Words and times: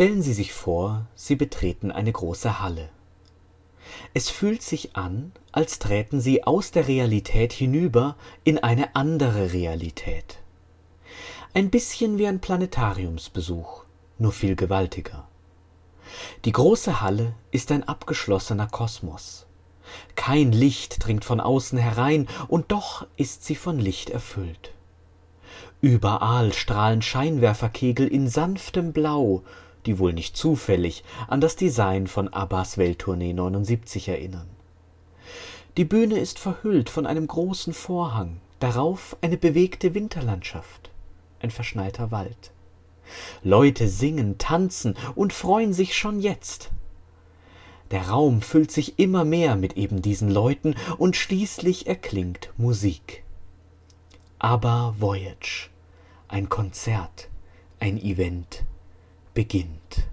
Stellen 0.00 0.22
Sie 0.22 0.32
sich 0.32 0.54
vor, 0.54 1.08
Sie 1.14 1.36
betreten 1.36 1.92
eine 1.92 2.10
große 2.10 2.62
Halle. 2.62 2.88
Es 4.14 4.30
fühlt 4.30 4.62
sich 4.62 4.96
an, 4.96 5.32
als 5.52 5.78
träten 5.78 6.22
Sie 6.22 6.42
aus 6.42 6.70
der 6.70 6.88
Realität 6.88 7.52
hinüber 7.52 8.16
in 8.42 8.56
eine 8.56 8.96
andere 8.96 9.52
Realität. 9.52 10.38
Ein 11.52 11.68
bisschen 11.68 12.16
wie 12.16 12.26
ein 12.26 12.40
Planetariumsbesuch, 12.40 13.84
nur 14.16 14.32
viel 14.32 14.56
gewaltiger. 14.56 15.28
Die 16.46 16.52
große 16.52 17.02
Halle 17.02 17.34
ist 17.50 17.70
ein 17.70 17.86
abgeschlossener 17.86 18.68
Kosmos. 18.68 19.44
Kein 20.16 20.50
Licht 20.50 21.04
dringt 21.04 21.26
von 21.26 21.40
außen 21.40 21.76
herein, 21.76 22.26
und 22.48 22.72
doch 22.72 23.06
ist 23.18 23.44
sie 23.44 23.54
von 23.54 23.78
Licht 23.78 24.08
erfüllt. 24.08 24.72
Überall 25.82 26.54
strahlen 26.54 27.02
Scheinwerferkegel 27.02 28.08
in 28.08 28.28
sanftem 28.28 28.94
Blau, 28.94 29.42
die 29.86 29.98
wohl 29.98 30.12
nicht 30.12 30.36
zufällig 30.36 31.04
an 31.28 31.40
das 31.40 31.56
Design 31.56 32.06
von 32.06 32.28
Abbas 32.28 32.78
Welttournee 32.78 33.32
79 33.32 34.08
erinnern. 34.08 34.48
Die 35.76 35.84
Bühne 35.84 36.18
ist 36.18 36.38
verhüllt 36.38 36.90
von 36.90 37.06
einem 37.06 37.26
großen 37.26 37.72
Vorhang, 37.72 38.40
darauf 38.58 39.16
eine 39.20 39.36
bewegte 39.36 39.94
Winterlandschaft, 39.94 40.90
ein 41.40 41.50
verschneiter 41.50 42.10
Wald. 42.10 42.52
Leute 43.42 43.88
singen, 43.88 44.38
tanzen 44.38 44.96
und 45.14 45.32
freuen 45.32 45.72
sich 45.72 45.96
schon 45.96 46.20
jetzt. 46.20 46.70
Der 47.90 48.08
Raum 48.08 48.40
füllt 48.40 48.70
sich 48.70 48.98
immer 48.98 49.24
mehr 49.24 49.56
mit 49.56 49.76
eben 49.76 50.00
diesen 50.00 50.30
Leuten 50.30 50.76
und 50.98 51.16
schließlich 51.16 51.86
erklingt 51.86 52.52
Musik. 52.56 53.24
Aber 54.38 54.94
Voyage, 54.98 55.70
ein 56.28 56.48
Konzert, 56.48 57.28
ein 57.80 58.00
Event 58.00 58.64
beginnt. 59.34 60.09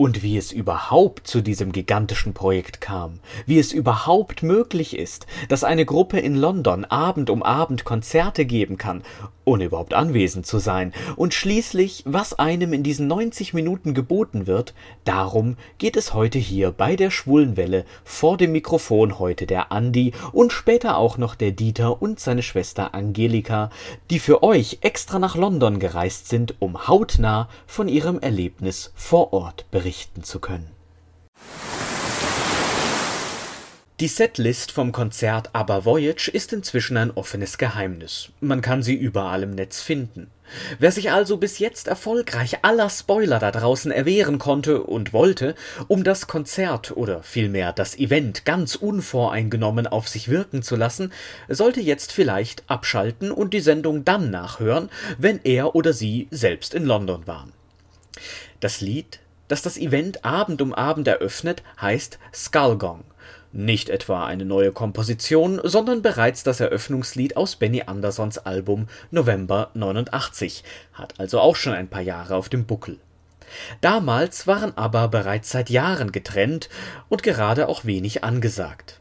Und 0.00 0.22
wie 0.22 0.38
es 0.38 0.50
überhaupt 0.50 1.26
zu 1.26 1.42
diesem 1.42 1.72
gigantischen 1.72 2.32
Projekt 2.32 2.80
kam, 2.80 3.20
wie 3.44 3.58
es 3.58 3.70
überhaupt 3.70 4.42
möglich 4.42 4.96
ist, 4.96 5.26
dass 5.50 5.62
eine 5.62 5.84
Gruppe 5.84 6.18
in 6.18 6.36
London 6.36 6.86
Abend 6.86 7.28
um 7.28 7.42
Abend 7.42 7.84
Konzerte 7.84 8.46
geben 8.46 8.78
kann, 8.78 9.02
ohne 9.44 9.64
überhaupt 9.64 9.92
anwesend 9.92 10.46
zu 10.46 10.58
sein, 10.58 10.94
und 11.16 11.34
schließlich, 11.34 12.04
was 12.06 12.38
einem 12.38 12.72
in 12.72 12.82
diesen 12.82 13.08
90 13.08 13.52
Minuten 13.52 13.92
geboten 13.92 14.46
wird, 14.46 14.72
darum 15.04 15.58
geht 15.76 15.98
es 15.98 16.14
heute 16.14 16.38
hier 16.38 16.72
bei 16.72 16.96
der 16.96 17.10
Schwulenwelle 17.10 17.84
vor 18.02 18.38
dem 18.38 18.52
Mikrofon 18.52 19.18
heute 19.18 19.44
der 19.44 19.70
Andi 19.70 20.14
und 20.32 20.50
später 20.50 20.96
auch 20.96 21.18
noch 21.18 21.34
der 21.34 21.50
Dieter 21.50 22.00
und 22.00 22.20
seine 22.20 22.42
Schwester 22.42 22.94
Angelika, 22.94 23.68
die 24.08 24.18
für 24.18 24.42
euch 24.42 24.78
extra 24.80 25.18
nach 25.18 25.36
London 25.36 25.78
gereist 25.78 26.28
sind, 26.28 26.54
um 26.58 26.88
hautnah 26.88 27.50
von 27.66 27.86
ihrem 27.86 28.18
Erlebnis 28.18 28.92
vor 28.94 29.34
Ort 29.34 29.66
berichten 29.70 29.89
berichten 29.90 30.22
zu 30.22 30.38
können. 30.38 30.68
Die 33.98 34.06
Setlist 34.06 34.70
vom 34.70 34.92
Konzert 34.92 35.50
Aber 35.52 35.84
Voyage 35.84 36.30
ist 36.30 36.52
inzwischen 36.52 36.96
ein 36.96 37.10
offenes 37.10 37.58
Geheimnis. 37.58 38.30
Man 38.40 38.62
kann 38.62 38.84
sie 38.84 38.94
überall 38.94 39.42
im 39.42 39.50
Netz 39.50 39.82
finden. 39.82 40.30
Wer 40.78 40.92
sich 40.92 41.10
also 41.10 41.38
bis 41.38 41.58
jetzt 41.58 41.88
erfolgreich 41.88 42.64
aller 42.64 42.88
Spoiler 42.88 43.40
da 43.40 43.50
draußen 43.50 43.90
erwehren 43.90 44.38
konnte 44.38 44.82
und 44.84 45.12
wollte, 45.12 45.56
um 45.88 46.04
das 46.04 46.28
Konzert 46.28 46.96
oder 46.96 47.24
vielmehr 47.24 47.72
das 47.72 47.98
Event 47.98 48.44
ganz 48.44 48.76
unvoreingenommen 48.76 49.88
auf 49.88 50.08
sich 50.08 50.28
wirken 50.28 50.62
zu 50.62 50.76
lassen, 50.76 51.12
sollte 51.48 51.80
jetzt 51.80 52.12
vielleicht 52.12 52.62
abschalten 52.68 53.32
und 53.32 53.52
die 53.52 53.60
Sendung 53.60 54.04
dann 54.04 54.30
nachhören, 54.30 54.88
wenn 55.18 55.40
er 55.42 55.74
oder 55.74 55.92
sie 55.92 56.28
selbst 56.30 56.74
in 56.74 56.84
London 56.84 57.26
waren. 57.26 57.52
Das 58.60 58.80
Lied 58.80 59.19
das 59.50 59.62
das 59.62 59.76
Event 59.76 60.24
Abend 60.24 60.62
um 60.62 60.72
Abend 60.72 61.08
eröffnet, 61.08 61.62
heißt 61.80 62.18
Skullgong. 62.32 63.02
Nicht 63.52 63.88
etwa 63.88 64.24
eine 64.24 64.44
neue 64.44 64.70
Komposition, 64.70 65.60
sondern 65.64 66.02
bereits 66.02 66.44
das 66.44 66.60
Eröffnungslied 66.60 67.36
aus 67.36 67.56
Benny 67.56 67.82
Andersons 67.84 68.38
Album 68.38 68.86
November 69.10 69.70
89, 69.74 70.62
hat 70.92 71.18
also 71.18 71.40
auch 71.40 71.56
schon 71.56 71.72
ein 71.72 71.88
paar 71.88 72.00
Jahre 72.00 72.36
auf 72.36 72.48
dem 72.48 72.64
Buckel. 72.64 72.98
Damals 73.80 74.46
waren 74.46 74.76
aber 74.78 75.08
bereits 75.08 75.50
seit 75.50 75.68
Jahren 75.68 76.12
getrennt 76.12 76.68
und 77.08 77.24
gerade 77.24 77.68
auch 77.68 77.84
wenig 77.84 78.22
angesagt 78.22 78.99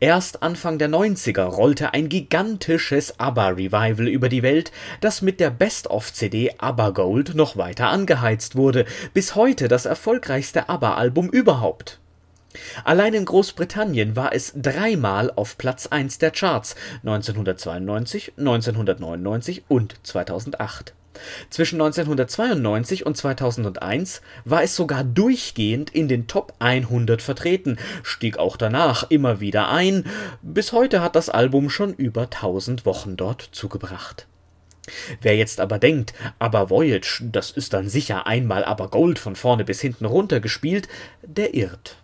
Erst 0.00 0.42
Anfang 0.42 0.78
der 0.78 0.88
90er 0.88 1.42
rollte 1.42 1.94
ein 1.94 2.08
gigantisches 2.08 3.18
ABBA-Revival 3.18 4.08
über 4.08 4.28
die 4.28 4.42
Welt, 4.42 4.72
das 5.00 5.22
mit 5.22 5.40
der 5.40 5.50
Best-of-CD 5.50 6.54
ABBA 6.58 6.90
Gold 6.90 7.34
noch 7.34 7.56
weiter 7.56 7.88
angeheizt 7.88 8.56
wurde, 8.56 8.84
bis 9.14 9.34
heute 9.34 9.68
das 9.68 9.86
erfolgreichste 9.86 10.68
ABBA-Album 10.68 11.30
überhaupt. 11.30 11.98
Allein 12.84 13.14
in 13.14 13.24
Großbritannien 13.24 14.16
war 14.16 14.34
es 14.34 14.52
dreimal 14.56 15.30
auf 15.30 15.56
Platz 15.56 15.86
1 15.86 16.18
der 16.18 16.32
Charts 16.32 16.74
1992, 17.04 18.32
1999 18.36 19.64
und 19.68 19.94
2008 20.02 20.94
zwischen 21.50 21.80
1992 21.80 23.06
und 23.06 23.16
2001 23.16 24.22
war 24.44 24.62
es 24.62 24.76
sogar 24.76 25.04
durchgehend 25.04 25.90
in 25.90 26.08
den 26.08 26.26
Top 26.26 26.54
100 26.58 27.22
vertreten, 27.22 27.76
stieg 28.02 28.38
auch 28.38 28.56
danach 28.56 29.10
immer 29.10 29.40
wieder 29.40 29.70
ein. 29.70 30.04
Bis 30.42 30.72
heute 30.72 31.02
hat 31.02 31.16
das 31.16 31.28
Album 31.28 31.70
schon 31.70 31.94
über 31.94 32.22
1000 32.22 32.86
Wochen 32.86 33.16
dort 33.16 33.48
zugebracht. 33.52 34.26
Wer 35.20 35.36
jetzt 35.36 35.60
aber 35.60 35.78
denkt, 35.78 36.14
aber 36.38 36.70
Voyage, 36.70 37.22
das 37.22 37.50
ist 37.50 37.72
dann 37.72 37.88
sicher 37.88 38.26
einmal 38.26 38.64
aber 38.64 38.88
Gold 38.88 39.18
von 39.18 39.36
vorne 39.36 39.64
bis 39.64 39.80
hinten 39.80 40.04
runter 40.04 40.40
gespielt, 40.40 40.88
der 41.22 41.54
irrt. 41.54 41.96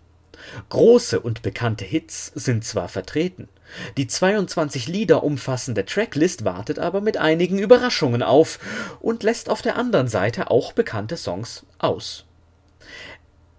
Große 0.69 1.19
und 1.19 1.41
bekannte 1.41 1.85
Hits 1.85 2.31
sind 2.35 2.63
zwar 2.63 2.87
vertreten, 2.87 3.49
die 3.97 4.07
22 4.07 4.87
Lieder 4.87 5.23
umfassende 5.23 5.85
Tracklist 5.85 6.45
wartet 6.45 6.79
aber 6.79 7.01
mit 7.01 7.17
einigen 7.17 7.59
Überraschungen 7.59 8.23
auf 8.23 8.59
und 8.99 9.23
lässt 9.23 9.49
auf 9.49 9.61
der 9.61 9.75
anderen 9.75 10.07
Seite 10.07 10.49
auch 10.49 10.73
bekannte 10.73 11.17
Songs 11.17 11.65
aus. 11.79 12.25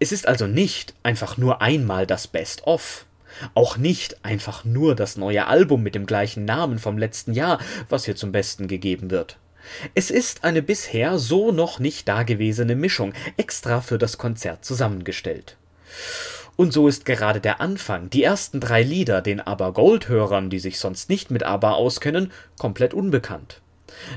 Es 0.00 0.12
ist 0.12 0.28
also 0.28 0.46
nicht 0.46 0.94
einfach 1.02 1.36
nur 1.36 1.60
einmal 1.60 2.06
das 2.06 2.28
Best 2.28 2.66
of, 2.66 3.06
auch 3.54 3.76
nicht 3.76 4.24
einfach 4.24 4.64
nur 4.64 4.94
das 4.94 5.16
neue 5.16 5.46
Album 5.46 5.82
mit 5.82 5.94
dem 5.94 6.06
gleichen 6.06 6.44
Namen 6.44 6.78
vom 6.78 6.98
letzten 6.98 7.32
Jahr, 7.32 7.58
was 7.88 8.04
hier 8.04 8.16
zum 8.16 8.32
Besten 8.32 8.68
gegeben 8.68 9.10
wird. 9.10 9.38
Es 9.94 10.10
ist 10.10 10.44
eine 10.44 10.62
bisher 10.62 11.18
so 11.18 11.52
noch 11.52 11.78
nicht 11.78 12.08
dagewesene 12.08 12.74
Mischung, 12.74 13.12
extra 13.36 13.80
für 13.80 13.98
das 13.98 14.18
Konzert 14.18 14.64
zusammengestellt. 14.64 15.56
Und 16.58 16.72
so 16.72 16.88
ist 16.88 17.04
gerade 17.04 17.40
der 17.40 17.60
Anfang, 17.60 18.10
die 18.10 18.24
ersten 18.24 18.58
drei 18.58 18.82
Lieder, 18.82 19.22
den 19.22 19.40
ABBA-Gold-Hörern, 19.40 20.50
die 20.50 20.58
sich 20.58 20.80
sonst 20.80 21.08
nicht 21.08 21.30
mit 21.30 21.44
ABBA 21.44 21.74
auskennen, 21.74 22.32
komplett 22.58 22.94
unbekannt. 22.94 23.60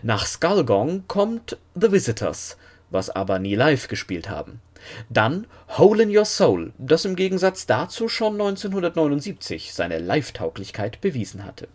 Nach 0.02 0.26
Skullgong 0.26 1.04
kommt 1.08 1.58
The 1.76 1.92
Visitors, 1.92 2.58
was 2.90 3.12
aber 3.12 3.38
nie 3.38 3.54
live 3.54 3.88
gespielt 3.88 4.28
haben. 4.28 4.60
Dann 5.08 5.46
Hole 5.78 6.02
in 6.02 6.18
Your 6.18 6.26
Soul, 6.26 6.74
das 6.80 7.06
im 7.06 7.16
Gegensatz 7.16 7.68
dazu 7.68 8.10
schon 8.10 8.34
1979 8.34 9.72
seine 9.72 10.00
Live-Tauglichkeit 10.00 11.00
bewiesen 11.00 11.46
hatte. 11.46 11.68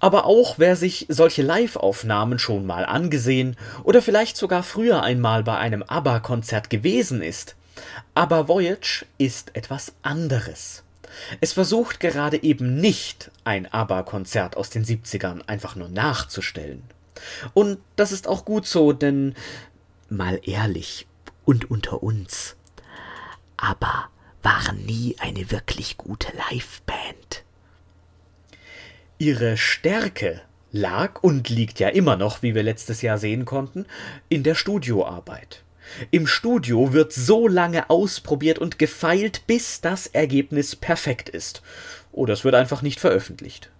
Aber 0.00 0.26
auch 0.26 0.58
wer 0.58 0.74
sich 0.74 1.06
solche 1.08 1.42
Live-Aufnahmen 1.42 2.40
schon 2.40 2.66
mal 2.66 2.84
angesehen 2.84 3.56
oder 3.84 4.02
vielleicht 4.02 4.36
sogar 4.36 4.64
früher 4.64 5.04
einmal 5.04 5.44
bei 5.44 5.56
einem 5.56 5.84
ABBA-Konzert 5.84 6.68
gewesen 6.68 7.22
ist, 7.22 7.54
aber 8.14 8.48
Voyage 8.48 9.06
ist 9.18 9.54
etwas 9.54 9.92
anderes. 10.02 10.84
Es 11.40 11.52
versucht 11.52 12.00
gerade 12.00 12.42
eben 12.42 12.76
nicht, 12.76 13.30
ein 13.44 13.66
ABBA-Konzert 13.66 14.56
aus 14.56 14.70
den 14.70 14.84
70ern 14.84 15.42
einfach 15.46 15.74
nur 15.74 15.88
nachzustellen. 15.88 16.82
Und 17.54 17.78
das 17.96 18.12
ist 18.12 18.28
auch 18.28 18.44
gut 18.44 18.66
so, 18.66 18.92
denn 18.92 19.34
mal 20.08 20.40
ehrlich 20.44 21.06
und 21.44 21.70
unter 21.70 22.02
uns, 22.02 22.56
ABBA 23.56 24.10
waren 24.42 24.84
nie 24.84 25.16
eine 25.18 25.50
wirklich 25.50 25.96
gute 25.96 26.32
Liveband. 26.50 27.44
Ihre 29.18 29.56
Stärke 29.56 30.42
lag 30.70 31.22
und 31.22 31.48
liegt 31.48 31.80
ja 31.80 31.88
immer 31.88 32.16
noch, 32.16 32.42
wie 32.42 32.54
wir 32.54 32.62
letztes 32.62 33.02
Jahr 33.02 33.18
sehen 33.18 33.44
konnten, 33.44 33.86
in 34.28 34.42
der 34.42 34.54
Studioarbeit. 34.54 35.64
Im 36.10 36.26
Studio 36.26 36.92
wird 36.92 37.12
so 37.12 37.48
lange 37.48 37.90
ausprobiert 37.90 38.58
und 38.58 38.78
gefeilt, 38.78 39.46
bis 39.46 39.80
das 39.80 40.06
Ergebnis 40.06 40.76
perfekt 40.76 41.28
ist. 41.28 41.62
Oder 42.12 42.34
es 42.34 42.44
wird 42.44 42.54
einfach 42.54 42.82
nicht 42.82 43.00
veröffentlicht. 43.00 43.70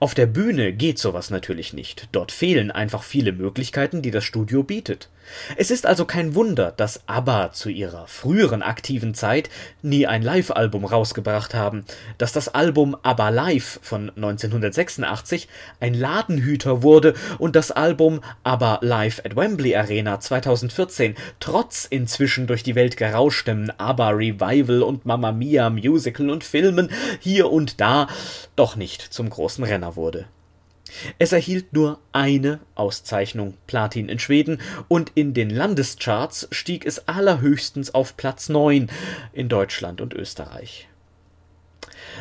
Auf 0.00 0.14
der 0.14 0.26
Bühne 0.26 0.72
geht 0.72 0.98
sowas 0.98 1.30
natürlich 1.30 1.72
nicht. 1.72 2.08
Dort 2.12 2.32
fehlen 2.32 2.70
einfach 2.70 3.02
viele 3.02 3.32
Möglichkeiten, 3.32 4.02
die 4.02 4.10
das 4.10 4.24
Studio 4.24 4.62
bietet. 4.62 5.08
Es 5.56 5.70
ist 5.70 5.86
also 5.86 6.04
kein 6.04 6.34
Wunder, 6.34 6.72
dass 6.76 7.00
ABBA 7.06 7.52
zu 7.52 7.68
ihrer 7.68 8.06
früheren 8.06 8.62
aktiven 8.62 9.14
Zeit 9.14 9.50
nie 9.82 10.06
ein 10.06 10.22
Live-Album 10.22 10.84
rausgebracht 10.84 11.54
haben, 11.54 11.84
dass 12.18 12.32
das 12.32 12.48
Album 12.48 12.96
ABBA 13.02 13.28
Live 13.30 13.80
von 13.82 14.10
1986 14.10 15.48
ein 15.80 15.94
Ladenhüter 15.94 16.82
wurde 16.82 17.14
und 17.38 17.56
das 17.56 17.70
Album 17.70 18.20
ABBA 18.44 18.80
Live 18.82 19.22
at 19.24 19.36
Wembley 19.36 19.76
Arena 19.76 20.20
2014 20.20 21.14
trotz 21.40 21.84
inzwischen 21.84 22.46
durch 22.46 22.62
die 22.62 22.74
Welt 22.74 22.96
gerauschtem 22.96 23.70
ABBA 23.78 24.10
Revival 24.10 24.82
und 24.82 25.06
Mamma 25.06 25.32
Mia 25.32 25.70
Musical 25.70 26.30
und 26.30 26.44
Filmen 26.44 26.90
hier 27.20 27.50
und 27.50 27.80
da 27.80 28.08
doch 28.56 28.76
nicht 28.76 29.02
zum 29.02 29.30
großen 29.30 29.64
Renner 29.64 29.96
wurde. 29.96 30.26
Es 31.18 31.32
erhielt 31.32 31.72
nur 31.72 31.98
eine 32.12 32.60
Auszeichnung 32.74 33.54
Platin 33.66 34.08
in 34.08 34.18
Schweden 34.18 34.60
und 34.88 35.12
in 35.14 35.34
den 35.34 35.50
Landescharts 35.50 36.48
stieg 36.52 36.86
es 36.86 37.08
allerhöchstens 37.08 37.94
auf 37.94 38.16
Platz 38.16 38.48
9 38.48 38.90
in 39.32 39.48
Deutschland 39.48 40.00
und 40.00 40.14
Österreich. 40.14 40.88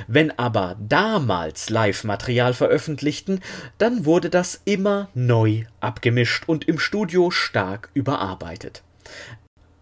Wenn 0.07 0.37
aber 0.37 0.75
damals 0.79 1.69
Live-Material 1.69 2.53
veröffentlichten, 2.53 3.41
dann 3.77 4.05
wurde 4.05 4.29
das 4.29 4.61
immer 4.65 5.09
neu 5.13 5.65
abgemischt 5.79 6.43
und 6.47 6.67
im 6.67 6.79
Studio 6.79 7.31
stark 7.31 7.89
überarbeitet. 7.93 8.83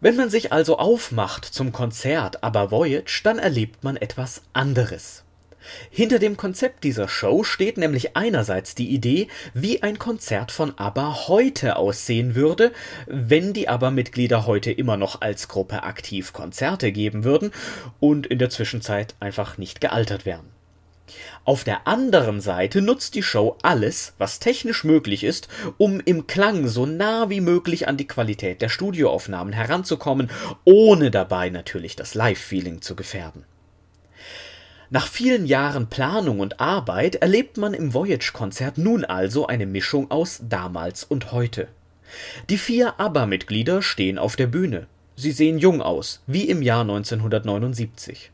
Wenn 0.02 0.18
man 0.18 0.30
sich 0.30 0.52
also 0.52 0.78
aufmacht 0.78 1.46
zum 1.46 1.72
Konzert 1.72 2.44
Aber 2.44 2.72
Voyage, 2.72 3.22
dann 3.24 3.40
erlebt 3.40 3.84
man 3.84 3.96
etwas 3.96 4.42
anderes. 4.52 5.23
Hinter 5.90 6.20
dem 6.20 6.38
Konzept 6.38 6.84
dieser 6.84 7.08
Show 7.08 7.44
steht 7.44 7.78
nämlich 7.78 8.16
einerseits 8.16 8.76
die 8.76 8.90
Idee, 8.90 9.28
wie 9.54 9.84
ein 9.84 10.00
Konzert 10.00 10.52
von 10.52 10.78
ABBA 10.78 11.28
heute 11.28 11.76
aussehen 11.78 12.36
würde, 12.36 12.72
wenn 13.08 13.54
die 13.54 13.70
ABBA-Mitglieder 13.70 14.46
heute 14.46 14.72
immer 14.72 14.98
noch 14.98 15.22
als 15.22 15.48
Gruppe 15.48 15.84
aktiv 15.84 16.34
Konzerte 16.34 16.92
geben 16.92 17.24
würden 17.24 17.52
und 18.00 18.28
in 18.28 18.40
der 18.40 18.50
Zwischenzeit 18.50 19.16
einfach 19.20 19.58
nicht 19.58 19.82
gealtert 19.82 20.26
wären. 20.26 20.54
Auf 21.46 21.64
der 21.64 21.88
anderen 21.88 22.40
Seite 22.40 22.82
nutzt 22.82 23.16
die 23.16 23.24
Show 23.24 23.58
alles, 23.62 24.14
was 24.18 24.40
technisch 24.40 24.84
möglich 24.84 25.24
ist, 25.24 25.50
um 25.78 26.00
im 26.00 26.28
Klang 26.28 26.68
so 26.68 26.86
nah 26.86 27.30
wie 27.30 27.42
möglich 27.42 27.88
an 27.88 27.98
die 27.98 28.08
Qualität 28.08 28.62
der 28.62 28.70
Studioaufnahmen 28.70 29.54
heranzukommen, 29.54 30.30
ohne 30.64 31.12
dabei 31.12 31.50
natürlich 31.50 31.96
das 31.96 32.16
Live-Feeling 32.16 32.82
zu 32.82 32.96
gefährden. 32.96 33.46
Nach 34.94 35.08
vielen 35.08 35.48
Jahren 35.48 35.88
Planung 35.88 36.40
und 36.40 36.60
Arbeit 36.60 37.16
erlebt 37.16 37.58
man 37.58 37.74
im 37.74 37.96
Voyage-Konzert 37.96 38.78
nun 38.78 39.04
also 39.04 39.48
eine 39.48 39.66
Mischung 39.66 40.12
aus 40.12 40.42
damals 40.48 41.04
und 41.04 41.32
heute. 41.32 41.68
Die 42.52 42.60
vier 42.60 43.00
ABBA-Mitglieder 43.00 43.82
stehen 43.82 44.20
auf 44.20 44.36
der 44.36 44.46
Bühne. 44.46 44.86
Sie 45.16 45.32
sehen 45.32 45.58
jung 45.58 45.82
aus, 45.82 46.22
wie 46.28 46.48
im 46.48 46.62
Jahr 46.62 46.82
1979. 46.82 48.30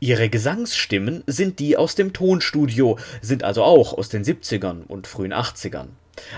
Ihre 0.00 0.30
Gesangsstimmen 0.30 1.22
sind 1.26 1.58
die 1.58 1.76
aus 1.76 1.96
dem 1.96 2.14
Tonstudio, 2.14 2.98
sind 3.20 3.44
also 3.44 3.62
auch 3.62 3.92
aus 3.92 4.08
den 4.08 4.24
70ern 4.24 4.86
und 4.88 5.06
frühen 5.06 5.34
80ern. 5.34 5.88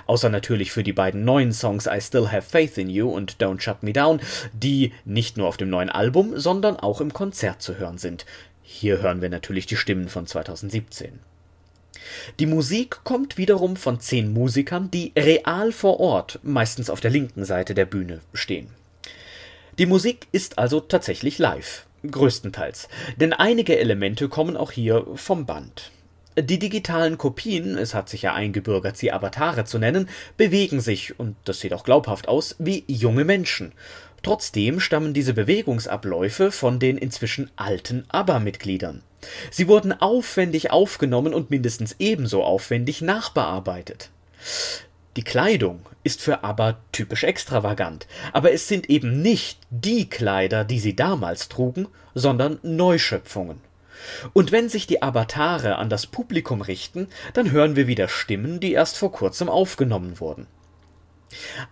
Außer 0.06 0.28
natürlich 0.28 0.72
für 0.72 0.82
die 0.82 0.92
beiden 0.92 1.24
neuen 1.24 1.52
Songs 1.52 1.86
I 1.86 2.00
Still 2.00 2.28
Have 2.30 2.42
Faith 2.42 2.78
in 2.78 2.90
You 2.90 3.08
und 3.10 3.36
Don't 3.36 3.60
Shut 3.60 3.82
Me 3.82 3.92
Down, 3.92 4.20
die 4.52 4.92
nicht 5.04 5.36
nur 5.36 5.48
auf 5.48 5.56
dem 5.56 5.70
neuen 5.70 5.88
Album, 5.88 6.38
sondern 6.38 6.76
auch 6.76 7.00
im 7.00 7.12
Konzert 7.12 7.62
zu 7.62 7.78
hören 7.78 7.98
sind. 7.98 8.26
Hier 8.74 9.02
hören 9.02 9.20
wir 9.20 9.28
natürlich 9.28 9.66
die 9.66 9.76
Stimmen 9.76 10.08
von 10.08 10.26
2017. 10.26 11.20
Die 12.40 12.46
Musik 12.46 13.00
kommt 13.04 13.36
wiederum 13.36 13.76
von 13.76 14.00
zehn 14.00 14.32
Musikern, 14.32 14.90
die 14.90 15.12
real 15.16 15.72
vor 15.72 16.00
Ort, 16.00 16.40
meistens 16.42 16.88
auf 16.88 17.00
der 17.00 17.10
linken 17.10 17.44
Seite 17.44 17.74
der 17.74 17.84
Bühne, 17.84 18.20
stehen. 18.32 18.68
Die 19.78 19.84
Musik 19.84 20.26
ist 20.32 20.58
also 20.58 20.80
tatsächlich 20.80 21.38
live, 21.38 21.86
größtenteils, 22.10 22.88
denn 23.18 23.34
einige 23.34 23.78
Elemente 23.78 24.30
kommen 24.30 24.56
auch 24.56 24.72
hier 24.72 25.06
vom 25.14 25.44
Band. 25.44 25.92
Die 26.38 26.58
digitalen 26.58 27.18
Kopien, 27.18 27.76
es 27.76 27.92
hat 27.94 28.08
sich 28.08 28.22
ja 28.22 28.32
eingebürgert, 28.32 28.96
sie 28.96 29.12
Avatare 29.12 29.66
zu 29.66 29.78
nennen, 29.78 30.08
bewegen 30.38 30.80
sich, 30.80 31.20
und 31.20 31.36
das 31.44 31.60
sieht 31.60 31.74
auch 31.74 31.84
glaubhaft 31.84 32.26
aus, 32.26 32.56
wie 32.58 32.84
junge 32.88 33.26
Menschen. 33.26 33.72
Trotzdem 34.22 34.78
stammen 34.78 35.14
diese 35.14 35.34
Bewegungsabläufe 35.34 36.52
von 36.52 36.78
den 36.78 36.96
inzwischen 36.96 37.50
alten 37.56 38.04
ABBA-Mitgliedern. 38.08 39.02
Sie 39.50 39.68
wurden 39.68 39.92
aufwendig 39.92 40.70
aufgenommen 40.70 41.34
und 41.34 41.50
mindestens 41.50 41.96
ebenso 41.98 42.42
aufwendig 42.44 43.02
nachbearbeitet. 43.02 44.10
Die 45.16 45.24
Kleidung 45.24 45.80
ist 46.04 46.22
für 46.22 46.42
ABBA 46.42 46.78
typisch 46.90 47.24
extravagant, 47.24 48.06
aber 48.32 48.52
es 48.52 48.66
sind 48.66 48.88
eben 48.88 49.22
nicht 49.22 49.58
die 49.70 50.08
Kleider, 50.08 50.64
die 50.64 50.78
sie 50.78 50.96
damals 50.96 51.48
trugen, 51.48 51.88
sondern 52.14 52.58
Neuschöpfungen. 52.62 53.60
Und 54.32 54.52
wenn 54.52 54.68
sich 54.68 54.86
die 54.86 55.02
Avatare 55.02 55.76
an 55.76 55.88
das 55.88 56.06
Publikum 56.06 56.62
richten, 56.62 57.08
dann 57.34 57.50
hören 57.50 57.76
wir 57.76 57.86
wieder 57.86 58.08
Stimmen, 58.08 58.58
die 58.58 58.72
erst 58.72 58.96
vor 58.96 59.12
kurzem 59.12 59.48
aufgenommen 59.48 60.18
wurden. 60.18 60.46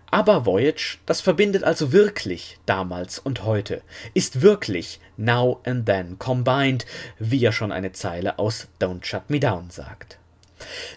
Aber 0.09 0.45
Voyage, 0.45 0.97
das 1.05 1.21
verbindet 1.21 1.63
also 1.63 1.91
wirklich 1.91 2.59
damals 2.65 3.19
und 3.19 3.43
heute, 3.43 3.81
ist 4.13 4.41
wirklich 4.41 4.99
now 5.17 5.61
and 5.65 5.85
then 5.85 6.17
combined, 6.19 6.85
wie 7.19 7.39
ja 7.39 7.51
schon 7.51 7.71
eine 7.71 7.91
Zeile 7.91 8.39
aus 8.39 8.67
Don't 8.79 9.05
Shut 9.05 9.29
Me 9.29 9.39
Down 9.39 9.69
sagt. 9.69 10.17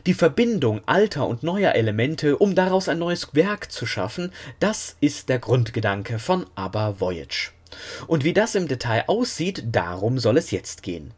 Die 0.06 0.14
Verbindung 0.14 0.82
alter 0.87 1.26
und 1.26 1.43
neuer 1.43 1.72
Elemente, 1.75 2.37
um 2.37 2.55
daraus 2.55 2.88
ein 2.88 2.99
neues 2.99 3.34
Werk 3.34 3.72
zu 3.72 3.87
schaffen, 3.87 4.32
das 4.61 4.96
ist 5.00 5.28
der 5.28 5.38
Grundgedanke 5.38 6.19
von 6.19 6.46
ABBA 6.55 7.00
Voyage. 7.00 7.52
Und 8.06 8.25
wie 8.25 8.32
das 8.32 8.55
im 8.55 8.69
Detail 8.69 9.05
aussieht, 9.06 9.64
darum 9.72 10.19
soll 10.19 10.37
es 10.37 10.50
jetzt 10.50 10.82
gehen. 10.82 11.12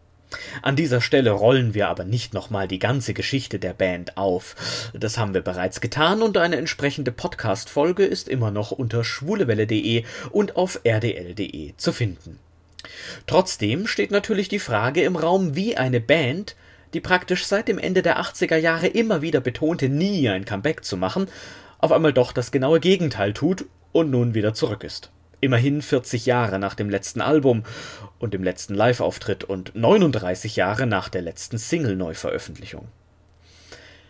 An 0.63 0.77
dieser 0.77 1.01
Stelle 1.01 1.31
rollen 1.31 1.75
wir 1.75 1.89
aber 1.89 2.05
nicht 2.05 2.35
nochmal 2.35 2.69
die 2.69 2.79
ganze 2.79 3.15
Geschichte 3.15 3.59
der 3.59 3.73
Band 3.73 4.17
auf. 4.17 4.91
Das 4.93 5.19
haben 5.19 5.35
wir 5.35 5.43
bereits 5.43 5.81
getan 5.81 6.23
und 6.23 6.37
eine 6.37 6.57
entsprechende 6.57 7.13
Podcast-Folge 7.13 8.05
ist 8.05 8.29
immer 8.29 8.51
noch 8.51 8.71
unter 8.71 9.05
schwulewelle.de 9.05 10.05
und 10.31 10.57
auf 10.57 10.81
rdl.de 10.85 11.75
zu 11.77 11.93
finden. 11.93 12.39
Trotzdem 13.27 13.87
steht 13.87 14.11
natürlich 14.11 14.49
die 14.49 14.59
Frage 14.59 15.03
im 15.03 15.17
Raum, 15.17 15.57
wie 15.57 15.77
eine 15.77 16.01
Band, 16.01 16.57
die 16.95 17.01
praktisch 17.01 17.47
seit 17.47 17.69
dem 17.69 17.79
Ende 17.79 18.03
der 18.03 18.21
80er 18.21 18.57
Jahre 18.57 18.87
immer 18.87 19.23
wieder 19.23 19.41
betonte, 19.41 19.89
nie 19.89 20.29
ein 20.29 20.45
Comeback 20.45 20.85
zu 20.85 20.97
machen, 20.97 21.29
auf 21.79 21.93
einmal 21.93 22.13
doch 22.13 22.33
das 22.33 22.53
genaue 22.53 22.81
Gegenteil 22.81 23.33
tut 23.33 23.67
und 23.93 24.11
nun 24.11 24.35
wieder 24.35 24.55
zurück 24.55 24.85
ist. 24.85 25.11
Immerhin 25.41 25.83
40 25.83 26.27
Jahre 26.27 26.59
nach 26.59 26.75
dem 26.75 26.91
letzten 26.91 27.21
Album 27.21 27.65
und 28.19 28.35
dem 28.35 28.43
letzten 28.43 28.75
Live-Auftritt 28.75 29.45
und 29.45 29.75
39 29.75 30.57
Jahre 30.57 30.87
nach 30.87 31.09
der 31.09 31.23
letzten 31.23 31.59
Single-Neuveröffentlichung. 31.59 32.89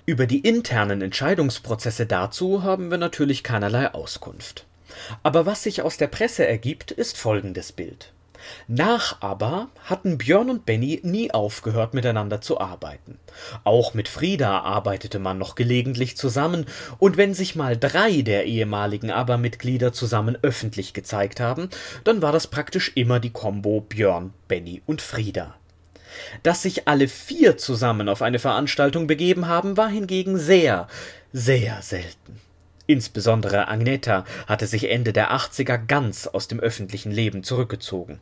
Über 0.06 0.26
die 0.26 0.38
internen 0.38 1.02
Entscheidungsprozesse 1.02 2.06
dazu 2.06 2.62
haben 2.62 2.92
wir 2.92 2.98
natürlich 2.98 3.42
keinerlei 3.42 3.92
Auskunft. 3.92 4.64
Aber 5.24 5.46
was 5.46 5.64
sich 5.64 5.82
aus 5.82 5.96
der 5.96 6.06
Presse 6.06 6.46
ergibt, 6.46 6.92
ist 6.92 7.18
folgendes 7.18 7.72
Bild. 7.72 8.12
Nach 8.68 9.20
aber 9.20 9.68
hatten 9.84 10.18
Björn 10.18 10.50
und 10.50 10.66
Benny 10.66 11.00
nie 11.02 11.30
aufgehört, 11.30 11.94
miteinander 11.94 12.40
zu 12.40 12.60
arbeiten. 12.60 13.18
Auch 13.64 13.94
mit 13.94 14.08
Frieda 14.08 14.60
arbeitete 14.60 15.18
man 15.18 15.38
noch 15.38 15.54
gelegentlich 15.54 16.16
zusammen, 16.16 16.66
und 16.98 17.16
wenn 17.16 17.34
sich 17.34 17.56
mal 17.56 17.76
drei 17.76 18.22
der 18.22 18.44
ehemaligen 18.44 19.10
ABBA-Mitglieder 19.10 19.92
zusammen 19.92 20.38
öffentlich 20.42 20.92
gezeigt 20.92 21.40
haben, 21.40 21.70
dann 22.04 22.22
war 22.22 22.32
das 22.32 22.46
praktisch 22.46 22.92
immer 22.94 23.20
die 23.20 23.30
Combo 23.30 23.80
Björn, 23.80 24.32
Benny 24.48 24.82
und 24.86 25.02
Frieda. 25.02 25.54
Dass 26.42 26.62
sich 26.62 26.88
alle 26.88 27.08
vier 27.08 27.58
zusammen 27.58 28.08
auf 28.08 28.22
eine 28.22 28.38
Veranstaltung 28.38 29.06
begeben 29.06 29.48
haben, 29.48 29.76
war 29.76 29.88
hingegen 29.88 30.38
sehr, 30.38 30.88
sehr 31.32 31.82
selten. 31.82 32.40
Insbesondere 32.88 33.66
Agneta 33.66 34.24
hatte 34.46 34.66
sich 34.68 34.88
Ende 34.90 35.12
der 35.12 35.32
80er 35.32 35.76
ganz 35.76 36.28
aus 36.28 36.46
dem 36.46 36.60
öffentlichen 36.60 37.10
Leben 37.10 37.42
zurückgezogen. 37.42 38.20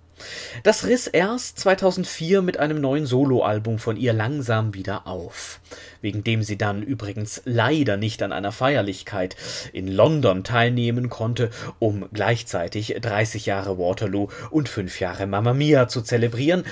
Das 0.63 0.87
riss 0.87 1.07
erst 1.07 1.59
2004 1.59 2.41
mit 2.41 2.59
einem 2.59 2.81
neuen 2.81 3.05
Soloalbum 3.05 3.79
von 3.79 3.99
ihr 3.99 4.15
langsam 4.15 4.73
wieder 4.73 5.07
auf, 5.07 5.61
wegen 6.01 6.25
dem 6.25 6.43
sie 6.43 6.57
dann 6.57 6.83
übrigens 6.83 7.43
leider 7.45 7.99
nicht 7.99 8.23
an 8.23 8.33
einer 8.33 8.53
Feierlichkeit 8.53 9.37
in 9.75 9.89
London 9.89 10.45
teilnehmen 10.45 11.11
konnte, 11.11 11.51
um 11.79 12.09
gleichzeitig 12.13 12.97
30 13.01 13.45
Jahre 13.45 13.77
Waterloo 13.77 14.29
und 14.51 14.71
5 14.71 14.99
Jahre 14.99 15.27
Mamma 15.27 15.53
Mia 15.53 15.89
zu 15.89 16.01
zelebrieren. 16.01 16.65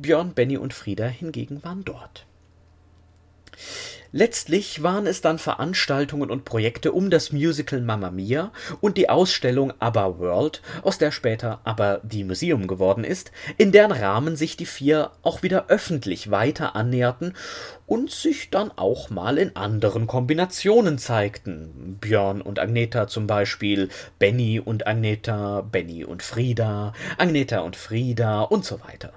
Björn, 0.00 0.32
Benny 0.32 0.56
und 0.56 0.72
Frieda 0.72 1.06
hingegen 1.06 1.62
waren 1.64 1.84
dort. 1.84 2.24
Letztlich 4.16 4.82
waren 4.82 5.06
es 5.06 5.20
dann 5.20 5.38
Veranstaltungen 5.38 6.30
und 6.30 6.46
Projekte 6.46 6.92
um 6.92 7.10
das 7.10 7.32
Musical 7.32 7.82
Mamma 7.82 8.10
Mia 8.10 8.50
und 8.80 8.96
die 8.96 9.10
Ausstellung 9.10 9.74
ABBA 9.78 10.18
World, 10.18 10.62
aus 10.80 10.96
der 10.96 11.10
später 11.10 11.60
ABBA 11.64 12.00
The 12.10 12.24
Museum 12.24 12.66
geworden 12.66 13.04
ist, 13.04 13.30
in 13.58 13.72
deren 13.72 13.92
Rahmen 13.92 14.34
sich 14.34 14.56
die 14.56 14.64
vier 14.64 15.10
auch 15.20 15.42
wieder 15.42 15.66
öffentlich 15.68 16.30
weiter 16.30 16.74
annäherten 16.74 17.34
und 17.84 18.10
sich 18.10 18.48
dann 18.48 18.72
auch 18.74 19.10
mal 19.10 19.36
in 19.36 19.54
anderen 19.54 20.06
Kombinationen 20.06 20.96
zeigten. 20.96 21.98
Björn 22.00 22.40
und 22.40 22.58
Agneta 22.58 23.08
zum 23.08 23.26
Beispiel, 23.26 23.90
Benny 24.18 24.60
und 24.60 24.86
Agneta, 24.86 25.60
Benny 25.60 26.06
und 26.06 26.22
Frieda, 26.22 26.94
Agneta 27.18 27.58
und 27.58 27.76
Frieda 27.76 28.40
und 28.40 28.64
so 28.64 28.80
weiter. 28.80 29.12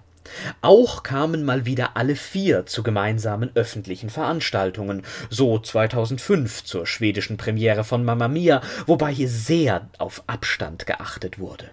Auch 0.61 1.03
kamen 1.03 1.43
mal 1.43 1.65
wieder 1.65 1.95
alle 1.95 2.15
vier 2.15 2.65
zu 2.65 2.83
gemeinsamen 2.83 3.51
öffentlichen 3.55 4.09
Veranstaltungen, 4.09 5.03
so 5.29 5.59
2005 5.59 6.63
zur 6.63 6.85
schwedischen 6.85 7.37
Premiere 7.37 7.83
von 7.83 8.03
Mamma 8.03 8.27
Mia, 8.27 8.61
wobei 8.85 9.11
hier 9.11 9.29
sehr 9.29 9.89
auf 9.97 10.23
Abstand 10.27 10.85
geachtet 10.85 11.39
wurde. 11.39 11.69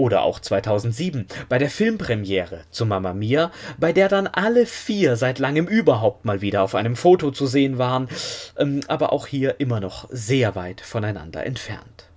Oder 0.00 0.22
auch 0.22 0.40
2007 0.40 1.26
bei 1.50 1.58
der 1.58 1.68
Filmpremiere 1.68 2.60
zu 2.70 2.86
Mamma 2.86 3.12
Mia, 3.12 3.50
bei 3.76 3.92
der 3.92 4.08
dann 4.08 4.26
alle 4.26 4.64
vier 4.64 5.16
seit 5.16 5.38
langem 5.38 5.66
überhaupt 5.66 6.24
mal 6.24 6.40
wieder 6.40 6.62
auf 6.62 6.74
einem 6.74 6.96
Foto 6.96 7.30
zu 7.30 7.46
sehen 7.46 7.76
waren, 7.76 8.08
ähm, 8.56 8.80
aber 8.88 9.12
auch 9.12 9.26
hier 9.26 9.60
immer 9.60 9.78
noch 9.78 10.08
sehr 10.10 10.54
weit 10.54 10.80
voneinander 10.80 11.44
entfernt. 11.44 12.09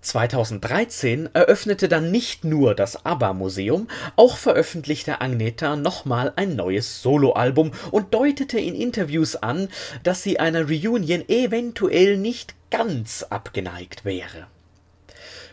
2013 0.00 1.30
eröffnete 1.34 1.88
dann 1.88 2.10
nicht 2.10 2.44
nur 2.44 2.74
das 2.74 3.04
ABBA-Museum, 3.04 3.88
auch 4.16 4.36
veröffentlichte 4.36 5.20
Agneta 5.20 5.76
nochmal 5.76 6.32
ein 6.36 6.56
neues 6.56 7.02
Soloalbum 7.02 7.72
und 7.90 8.14
deutete 8.14 8.58
in 8.58 8.74
Interviews 8.74 9.36
an, 9.36 9.68
dass 10.04 10.22
sie 10.22 10.38
einer 10.38 10.68
Reunion 10.68 11.28
eventuell 11.28 12.16
nicht 12.16 12.54
ganz 12.70 13.24
abgeneigt 13.24 14.04
wäre. 14.04 14.46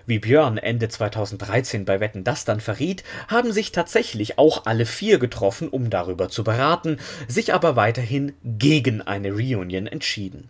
Wie 0.07 0.19
Björn 0.19 0.59
Ende 0.59 0.87
2013 0.87 1.83
bei 1.83 1.99
Wetten 1.99 2.23
das 2.23 2.45
dann 2.45 2.59
verriet, 2.59 3.03
haben 3.27 3.51
sich 3.51 3.71
tatsächlich 3.71 4.37
auch 4.37 4.67
alle 4.67 4.85
vier 4.85 5.17
getroffen, 5.17 5.67
um 5.67 5.89
darüber 5.89 6.29
zu 6.29 6.43
beraten, 6.43 6.99
sich 7.27 7.53
aber 7.55 7.75
weiterhin 7.75 8.33
gegen 8.43 9.01
eine 9.01 9.31
Reunion 9.31 9.87
entschieden. 9.87 10.49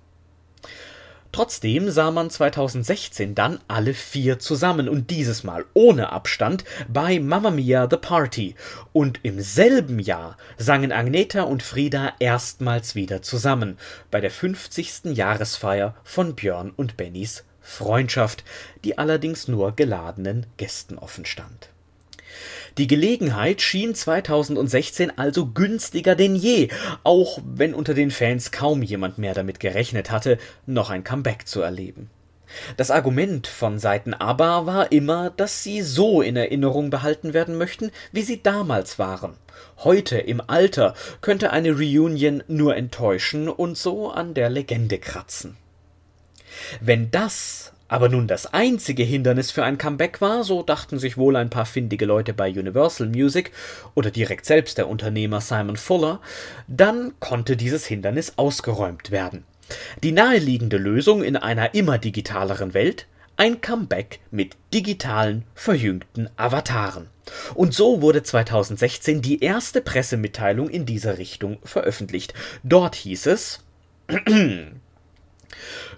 Trotzdem 1.35 1.91
sah 1.91 2.11
man 2.11 2.29
2016 2.29 3.35
dann 3.35 3.59
alle 3.67 3.93
vier 3.93 4.39
zusammen 4.39 4.87
und 4.87 5.09
dieses 5.09 5.43
Mal 5.43 5.65
ohne 5.73 6.13
Abstand 6.13 6.63
bei 6.87 7.19
Mamma 7.19 7.51
Mia 7.51 7.89
The 7.91 7.97
Party. 7.97 8.55
Und 8.93 9.19
im 9.23 9.41
selben 9.41 9.99
Jahr 9.99 10.37
sangen 10.55 10.93
Agneta 10.93 11.41
und 11.41 11.61
Frieda 11.61 12.13
erstmals 12.19 12.95
wieder 12.95 13.21
zusammen 13.21 13.77
bei 14.11 14.21
der 14.21 14.31
50. 14.31 15.13
Jahresfeier 15.13 15.95
von 16.05 16.35
Björn 16.35 16.71
und 16.73 16.95
Bennys 16.95 17.43
Freundschaft, 17.59 18.45
die 18.85 18.97
allerdings 18.97 19.49
nur 19.49 19.75
geladenen 19.75 20.45
Gästen 20.55 20.97
offen 20.97 21.25
stand. 21.25 21.67
Die 22.77 22.88
Gelegenheit 22.88 23.62
schien 23.62 23.96
2016 23.96 25.17
also 25.17 25.48
günstiger 25.48 26.15
denn 26.15 26.36
je, 26.36 26.67
auch 27.03 27.39
wenn 27.46 27.74
unter 27.74 27.94
den 27.94 28.12
Fans 28.12 28.51
kaum 28.51 28.84
jemand 28.84 29.17
mehr 29.17 29.34
damit 29.34 29.62
gerechnet 29.62 30.12
hatte, 30.12 30.38
noch 30.65 30.89
ein 30.89 31.05
Comeback 31.05 31.48
zu 31.48 31.62
erleben. 31.62 32.10
Das 32.77 32.91
Argument 32.91 33.48
von 33.48 33.79
Seiten 33.79 34.13
ABBA 34.13 34.65
war 34.65 34.91
immer, 34.91 35.29
dass 35.29 35.63
sie 35.63 35.82
so 35.82 36.22
in 36.22 36.36
Erinnerung 36.36 36.89
behalten 36.89 37.34
werden 37.34 37.58
möchten, 37.58 37.91
wie 38.12 38.22
sie 38.22 38.44
damals 38.44 39.00
waren. 39.00 39.36
Heute 39.77 40.17
im 40.17 40.41
Alter 40.46 40.94
könnte 41.22 41.51
eine 41.51 41.72
Reunion 41.72 42.44
nur 42.48 42.75
enttäuschen 42.75 43.48
und 43.48 43.77
so 43.77 44.12
an 44.12 44.34
der 44.34 44.50
Legende 44.50 45.00
kratzen. 45.00 45.58
Wenn 46.82 47.12
das 47.12 47.74
aber 47.87 48.09
nun 48.09 48.27
das 48.27 48.53
einzige 48.53 49.03
Hindernis 49.03 49.51
für 49.51 49.63
ein 49.63 49.77
Comeback 49.77 50.21
war, 50.21 50.43
so 50.43 50.63
dachten 50.63 50.99
sich 50.99 51.17
wohl 51.17 51.35
ein 51.35 51.49
paar 51.49 51.65
findige 51.65 52.05
Leute 52.05 52.33
bei 52.33 52.49
Universal 52.49 53.07
Music 53.07 53.51
oder 53.93 54.11
direkt 54.11 54.45
selbst 54.45 54.77
der 54.77 54.87
Unternehmer 54.87 55.41
Simon 55.41 55.77
Fuller, 55.77 56.19
dann 56.67 57.13
konnte 57.19 57.55
dieses 57.57 57.85
Hindernis 57.85 58.33
ausgeräumt 58.37 59.11
werden. 59.11 59.43
Die 60.03 60.11
naheliegende 60.11 60.77
Lösung 60.77 61.23
in 61.23 61.35
einer 61.35 61.73
immer 61.73 61.97
digitaleren 61.97 62.73
Welt 62.73 63.07
ein 63.37 63.61
Comeback 63.61 64.19
mit 64.31 64.55
digitalen, 64.73 65.43
verjüngten 65.53 66.29
Avataren. 66.37 67.07
Und 67.53 67.73
so 67.73 68.01
wurde 68.01 68.23
2016 68.23 69.21
die 69.21 69.41
erste 69.41 69.81
Pressemitteilung 69.81 70.69
in 70.69 70.85
dieser 70.85 71.17
Richtung 71.17 71.57
veröffentlicht. 71.63 72.33
Dort 72.63 72.95
hieß 72.95 73.25
es 73.27 73.63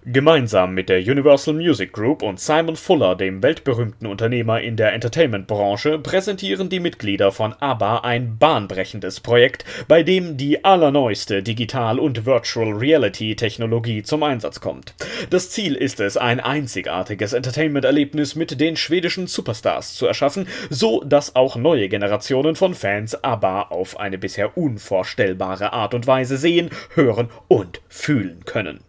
Gemeinsam 0.05 0.73
mit 0.73 0.87
der 0.87 0.99
Universal 0.99 1.53
Music 1.53 1.91
Group 1.91 2.23
und 2.23 2.39
Simon 2.39 2.77
Fuller, 2.77 3.15
dem 3.15 3.43
weltberühmten 3.43 4.07
Unternehmer 4.07 4.61
in 4.61 4.77
der 4.77 4.93
Entertainment-Branche, 4.93 5.99
präsentieren 5.99 6.69
die 6.69 6.79
Mitglieder 6.79 7.33
von 7.33 7.53
ABBA 7.53 7.99
ein 7.99 8.37
bahnbrechendes 8.37 9.19
Projekt, 9.19 9.65
bei 9.89 10.03
dem 10.03 10.37
die 10.37 10.63
allerneueste 10.63 11.43
Digital- 11.43 11.99
und 11.99 12.25
Virtual 12.25 12.71
Reality-Technologie 12.71 14.03
zum 14.03 14.23
Einsatz 14.23 14.61
kommt. 14.61 14.93
Das 15.29 15.49
Ziel 15.49 15.75
ist 15.75 15.99
es, 15.99 16.15
ein 16.15 16.39
einzigartiges 16.39 17.33
Entertainment-Erlebnis 17.33 18.35
mit 18.35 18.61
den 18.61 18.77
schwedischen 18.77 19.27
Superstars 19.27 19.95
zu 19.95 20.05
erschaffen, 20.05 20.47
so 20.69 21.03
dass 21.03 21.35
auch 21.35 21.57
neue 21.57 21.89
Generationen 21.89 22.55
von 22.55 22.73
Fans 22.73 23.21
ABBA 23.23 23.63
auf 23.63 23.99
eine 23.99 24.17
bisher 24.17 24.57
unvorstellbare 24.57 25.73
Art 25.73 25.93
und 25.93 26.07
Weise 26.07 26.37
sehen, 26.37 26.69
hören 26.93 27.29
und 27.49 27.81
fühlen 27.89 28.45
können. 28.45 28.86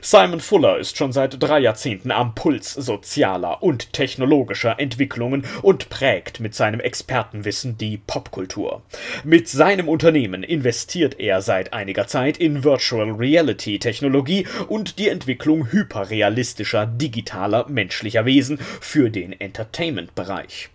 Simon 0.00 0.40
Fuller 0.40 0.78
ist 0.78 0.96
schon 0.96 1.12
seit 1.12 1.42
drei 1.42 1.60
Jahrzehnten 1.60 2.10
am 2.10 2.34
Puls 2.34 2.72
sozialer 2.72 3.62
und 3.62 3.92
technologischer 3.92 4.78
Entwicklungen 4.78 5.44
und 5.62 5.88
prägt 5.90 6.40
mit 6.40 6.54
seinem 6.54 6.80
Expertenwissen 6.80 7.78
die 7.78 7.98
Popkultur. 7.98 8.82
Mit 9.24 9.48
seinem 9.48 9.88
Unternehmen 9.88 10.42
investiert 10.42 11.18
er 11.20 11.42
seit 11.42 11.72
einiger 11.72 12.06
Zeit 12.06 12.38
in 12.38 12.64
Virtual 12.64 13.10
Reality 13.10 13.78
Technologie 13.78 14.46
und 14.68 14.98
die 14.98 15.08
Entwicklung 15.08 15.70
hyperrealistischer 15.70 16.86
digitaler 16.86 17.68
menschlicher 17.68 18.24
Wesen 18.24 18.58
für 18.58 19.10
den 19.10 19.38
Entertainment-Bereich. 19.38 20.70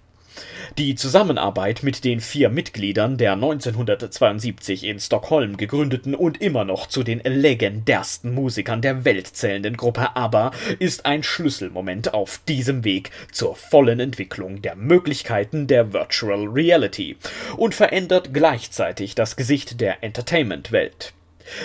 Die 0.77 0.95
Zusammenarbeit 0.95 1.83
mit 1.83 2.03
den 2.03 2.19
vier 2.19 2.49
Mitgliedern 2.49 3.17
der 3.17 3.33
1972 3.33 4.83
in 4.83 4.99
Stockholm 4.99 5.57
gegründeten 5.57 6.15
und 6.15 6.41
immer 6.41 6.65
noch 6.65 6.87
zu 6.87 7.03
den 7.03 7.21
legendärsten 7.23 8.33
Musikern 8.33 8.81
der 8.81 9.05
Welt 9.05 9.27
zählenden 9.27 9.77
Gruppe 9.77 10.15
ABBA 10.15 10.51
ist 10.79 11.05
ein 11.05 11.23
Schlüsselmoment 11.23 12.13
auf 12.13 12.39
diesem 12.47 12.83
Weg 12.83 13.11
zur 13.31 13.55
vollen 13.55 13.99
Entwicklung 13.99 14.61
der 14.61 14.75
Möglichkeiten 14.75 15.67
der 15.67 15.93
Virtual 15.93 16.45
Reality 16.45 17.17
und 17.57 17.73
verändert 17.73 18.33
gleichzeitig 18.33 19.15
das 19.15 19.35
Gesicht 19.35 19.79
der 19.79 20.03
Entertainment-Welt. 20.03 21.13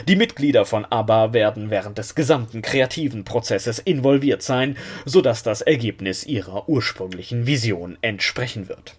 Die 0.09 0.17
Mitglieder 0.17 0.65
von 0.65 0.85
ABBA 0.85 1.33
werden 1.33 1.71
während 1.71 1.99
des 1.99 2.15
gesamten 2.15 2.63
kreativen 2.63 3.25
Prozesses 3.25 3.79
involviert 3.79 4.43
sein, 4.43 4.77
so 5.05 5.21
dass 5.21 5.43
das 5.43 5.63
Ergebnis 5.63 6.25
ihrer 6.25 6.69
ursprünglichen 6.69 7.47
Vision 7.47 7.99
entsprechen 8.03 8.69
wird. 8.69 8.97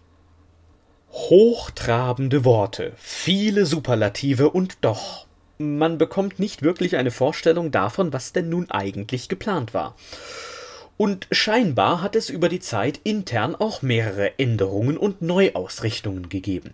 Hochtrabende 1.11 2.45
Worte, 2.45 2.93
viele 2.95 3.65
Superlative 3.65 4.49
und 4.49 4.77
doch 4.81 5.27
man 5.61 5.97
bekommt 5.97 6.39
nicht 6.39 6.63
wirklich 6.63 6.97
eine 6.97 7.11
Vorstellung 7.11 7.71
davon, 7.71 8.13
was 8.13 8.33
denn 8.33 8.49
nun 8.49 8.71
eigentlich 8.71 9.29
geplant 9.29 9.73
war. 9.73 9.95
Und 10.97 11.27
scheinbar 11.31 12.01
hat 12.01 12.15
es 12.15 12.29
über 12.29 12.49
die 12.49 12.59
Zeit 12.59 12.99
intern 13.03 13.55
auch 13.55 13.81
mehrere 13.81 14.37
Änderungen 14.39 14.97
und 14.97 15.21
Neuausrichtungen 15.21 16.29
gegeben. 16.29 16.73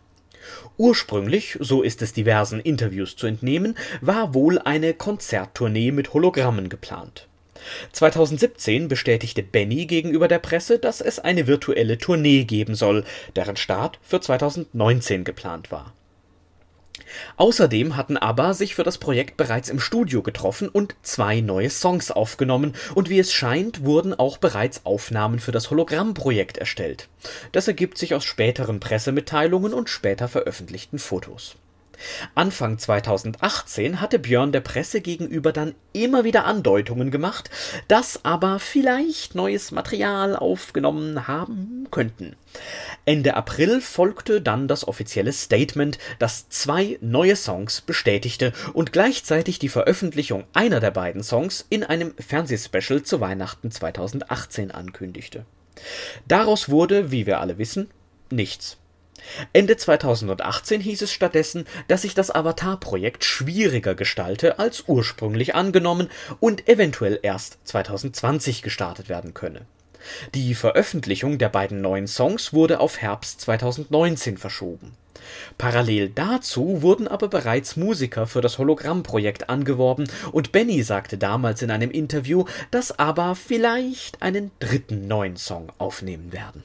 Ursprünglich, 0.78 1.58
so 1.60 1.82
ist 1.82 2.02
es 2.02 2.14
diversen 2.14 2.60
Interviews 2.60 3.16
zu 3.16 3.28
entnehmen, 3.28 3.78
war 4.02 4.34
wohl 4.34 4.60
eine 4.60 4.94
Konzerttournee 4.94 5.92
mit 5.92 6.14
Hologrammen 6.14 6.70
geplant. 6.70 7.28
2017 7.92 8.88
bestätigte 8.88 9.44
Benny 9.44 9.86
gegenüber 9.88 10.28
der 10.28 10.40
Presse, 10.40 10.80
dass 10.80 11.02
es 11.02 11.20
eine 11.20 11.48
virtuelle 11.48 11.98
Tournee 11.98 12.44
geben 12.44 12.76
soll, 12.76 13.04
deren 13.36 13.58
Start 13.58 14.00
für 14.02 14.22
2019 14.22 15.24
geplant 15.24 15.72
war 15.72 15.94
Außerdem 17.38 17.96
hatten 17.96 18.18
ABBA 18.18 18.54
sich 18.54 18.76
für 18.76 18.84
das 18.84 18.98
Projekt 18.98 19.38
bereits 19.38 19.70
im 19.70 19.80
Studio 19.80 20.22
getroffen 20.22 20.70
und 20.70 20.96
zwei 21.02 21.42
neue 21.42 21.70
Songs 21.70 22.12
aufgenommen, 22.12 22.74
und 22.96 23.10
wie 23.10 23.20
es 23.20 23.34
scheint, 23.34 23.84
wurden 23.84 24.14
auch 24.14 24.38
bereits 24.38 24.86
Aufnahmen 24.86 25.40
für 25.40 25.52
das 25.52 25.70
Hologrammprojekt 25.70 26.58
erstellt. 26.58 27.08
Das 27.52 27.68
ergibt 27.68 27.98
sich 27.98 28.14
aus 28.14 28.24
späteren 28.24 28.80
Pressemitteilungen 28.80 29.74
und 29.74 29.90
später 29.90 30.28
veröffentlichten 30.28 31.00
Fotos 31.00 31.56
Anfang 32.36 32.78
2018 32.78 34.02
hatte 34.02 34.20
Björn 34.20 34.52
der 34.52 34.62
Presse 34.62 35.02
gegenüber 35.02 35.52
dann 35.52 35.76
immer 35.94 36.24
wieder 36.24 36.46
Andeutungen 36.46 37.12
gemacht, 37.12 37.50
dass 37.88 38.24
aber 38.26 38.60
vielleicht 38.60 39.36
neues 39.36 39.72
Material 39.72 40.36
aufgenommen 40.36 41.28
haben 41.28 41.88
könnten. 41.92 42.36
Ende 43.06 43.36
April 43.36 43.82
folgte 43.82 44.42
dann 44.42 44.68
das 44.68 44.88
offizielle 44.88 45.34
Statement, 45.34 45.98
das 46.20 46.50
zwei 46.50 46.98
neue 47.02 47.36
Songs 47.36 47.82
bestätigte 47.82 48.54
und 48.74 48.94
gleichzeitig 48.94 49.60
die 49.60 49.70
Veröffentlichung 49.70 50.46
einer 50.54 50.80
der 50.80 50.92
beiden 50.92 51.24
Songs 51.24 51.66
in 51.70 51.84
einem 51.84 52.14
Fernsehspecial 52.18 53.04
zu 53.04 53.22
Weihnachten 53.22 53.72
2018 53.72 54.72
ankündigte. 54.72 55.46
Daraus 56.28 56.70
wurde, 56.70 57.12
wie 57.12 57.26
wir 57.26 57.40
alle 57.40 57.58
wissen, 57.58 57.90
nichts. 58.30 58.78
Ende 59.54 59.78
2018 59.78 60.82
hieß 60.82 61.02
es 61.02 61.12
stattdessen, 61.12 61.66
dass 61.88 62.04
sich 62.04 62.14
das 62.14 62.34
Avatar-Projekt 62.34 63.24
schwieriger 63.24 63.96
gestalte 63.96 64.60
als 64.60 64.86
ursprünglich 64.88 65.56
angenommen 65.56 66.10
und 66.40 66.68
eventuell 66.68 67.20
erst 67.22 67.60
2020 67.66 68.62
gestartet 68.62 69.10
werden 69.10 69.34
könne. 69.34 69.62
Die 70.34 70.56
Veröffentlichung 70.56 71.38
der 71.38 71.50
beiden 71.50 71.82
neuen 71.82 72.08
Songs 72.08 72.54
wurde 72.54 72.80
auf 72.80 73.02
Herbst 73.02 73.42
2019 73.42 74.38
verschoben. 74.38 74.94
Parallel 75.58 76.10
dazu 76.10 76.82
wurden 76.82 77.08
aber 77.08 77.28
bereits 77.28 77.76
Musiker 77.76 78.28
für 78.28 78.42
das 78.42 78.58
Hologramm-Projekt 78.58 79.50
angeworben 79.50 80.10
und 80.32 80.52
Benny 80.52 80.84
sagte 80.84 81.18
damals 81.18 81.62
in 81.62 81.72
einem 81.72 81.92
Interview, 81.92 82.46
dass 82.72 82.98
ABBA 82.98 83.36
vielleicht 83.36 84.22
einen 84.22 84.52
dritten 84.60 85.08
neuen 85.08 85.36
Song 85.36 85.72
aufnehmen 85.80 86.32
werden 86.32 86.64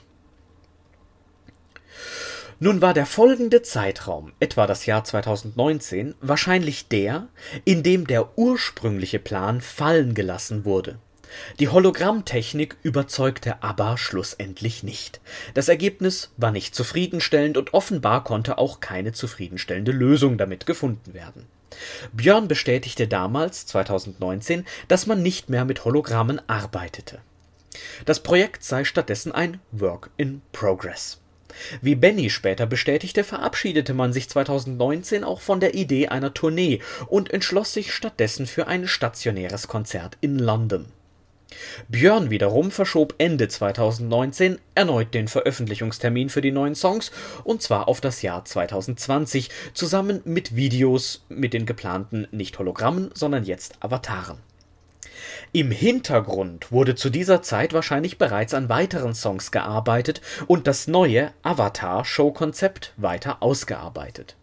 nun 2.62 2.81
war 2.81 2.95
der 2.95 3.07
folgende 3.07 3.62
Zeitraum, 3.62 4.31
etwa 4.38 4.69
das 4.69 4.87
Jahr 4.87 5.02
2019, 5.02 6.14
wahrscheinlich 6.21 6.87
der, 6.87 7.26
in 7.64 7.83
dem 7.83 8.07
der 8.07 8.38
ursprüngliche 8.38 9.19
Plan 9.19 9.61
fallen 9.61 10.14
gelassen 10.14 10.64
wurde. 10.64 11.00
Die 11.59 11.71
Hologrammtechnik 11.71 12.76
überzeugte 12.85 13.64
aber 13.64 13.99
schlussendlich 13.99 14.85
nicht. 14.85 15.21
Das 15.54 15.69
Ergebnis 15.69 16.31
war 16.37 16.52
nicht 16.52 16.76
zufriedenstellend 16.76 17.57
und 17.57 17.75
offenbar 17.75 18.23
konnte 18.23 18.59
auch 18.59 18.78
keine 18.78 19.11
zufriedenstellende 19.11 19.90
Lösung 19.90 20.38
damit 20.38 20.64
gefunden 20.64 21.14
werden. 21.14 21.47
Björn 22.12 22.47
bestätigte 22.47 23.09
damals, 23.09 23.66
2019, 23.66 24.66
dass 24.87 25.09
man 25.09 25.21
nicht 25.21 25.50
mehr 25.50 25.64
mit 25.64 25.85
Hologrammen 25.85 26.40
arbeitete. 26.49 27.19
Das 28.04 28.21
Projekt 28.21 28.62
sei 28.62 28.85
stattdessen 28.85 29.33
ein 29.33 29.59
Work 29.73 30.11
in 30.16 30.42
Progress. 30.52 31.21
Wie 31.80 31.94
Benny 31.94 32.30
später 32.30 32.66
bestätigte, 32.66 33.25
verabschiedete 33.25 33.94
man 33.94 34.12
sich 34.12 34.28
2019 34.28 35.25
auch 35.25 35.40
von 35.40 35.61
der 35.61 35.75
Idee 35.75 36.09
einer 36.09 36.35
Tournee 36.35 36.80
und 37.06 37.32
entschloss 37.32 37.73
sich 37.73 37.92
stattdessen 37.92 38.47
für 38.47 38.66
ein 38.66 38.87
stationäres 38.87 39.68
Konzert 39.68 40.16
in 40.21 40.38
London. 40.38 40.87
Björn 41.88 42.30
wiederum 42.30 42.71
verschob 42.71 43.14
Ende 43.18 43.49
2019 43.49 44.59
erneut 44.75 45.12
den 45.14 45.28
Veröffentlichungstermin 45.28 46.30
für 46.30 46.40
die 46.40 46.50
neuen 46.50 46.75
Songs 46.75 47.12
und 47.44 47.62
zwar 47.62 47.88
auf 47.88 48.00
das 48.00 48.23
Jahr 48.23 48.44
2020 48.44 49.50
zusammen 49.75 50.23
mit 50.25 50.56
Videos 50.56 51.25
mit 51.28 51.52
den 51.52 51.66
geplanten 51.66 52.26
nicht 52.30 52.59
Hologrammen, 52.59 53.11
sondern 53.14 53.44
jetzt 53.44 53.76
Avataren 53.80 54.38
im 55.52 55.70
Hintergrund 55.70 56.72
wurde 56.72 56.94
zu 56.94 57.10
dieser 57.10 57.42
Zeit 57.42 57.72
wahrscheinlich 57.72 58.18
bereits 58.18 58.54
an 58.54 58.68
weiteren 58.68 59.14
Songs 59.14 59.50
gearbeitet 59.50 60.20
und 60.46 60.66
das 60.66 60.86
neue 60.86 61.32
Avatar-Show-Konzept 61.42 62.92
weiter 62.96 63.42
ausgearbeitet 63.42 64.36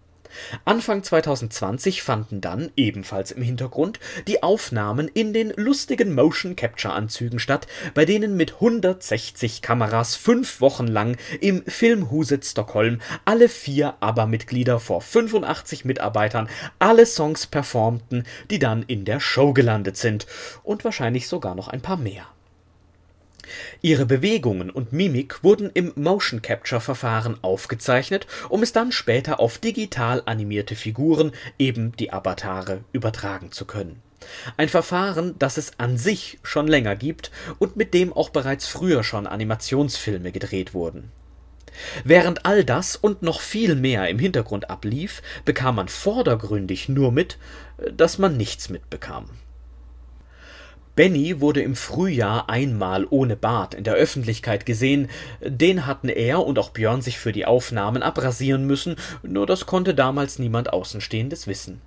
Anfang 0.65 1.03
2020 1.03 2.01
fanden 2.01 2.41
dann, 2.41 2.71
ebenfalls 2.75 3.31
im 3.31 3.41
Hintergrund, 3.41 4.00
die 4.27 4.43
Aufnahmen 4.43 5.07
in 5.07 5.33
den 5.33 5.51
lustigen 5.55 6.13
Motion-Capture-Anzügen 6.13 7.39
statt, 7.39 7.67
bei 7.93 8.05
denen 8.05 8.38
mit 8.38 8.55
160 8.55 9.62
Kameras 9.62 10.15
fünf 10.15 10.62
Wochen 10.62 10.88
lang 10.88 11.17
im 11.41 11.63
Filmhuset 11.65 12.45
Stockholm 12.45 13.01
alle 13.25 13.50
vier 13.50 13.95
ABBA-Mitglieder 14.00 14.79
vor 14.79 15.01
85 15.01 15.86
Mitarbeitern 15.86 16.50
alle 16.79 17.05
Songs 17.05 17.48
performten, 17.48 18.24
die 18.50 18.59
dann 18.59 18.83
in 18.83 19.05
der 19.05 19.19
Show 19.19 19.53
gelandet 19.53 19.98
sind. 19.98 20.25
Und 20.63 20.83
wahrscheinlich 20.83 21.27
sogar 21.27 21.55
noch 21.55 21.67
ein 21.67 21.81
paar 21.81 21.98
mehr 21.98 22.27
Ihre 23.82 24.06
Bewegungen 24.06 24.70
und 24.70 24.94
Mimik 24.94 25.44
wurden 25.44 25.70
im 25.74 25.91
Motion 25.96 26.41
Capture 26.41 26.82
Verfahren 26.82 27.38
aufgezeichnet, 27.41 28.27
um 28.50 28.63
es 28.63 28.74
dann 28.74 28.91
später 28.91 29.39
auf 29.39 29.58
digital 29.58 30.24
animierte 30.25 30.75
Figuren, 30.75 31.32
eben 31.58 31.91
die 31.98 32.12
Avatare, 32.12 32.84
übertragen 32.91 33.51
zu 33.51 33.65
können. 33.65 34.01
Ein 34.58 34.70
Verfahren, 34.70 35.36
das 35.39 35.58
es 35.58 35.79
an 35.79 35.98
sich 35.98 36.39
schon 36.44 36.68
länger 36.68 36.96
gibt 36.96 37.32
und 37.58 37.77
mit 37.77 37.94
dem 37.94 38.12
auch 38.12 38.29
bereits 38.29 38.68
früher 38.68 39.03
schon 39.03 39.27
Animationsfilme 39.27 40.32
gedreht 40.32 40.74
wurden. 40.74 41.12
Während 42.03 42.46
all 42.46 42.65
das 42.65 42.96
und 42.96 43.22
noch 43.22 43.41
viel 43.41 43.75
mehr 43.75 44.10
im 44.10 44.20
Hintergrund 44.20 44.70
ablief, 44.70 45.22
bekam 45.46 45.75
man 45.75 45.88
vordergründig 45.88 46.89
nur 46.89 47.12
mit, 47.12 47.38
dass 47.96 48.18
man 48.18 48.36
nichts 48.36 48.70
mitbekam 48.70 49.29
Benny 51.00 51.39
wurde 51.39 51.62
im 51.62 51.77
Frühjahr 51.77 52.50
einmal 52.50 53.08
ohne 53.10 53.38
Bart 53.38 53.74
in 53.74 53.86
der 53.86 53.94
Öffentlichkeit 53.94 54.66
gesehen, 54.66 55.07
den 55.40 55.85
hatten 55.85 56.09
er 56.09 56.46
und 56.46 56.59
auch 56.59 56.72
Björn 56.72 57.01
sich 57.01 57.20
für 57.20 57.31
die 57.31 57.46
Aufnahmen 57.46 58.03
abrasieren 58.03 58.68
müssen, 58.68 58.98
nur 59.24 59.46
das 59.46 59.66
konnte 59.66 59.96
damals 59.96 60.40
niemand 60.40 60.74
Außenstehendes 60.74 61.48
wissen. 61.48 61.79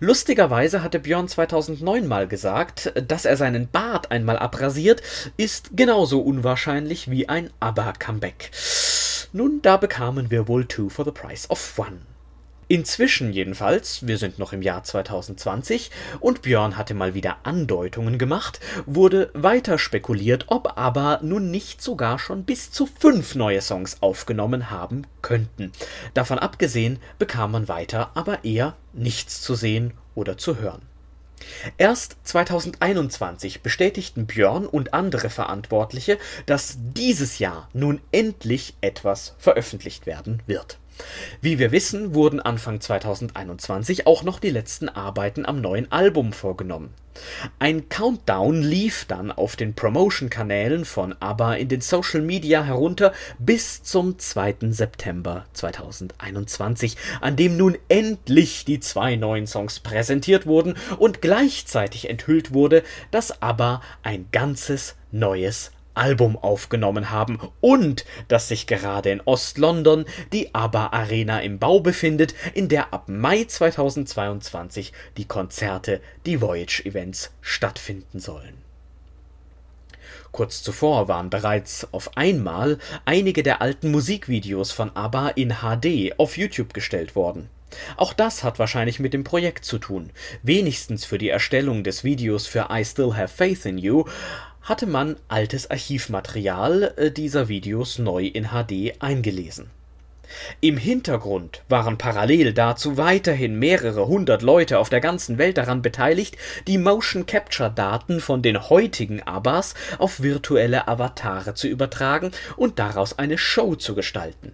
Lustigerweise 0.00 0.82
hatte 0.82 0.98
Björn 0.98 1.28
2009 1.28 2.08
mal 2.08 2.26
gesagt, 2.26 2.92
dass 3.06 3.24
er 3.24 3.36
seinen 3.36 3.68
Bart 3.68 4.10
einmal 4.10 4.40
abrasiert, 4.40 5.00
ist 5.36 5.76
genauso 5.76 6.20
unwahrscheinlich 6.20 7.08
wie 7.08 7.28
ein 7.28 7.50
ABBA-Comeback. 7.60 8.50
Nun, 9.32 9.60
da 9.62 9.76
bekamen 9.76 10.32
wir 10.32 10.48
wohl 10.48 10.64
Two 10.64 10.88
for 10.88 11.04
the 11.04 11.12
Price 11.12 11.48
of 11.50 11.78
One. 11.78 12.13
Inzwischen 12.68 13.32
jedenfalls, 13.32 14.06
wir 14.06 14.18
sind 14.18 14.38
noch 14.38 14.52
im 14.52 14.62
Jahr 14.62 14.82
2020 14.82 15.90
und 16.20 16.42
Björn 16.42 16.76
hatte 16.76 16.94
mal 16.94 17.14
wieder 17.14 17.38
Andeutungen 17.42 18.18
gemacht, 18.18 18.60
wurde 18.86 19.30
weiter 19.34 19.78
spekuliert, 19.78 20.46
ob 20.48 20.78
aber 20.78 21.20
nun 21.22 21.50
nicht 21.50 21.82
sogar 21.82 22.18
schon 22.18 22.44
bis 22.44 22.70
zu 22.70 22.86
fünf 22.86 23.34
neue 23.34 23.60
Songs 23.60 23.98
aufgenommen 24.00 24.70
haben 24.70 25.06
könnten. 25.20 25.72
Davon 26.14 26.38
abgesehen 26.38 26.98
bekam 27.18 27.52
man 27.52 27.68
weiter 27.68 28.12
aber 28.14 28.44
eher 28.44 28.76
nichts 28.92 29.42
zu 29.42 29.54
sehen 29.54 29.92
oder 30.14 30.38
zu 30.38 30.58
hören. 30.58 30.82
Erst 31.76 32.16
2021 32.24 33.60
bestätigten 33.62 34.26
Björn 34.26 34.66
und 34.66 34.94
andere 34.94 35.30
Verantwortliche, 35.30 36.18
dass 36.46 36.78
dieses 36.78 37.38
Jahr 37.38 37.68
nun 37.72 38.00
endlich 38.12 38.74
etwas 38.80 39.34
veröffentlicht 39.38 40.06
werden 40.06 40.42
wird. 40.46 40.78
Wie 41.40 41.58
wir 41.58 41.72
wissen, 41.72 42.14
wurden 42.14 42.40
Anfang 42.40 42.80
2021 42.80 44.06
auch 44.06 44.22
noch 44.22 44.38
die 44.38 44.50
letzten 44.50 44.88
Arbeiten 44.88 45.46
am 45.46 45.60
neuen 45.60 45.90
Album 45.92 46.32
vorgenommen. 46.32 46.94
Ein 47.58 47.88
Countdown 47.88 48.62
lief 48.62 49.04
dann 49.04 49.30
auf 49.30 49.56
den 49.56 49.74
Promotion-Kanälen 49.74 50.84
von 50.84 51.14
ABBA 51.20 51.54
in 51.54 51.68
den 51.68 51.80
Social 51.80 52.20
Media 52.20 52.64
herunter 52.64 53.12
bis 53.38 53.82
zum 53.82 54.18
2. 54.18 54.56
September 54.70 55.44
2021, 55.52 56.96
an 57.20 57.36
dem 57.36 57.56
nun 57.56 57.78
endlich 57.88 58.64
die 58.64 58.80
zwei 58.80 59.16
neuen 59.16 59.46
Songs 59.46 59.80
präsentiert 59.80 60.46
wurden 60.46 60.74
und 60.98 61.22
gleichzeitig 61.22 62.10
enthüllt 62.10 62.52
wurde, 62.52 62.82
dass 63.10 63.42
ABBA 63.42 63.80
ein 64.02 64.26
ganzes 64.32 64.96
neues 65.12 65.70
Album 65.94 66.36
aufgenommen 66.36 67.10
haben 67.10 67.38
und 67.60 68.04
dass 68.28 68.48
sich 68.48 68.66
gerade 68.66 69.10
in 69.10 69.20
Ost-London 69.20 70.04
die 70.32 70.54
ABBA 70.54 70.88
Arena 70.88 71.40
im 71.40 71.58
Bau 71.58 71.80
befindet, 71.80 72.34
in 72.54 72.68
der 72.68 72.92
ab 72.92 73.08
Mai 73.08 73.44
2022 73.44 74.92
die 75.16 75.26
Konzerte, 75.26 76.00
die 76.26 76.40
Voyage 76.40 76.84
Events 76.84 77.32
stattfinden 77.40 78.20
sollen. 78.20 78.64
Kurz 80.32 80.64
zuvor 80.64 81.06
waren 81.06 81.30
bereits 81.30 81.86
auf 81.92 82.16
einmal 82.16 82.78
einige 83.04 83.44
der 83.44 83.62
alten 83.62 83.92
Musikvideos 83.92 84.72
von 84.72 84.90
ABBA 84.94 85.28
in 85.28 85.58
HD 85.60 86.18
auf 86.18 86.36
YouTube 86.36 86.74
gestellt 86.74 87.14
worden. 87.14 87.48
Auch 87.96 88.12
das 88.12 88.42
hat 88.44 88.58
wahrscheinlich 88.58 89.00
mit 89.00 89.14
dem 89.14 89.24
Projekt 89.24 89.64
zu 89.64 89.78
tun. 89.78 90.10
Wenigstens 90.42 91.04
für 91.04 91.18
die 91.18 91.28
Erstellung 91.28 91.84
des 91.84 92.04
Videos 92.04 92.46
für 92.46 92.68
I 92.70 92.84
Still 92.84 93.14
Have 93.14 93.28
Faith 93.28 93.64
in 93.64 93.78
You 93.78 94.04
hatte 94.64 94.86
man 94.86 95.16
altes 95.28 95.70
Archivmaterial 95.70 96.94
äh, 96.96 97.10
dieser 97.10 97.48
Videos 97.48 97.98
neu 97.98 98.26
in 98.26 98.48
HD 98.48 99.00
eingelesen. 99.00 99.70
Im 100.60 100.78
Hintergrund 100.78 101.62
waren 101.68 101.98
parallel 101.98 102.54
dazu 102.54 102.96
weiterhin 102.96 103.58
mehrere 103.58 104.08
hundert 104.08 104.42
Leute 104.42 104.78
auf 104.78 104.88
der 104.88 105.00
ganzen 105.00 105.38
Welt 105.38 105.58
daran 105.58 105.82
beteiligt, 105.82 106.36
die 106.66 106.78
Motion 106.78 107.26
Capture 107.26 107.70
Daten 107.70 108.20
von 108.20 108.42
den 108.42 108.68
heutigen 108.70 109.22
Abbas 109.22 109.74
auf 109.98 110.22
virtuelle 110.22 110.88
Avatare 110.88 111.54
zu 111.54 111.68
übertragen 111.68 112.32
und 112.56 112.78
daraus 112.78 113.18
eine 113.18 113.38
Show 113.38 113.76
zu 113.76 113.94
gestalten 113.94 114.52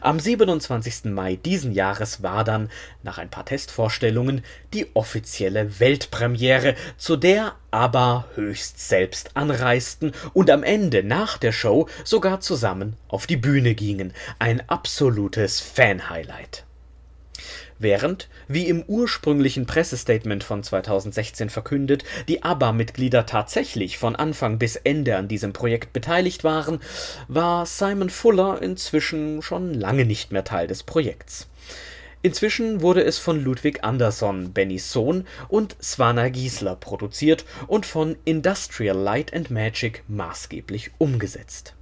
Am 0.00 0.20
27. 0.20 1.06
Mai 1.06 1.36
diesen 1.36 1.72
Jahres 1.72 2.22
war 2.22 2.44
dann, 2.44 2.70
nach 3.02 3.18
ein 3.18 3.30
paar 3.30 3.44
Testvorstellungen, 3.44 4.44
die 4.74 4.86
offizielle 4.94 5.80
Weltpremiere, 5.80 6.74
zu 6.96 7.16
der 7.16 7.54
ABBA 7.70 8.26
höchst 8.34 8.88
selbst 8.88 9.30
anreisten 9.34 10.12
und 10.32 10.50
am 10.50 10.62
Ende 10.62 11.02
nach 11.02 11.38
der 11.38 11.52
Show 11.52 11.88
sogar 12.04 12.40
zusammen 12.40 12.96
auf 13.08 13.26
die 13.26 13.36
Bühne 13.36 13.74
gingen. 13.74 14.12
Ein 14.38 14.68
absolutes 14.68 15.60
Fan-Highlight. 15.60 16.67
Während, 17.78 18.28
wie 18.48 18.66
im 18.66 18.82
ursprünglichen 18.82 19.66
Pressestatement 19.66 20.42
von 20.42 20.64
2016 20.64 21.48
verkündet, 21.48 22.02
die 22.26 22.42
ABBA-Mitglieder 22.42 23.24
tatsächlich 23.24 23.98
von 23.98 24.16
Anfang 24.16 24.58
bis 24.58 24.74
Ende 24.74 25.16
an 25.16 25.28
diesem 25.28 25.52
Projekt 25.52 25.92
beteiligt 25.92 26.42
waren, 26.42 26.80
war 27.28 27.66
Simon 27.66 28.10
Fuller 28.10 28.60
inzwischen 28.60 29.42
schon 29.42 29.74
lange 29.74 30.04
nicht 30.04 30.32
mehr 30.32 30.42
Teil 30.42 30.66
des 30.66 30.82
Projekts. 30.82 31.48
Inzwischen 32.20 32.82
wurde 32.82 33.04
es 33.04 33.18
von 33.18 33.42
Ludwig 33.44 33.84
Andersson, 33.84 34.52
Bennys 34.52 34.90
Sohn, 34.90 35.24
und 35.48 35.76
Swana 35.80 36.30
Giesler 36.30 36.74
produziert 36.74 37.44
und 37.68 37.86
von 37.86 38.16
Industrial 38.24 38.96
Light 38.96 39.32
and 39.32 39.50
Magic 39.50 40.02
maßgeblich 40.08 40.90
umgesetzt. 40.98 41.74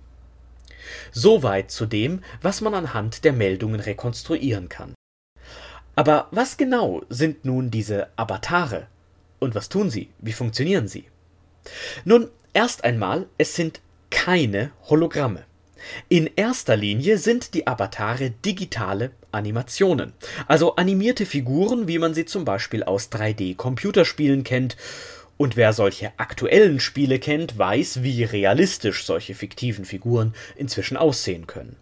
Soweit 1.11 1.71
zu 1.71 1.87
dem, 1.87 2.23
was 2.43 2.61
man 2.61 2.75
anhand 2.75 3.25
der 3.25 3.33
Meldungen 3.33 3.81
rekonstruieren 3.81 4.69
kann. 4.69 4.95
Aber 5.97 6.29
was 6.31 6.57
genau 6.59 7.03
sind 7.09 7.45
nun 7.45 7.71
diese 7.71 8.09
Avatare? 8.17 8.87
Und 9.39 9.55
was 9.55 9.69
tun 9.69 9.91
sie? 9.91 10.11
Wie 10.19 10.33
funktionieren 10.33 10.89
sie? 10.89 11.07
Nun, 12.05 12.29
erst 12.53 12.85
einmal, 12.85 13.27
es 13.39 13.55
sind 13.57 13.81
keine 14.11 14.71
Hologramme. 14.89 15.45
In 16.09 16.31
erster 16.37 16.77
Linie 16.77 17.19
sind 17.19 17.55
die 17.55 17.67
Avatare 17.67 18.31
digitale 18.31 19.11
Animationen, 19.33 20.13
also 20.47 20.77
animierte 20.77 21.27
Figuren, 21.27 21.87
wie 21.89 21.99
man 21.99 22.15
sie 22.15 22.25
zum 22.25 22.45
Beispiel 22.45 22.83
aus 22.83 23.11
3D-Computerspielen 23.11 24.43
kennt. 24.43 24.77
Und 25.39 25.57
wer 25.57 25.73
solche 25.73 26.13
aktuellen 26.19 26.81
Spiele 26.81 27.19
kennt, 27.19 27.59
weiß, 27.59 28.03
wie 28.03 28.25
realistisch 28.25 29.05
solche 29.05 29.35
fiktiven 29.35 29.85
Figuren 29.85 30.35
inzwischen 30.57 30.97
aussehen 30.97 31.47
können. 31.47 31.77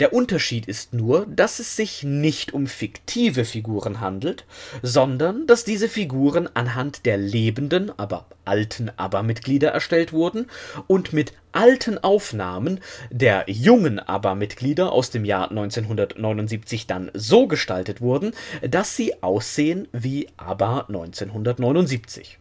Der 0.00 0.12
Unterschied 0.12 0.66
ist 0.66 0.92
nur, 0.92 1.26
dass 1.26 1.58
es 1.58 1.76
sich 1.76 2.02
nicht 2.02 2.52
um 2.52 2.66
fiktive 2.66 3.44
Figuren 3.44 4.00
handelt, 4.00 4.44
sondern 4.82 5.46
dass 5.46 5.64
diese 5.64 5.88
Figuren 5.88 6.48
anhand 6.52 7.06
der 7.06 7.16
lebenden, 7.16 7.90
aber 7.98 8.26
alten 8.44 8.90
ABBA-Mitglieder 8.96 9.70
erstellt 9.70 10.12
wurden 10.12 10.46
und 10.86 11.12
mit 11.12 11.32
alten 11.52 11.96
Aufnahmen 11.98 12.80
der 13.10 13.44
jungen 13.46 13.98
ABBA-Mitglieder 13.98 14.92
aus 14.92 15.10
dem 15.10 15.24
Jahr 15.24 15.50
1979 15.50 16.86
dann 16.86 17.10
so 17.14 17.46
gestaltet 17.46 18.02
wurden, 18.02 18.32
dass 18.62 18.94
sie 18.94 19.22
aussehen 19.22 19.88
wie 19.92 20.28
ABBA 20.36 20.80
1979. 20.88 22.38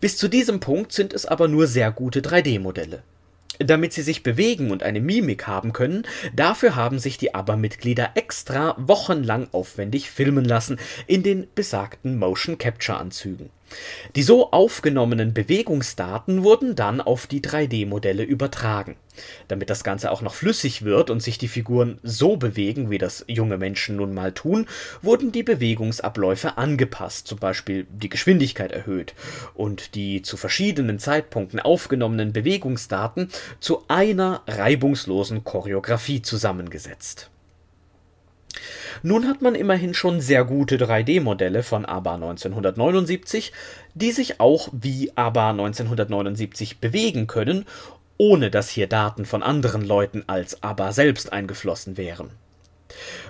Bis 0.00 0.16
zu 0.16 0.28
diesem 0.28 0.58
Punkt 0.60 0.92
sind 0.92 1.12
es 1.12 1.24
aber 1.24 1.46
nur 1.46 1.66
sehr 1.68 1.92
gute 1.92 2.20
3D-Modelle 2.20 3.02
damit 3.58 3.92
sie 3.92 4.02
sich 4.02 4.22
bewegen 4.22 4.70
und 4.70 4.82
eine 4.82 5.00
Mimik 5.00 5.46
haben 5.46 5.72
können, 5.72 6.06
dafür 6.34 6.76
haben 6.76 6.98
sich 6.98 7.18
die 7.18 7.34
ABBA-Mitglieder 7.34 8.10
extra 8.14 8.74
wochenlang 8.78 9.48
aufwendig 9.52 10.10
filmen 10.10 10.44
lassen 10.44 10.78
in 11.06 11.22
den 11.22 11.46
besagten 11.54 12.18
Motion 12.18 12.58
Capture 12.58 12.98
Anzügen. 12.98 13.50
Die 14.14 14.22
so 14.22 14.52
aufgenommenen 14.52 15.34
Bewegungsdaten 15.34 16.44
wurden 16.44 16.76
dann 16.76 17.00
auf 17.00 17.26
die 17.26 17.40
3D-Modelle 17.40 18.22
übertragen. 18.22 18.96
Damit 19.48 19.70
das 19.70 19.84
Ganze 19.84 20.10
auch 20.10 20.22
noch 20.22 20.34
flüssig 20.34 20.82
wird 20.82 21.10
und 21.10 21.22
sich 21.22 21.38
die 21.38 21.48
Figuren 21.48 21.98
so 22.02 22.36
bewegen, 22.36 22.90
wie 22.90 22.98
das 22.98 23.24
junge 23.28 23.58
Menschen 23.58 23.96
nun 23.96 24.14
mal 24.14 24.32
tun, 24.32 24.66
wurden 25.02 25.32
die 25.32 25.42
Bewegungsabläufe 25.42 26.58
angepasst, 26.58 27.26
zum 27.26 27.38
Beispiel 27.38 27.86
die 27.90 28.08
Geschwindigkeit 28.08 28.72
erhöht 28.72 29.14
und 29.54 29.94
die 29.94 30.22
zu 30.22 30.36
verschiedenen 30.36 30.98
Zeitpunkten 30.98 31.60
aufgenommenen 31.60 32.32
Bewegungsdaten 32.32 33.30
zu 33.60 33.84
einer 33.88 34.42
reibungslosen 34.46 35.44
Choreografie 35.44 36.22
zusammengesetzt. 36.22 37.30
Nun 39.02 39.28
hat 39.28 39.42
man 39.42 39.54
immerhin 39.54 39.94
schon 39.94 40.20
sehr 40.20 40.44
gute 40.44 40.76
3D-Modelle 40.76 41.62
von 41.62 41.84
ABBA 41.84 42.14
1979, 42.14 43.52
die 43.94 44.12
sich 44.12 44.40
auch 44.40 44.68
wie 44.72 45.12
ABBA 45.14 45.50
1979 45.50 46.78
bewegen 46.78 47.26
können, 47.26 47.66
ohne 48.18 48.50
dass 48.50 48.70
hier 48.70 48.86
Daten 48.86 49.24
von 49.24 49.42
anderen 49.42 49.84
Leuten 49.84 50.24
als 50.26 50.62
ABBA 50.62 50.92
selbst 50.92 51.32
eingeflossen 51.32 51.96
wären. 51.96 52.30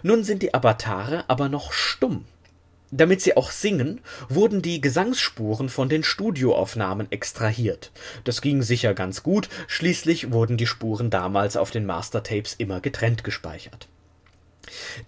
Nun 0.02 0.24
sind 0.24 0.42
die 0.42 0.54
Avatare 0.54 1.24
aber 1.28 1.48
noch 1.48 1.72
stumm. 1.72 2.24
Damit 2.92 3.20
sie 3.20 3.36
auch 3.36 3.50
singen, 3.50 4.00
wurden 4.28 4.62
die 4.62 4.80
Gesangsspuren 4.80 5.68
von 5.68 5.88
den 5.88 6.04
Studioaufnahmen 6.04 7.10
extrahiert. 7.10 7.90
Das 8.22 8.40
ging 8.40 8.62
sicher 8.62 8.94
ganz 8.94 9.24
gut, 9.24 9.48
schließlich 9.66 10.30
wurden 10.30 10.56
die 10.56 10.68
Spuren 10.68 11.10
damals 11.10 11.56
auf 11.56 11.72
den 11.72 11.84
Mastertapes 11.84 12.54
immer 12.54 12.80
getrennt 12.80 13.24
gespeichert. 13.24 13.88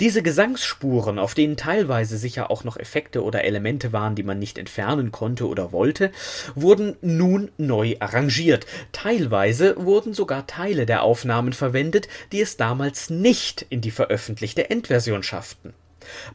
Diese 0.01 0.23
Gesangsspuren, 0.23 1.19
auf 1.19 1.35
denen 1.35 1.57
teilweise 1.57 2.17
sicher 2.19 2.51
auch 2.51 2.65
noch 2.65 2.77
Effekte 2.77 3.23
oder 3.23 3.45
Elemente 3.45 3.93
waren, 3.93 4.15
die 4.15 4.23
man 4.23 4.39
nicht 4.39 4.59
entfernen 4.59 5.13
konnte 5.13 5.49
oder 5.49 5.73
wollte, 5.73 6.13
wurden 6.55 6.97
nun 7.01 7.51
neu 7.57 7.97
arrangiert. 8.01 8.67
Teilweise 8.93 9.75
wurden 9.77 10.15
sogar 10.15 10.47
Teile 10.47 10.87
der 10.87 11.03
Aufnahmen 11.03 11.53
verwendet, 11.53 12.09
die 12.33 12.41
es 12.41 12.57
damals 12.57 13.11
nicht 13.11 13.67
in 13.69 13.81
die 13.81 13.91
veröffentlichte 13.91 14.71
Endversion 14.71 15.23
schafften. 15.23 15.75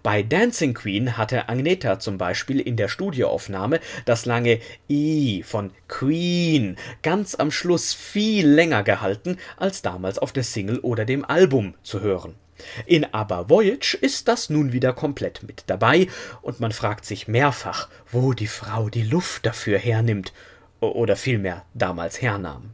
Bei 0.02 0.24
Dancing 0.24 0.74
Queen 0.74 1.18
hatte 1.18 1.50
Agneta 1.50 2.00
zum 2.00 2.18
Beispiel 2.18 2.60
in 2.60 2.76
der 2.76 2.90
Studioaufnahme 2.90 3.80
das 4.06 4.26
lange 4.26 4.60
I 4.90 5.44
von 5.44 5.72
Queen 5.88 6.78
ganz 7.02 7.36
am 7.36 7.52
Schluss 7.52 7.94
viel 7.94 8.48
länger 8.48 8.84
gehalten 8.84 9.38
als 9.58 9.82
damals 9.82 10.20
auf 10.20 10.32
der 10.32 10.44
Single 10.44 10.80
oder 10.80 11.06
dem 11.06 11.26
Album 11.26 11.76
zu 11.84 12.02
hören. 12.02 12.36
In 12.86 13.14
Aber 13.14 13.50
Voyage 13.50 13.96
ist 14.00 14.28
das 14.28 14.50
nun 14.50 14.74
wieder 14.74 14.94
komplett 14.94 15.44
mit 15.44 15.64
dabei, 15.68 16.08
und 16.42 16.60
man 16.60 16.72
fragt 16.72 17.06
sich 17.06 17.28
mehrfach, 17.28 17.90
wo 18.12 18.34
die 18.34 18.48
Frau 18.48 18.90
die 18.90 19.04
Luft 19.04 19.46
dafür 19.46 19.78
hernimmt, 19.78 20.34
oder 20.80 21.16
vielmehr 21.16 21.66
damals 21.74 22.22
hernahm. 22.22 22.72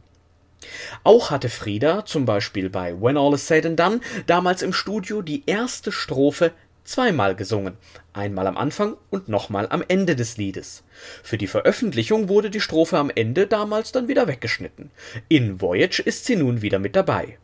Auch 1.04 1.30
hatte 1.30 1.48
Frieda, 1.48 2.04
zum 2.04 2.26
Beispiel 2.26 2.70
bei 2.70 3.00
When 3.00 3.16
All 3.16 3.34
Is 3.34 3.46
Said 3.46 3.66
and 3.66 3.80
Done, 3.80 4.00
damals 4.26 4.62
im 4.62 4.72
Studio 4.72 5.22
die 5.22 5.42
erste 5.46 5.92
Strophe 5.92 6.52
zweimal 6.84 7.34
gesungen, 7.36 7.76
einmal 8.12 8.46
am 8.46 8.56
Anfang 8.56 8.96
und 9.10 9.28
nochmal 9.28 9.68
am 9.70 9.84
Ende 9.86 10.16
des 10.16 10.36
Liedes. 10.36 10.82
Für 11.22 11.38
die 11.38 11.46
Veröffentlichung 11.46 12.28
wurde 12.28 12.50
die 12.50 12.60
Strophe 12.60 12.98
am 12.98 13.10
Ende 13.14 13.46
damals 13.46 13.92
dann 13.92 14.08
wieder 14.08 14.26
weggeschnitten. 14.26 14.90
In 15.28 15.60
Voyage 15.60 16.00
ist 16.00 16.24
sie 16.24 16.36
nun 16.36 16.62
wieder 16.62 16.78
mit 16.78 16.96
dabei. 16.96 17.38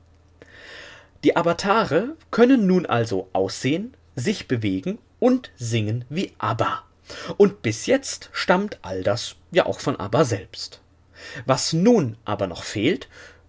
Die 1.26 1.34
Avatare 1.34 2.14
können 2.30 2.68
nun 2.68 2.86
also 2.86 3.28
aussehen, 3.32 3.96
sich 4.14 4.46
bewegen 4.46 5.00
und 5.18 5.50
singen 5.56 6.04
wie 6.08 6.30
ABBA. 6.38 6.84
Und 7.36 7.62
bis 7.62 7.86
jetzt 7.86 8.30
stammt 8.30 8.78
all 8.82 9.02
das 9.02 9.34
ja 9.50 9.66
auch 9.66 9.80
von 9.80 9.98
ABBA 9.98 10.24
selbst. 10.24 10.82
Was 11.44 11.72
nun 11.72 12.16
aber 12.24 12.46
noch 12.46 12.62
fehlt, 12.62 13.08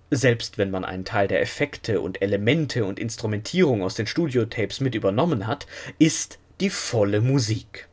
selbst 0.09 0.57
wenn 0.57 0.71
man 0.71 0.85
einen 0.85 1.05
Teil 1.05 1.27
der 1.27 1.39
Effekte 1.39 2.01
und 2.01 2.19
Elemente 2.19 2.83
und 2.83 2.97
Instrumentierung 2.97 3.83
aus 3.83 3.93
den 3.93 4.07
Studiotapes 4.07 4.79
mit 4.79 4.95
übernommen 4.95 5.45
hat, 5.45 5.67
ist 5.99 6.39
die 6.59 6.71
volle 6.71 7.21
Musik. 7.21 7.86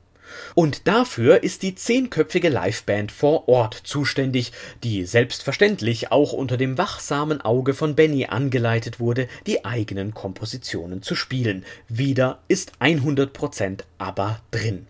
Und 0.54 0.86
dafür 0.86 1.42
ist 1.42 1.62
die 1.62 1.74
zehnköpfige 1.74 2.48
Liveband 2.48 3.10
vor 3.10 3.48
Ort 3.48 3.74
zuständig, 3.74 4.52
die 4.84 5.04
selbstverständlich 5.04 6.12
auch 6.12 6.32
unter 6.32 6.56
dem 6.56 6.78
wachsamen 6.78 7.40
Auge 7.40 7.74
von 7.74 7.96
Benny 7.96 8.26
angeleitet 8.26 9.00
wurde, 9.00 9.26
die 9.46 9.64
eigenen 9.64 10.14
Kompositionen 10.14 11.02
zu 11.02 11.16
spielen. 11.16 11.64
Wieder 11.88 12.38
ist 12.46 12.72
100% 12.80 13.80
aber 13.98 14.40
drin. 14.52 14.86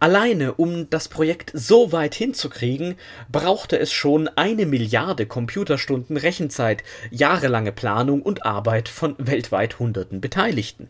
Alleine 0.00 0.54
um 0.54 0.88
das 0.90 1.08
Projekt 1.08 1.50
so 1.54 1.92
weit 1.92 2.14
hinzukriegen, 2.14 2.96
brauchte 3.30 3.78
es 3.78 3.92
schon 3.92 4.28
eine 4.28 4.66
Milliarde 4.66 5.26
Computerstunden 5.26 6.16
Rechenzeit, 6.16 6.82
jahrelange 7.10 7.72
Planung 7.72 8.22
und 8.22 8.44
Arbeit 8.44 8.88
von 8.88 9.14
weltweit 9.18 9.78
Hunderten 9.78 10.20
Beteiligten. 10.20 10.88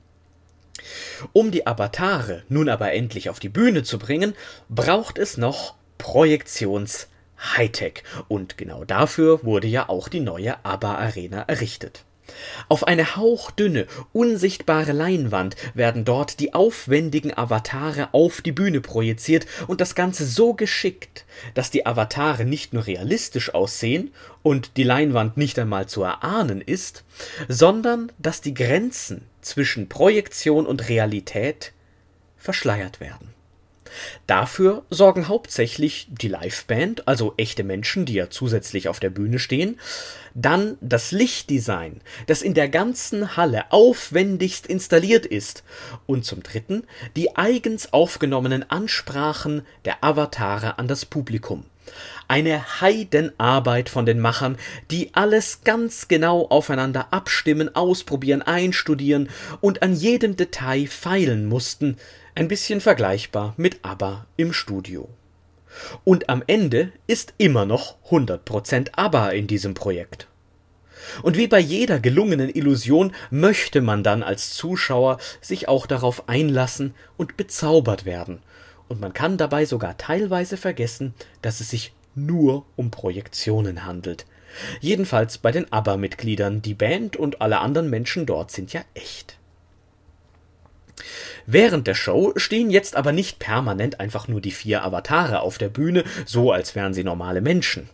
Um 1.32 1.50
die 1.50 1.66
Avatare 1.66 2.42
nun 2.48 2.68
aber 2.68 2.92
endlich 2.92 3.30
auf 3.30 3.40
die 3.40 3.48
Bühne 3.48 3.82
zu 3.82 3.98
bringen, 3.98 4.34
braucht 4.68 5.18
es 5.18 5.36
noch 5.36 5.74
Projektions 5.98 7.08
Hightech 7.56 8.02
und 8.28 8.56
genau 8.56 8.84
dafür 8.84 9.44
wurde 9.44 9.66
ja 9.66 9.88
auch 9.88 10.08
die 10.08 10.20
neue 10.20 10.64
ABBA 10.64 10.94
Arena 10.94 11.42
errichtet. 11.42 12.04
Auf 12.68 12.86
eine 12.86 13.16
hauchdünne, 13.16 13.86
unsichtbare 14.12 14.92
Leinwand 14.92 15.56
werden 15.74 16.04
dort 16.04 16.40
die 16.40 16.54
aufwendigen 16.54 17.36
Avatare 17.36 18.12
auf 18.12 18.40
die 18.40 18.52
Bühne 18.52 18.80
projiziert 18.80 19.46
und 19.66 19.80
das 19.80 19.94
Ganze 19.94 20.24
so 20.24 20.54
geschickt, 20.54 21.24
dass 21.54 21.70
die 21.70 21.84
Avatare 21.84 22.44
nicht 22.44 22.72
nur 22.72 22.86
realistisch 22.86 23.52
aussehen 23.54 24.12
und 24.42 24.76
die 24.76 24.84
Leinwand 24.84 25.36
nicht 25.36 25.58
einmal 25.58 25.86
zu 25.86 26.02
erahnen 26.02 26.60
ist, 26.60 27.04
sondern 27.48 28.12
dass 28.18 28.40
die 28.40 28.54
Grenzen 28.54 29.26
zwischen 29.40 29.88
Projektion 29.88 30.66
und 30.66 30.88
Realität 30.88 31.72
verschleiert 32.36 33.00
werden. 33.00 33.34
Dafür 34.26 34.84
sorgen 34.90 35.28
hauptsächlich 35.28 36.08
die 36.10 36.28
Liveband, 36.28 37.08
also 37.08 37.34
echte 37.36 37.64
Menschen, 37.64 38.06
die 38.06 38.14
ja 38.14 38.30
zusätzlich 38.30 38.88
auf 38.88 39.00
der 39.00 39.10
Bühne 39.10 39.38
stehen, 39.38 39.78
dann 40.34 40.78
das 40.80 41.12
Lichtdesign, 41.12 42.00
das 42.26 42.42
in 42.42 42.54
der 42.54 42.68
ganzen 42.68 43.36
Halle 43.36 43.70
aufwendigst 43.70 44.66
installiert 44.66 45.26
ist, 45.26 45.62
und 46.06 46.24
zum 46.24 46.42
Dritten 46.42 46.84
die 47.16 47.36
eigens 47.36 47.92
aufgenommenen 47.92 48.68
Ansprachen 48.70 49.62
der 49.84 50.02
Avatare 50.02 50.78
an 50.78 50.88
das 50.88 51.04
Publikum. 51.04 51.64
Eine 52.28 52.80
Heidenarbeit 52.80 53.88
von 53.88 54.06
den 54.06 54.20
Machern, 54.20 54.56
die 54.90 55.10
alles 55.14 55.62
ganz 55.64 56.08
genau 56.08 56.46
aufeinander 56.48 57.08
abstimmen, 57.12 57.74
ausprobieren, 57.74 58.40
einstudieren 58.40 59.28
und 59.60 59.82
an 59.82 59.92
jedem 59.94 60.36
Detail 60.36 60.86
feilen 60.86 61.46
mussten, 61.46 61.96
ein 62.34 62.48
bisschen 62.48 62.80
vergleichbar 62.80 63.54
mit 63.56 63.84
ABBA 63.84 64.26
im 64.36 64.52
Studio. 64.52 65.08
Und 66.04 66.28
am 66.28 66.42
Ende 66.46 66.92
ist 67.06 67.34
immer 67.38 67.64
noch 67.64 67.96
100% 68.10 68.90
ABBA 68.92 69.30
in 69.30 69.46
diesem 69.46 69.74
Projekt. 69.74 70.28
Und 71.22 71.36
wie 71.36 71.48
bei 71.48 71.58
jeder 71.58 71.98
gelungenen 71.98 72.48
Illusion 72.54 73.12
möchte 73.30 73.80
man 73.80 74.02
dann 74.02 74.22
als 74.22 74.54
Zuschauer 74.54 75.18
sich 75.40 75.68
auch 75.68 75.86
darauf 75.86 76.28
einlassen 76.28 76.94
und 77.16 77.36
bezaubert 77.36 78.04
werden. 78.04 78.40
Und 78.88 79.00
man 79.00 79.12
kann 79.12 79.36
dabei 79.36 79.64
sogar 79.64 79.96
teilweise 79.96 80.56
vergessen, 80.56 81.14
dass 81.40 81.60
es 81.60 81.70
sich 81.70 81.92
nur 82.14 82.64
um 82.76 82.90
Projektionen 82.90 83.84
handelt. 83.84 84.26
Jedenfalls 84.80 85.38
bei 85.38 85.50
den 85.50 85.72
ABBA-Mitgliedern, 85.72 86.62
die 86.62 86.74
Band 86.74 87.16
und 87.16 87.40
alle 87.40 87.60
anderen 87.60 87.88
Menschen 87.88 88.26
dort 88.26 88.50
sind 88.50 88.72
ja 88.72 88.82
echt. 88.94 89.38
Während 91.46 91.86
der 91.86 91.94
Show 91.94 92.32
stehen 92.36 92.70
jetzt 92.70 92.96
aber 92.96 93.12
nicht 93.12 93.38
permanent 93.38 94.00
einfach 94.00 94.28
nur 94.28 94.40
die 94.40 94.50
vier 94.50 94.84
Avatare 94.84 95.40
auf 95.40 95.58
der 95.58 95.68
Bühne, 95.68 96.04
so 96.24 96.52
als 96.52 96.74
wären 96.74 96.94
sie 96.94 97.04
normale 97.04 97.40
Menschen. 97.40 97.88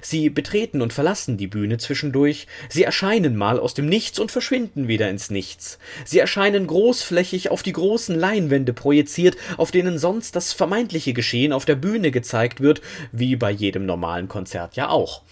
Sie 0.00 0.30
betreten 0.30 0.82
und 0.82 0.92
verlassen 0.92 1.36
die 1.36 1.46
Bühne 1.46 1.78
zwischendurch, 1.78 2.46
sie 2.68 2.84
erscheinen 2.84 3.36
mal 3.36 3.58
aus 3.58 3.74
dem 3.74 3.86
Nichts 3.86 4.18
und 4.18 4.30
verschwinden 4.30 4.88
wieder 4.88 5.08
ins 5.10 5.30
Nichts. 5.30 5.78
Sie 6.04 6.18
erscheinen 6.18 6.66
großflächig 6.66 7.50
auf 7.50 7.62
die 7.62 7.72
großen 7.72 8.18
Leinwände 8.18 8.72
projiziert, 8.72 9.36
auf 9.56 9.70
denen 9.70 9.98
sonst 9.98 10.36
das 10.36 10.52
vermeintliche 10.52 11.12
Geschehen 11.12 11.52
auf 11.52 11.64
der 11.64 11.76
Bühne 11.76 12.10
gezeigt 12.10 12.60
wird, 12.60 12.82
wie 13.12 13.36
bei 13.36 13.50
jedem 13.50 13.86
normalen 13.86 14.28
Konzert 14.28 14.76
ja 14.76 14.88
auch. 14.88 15.22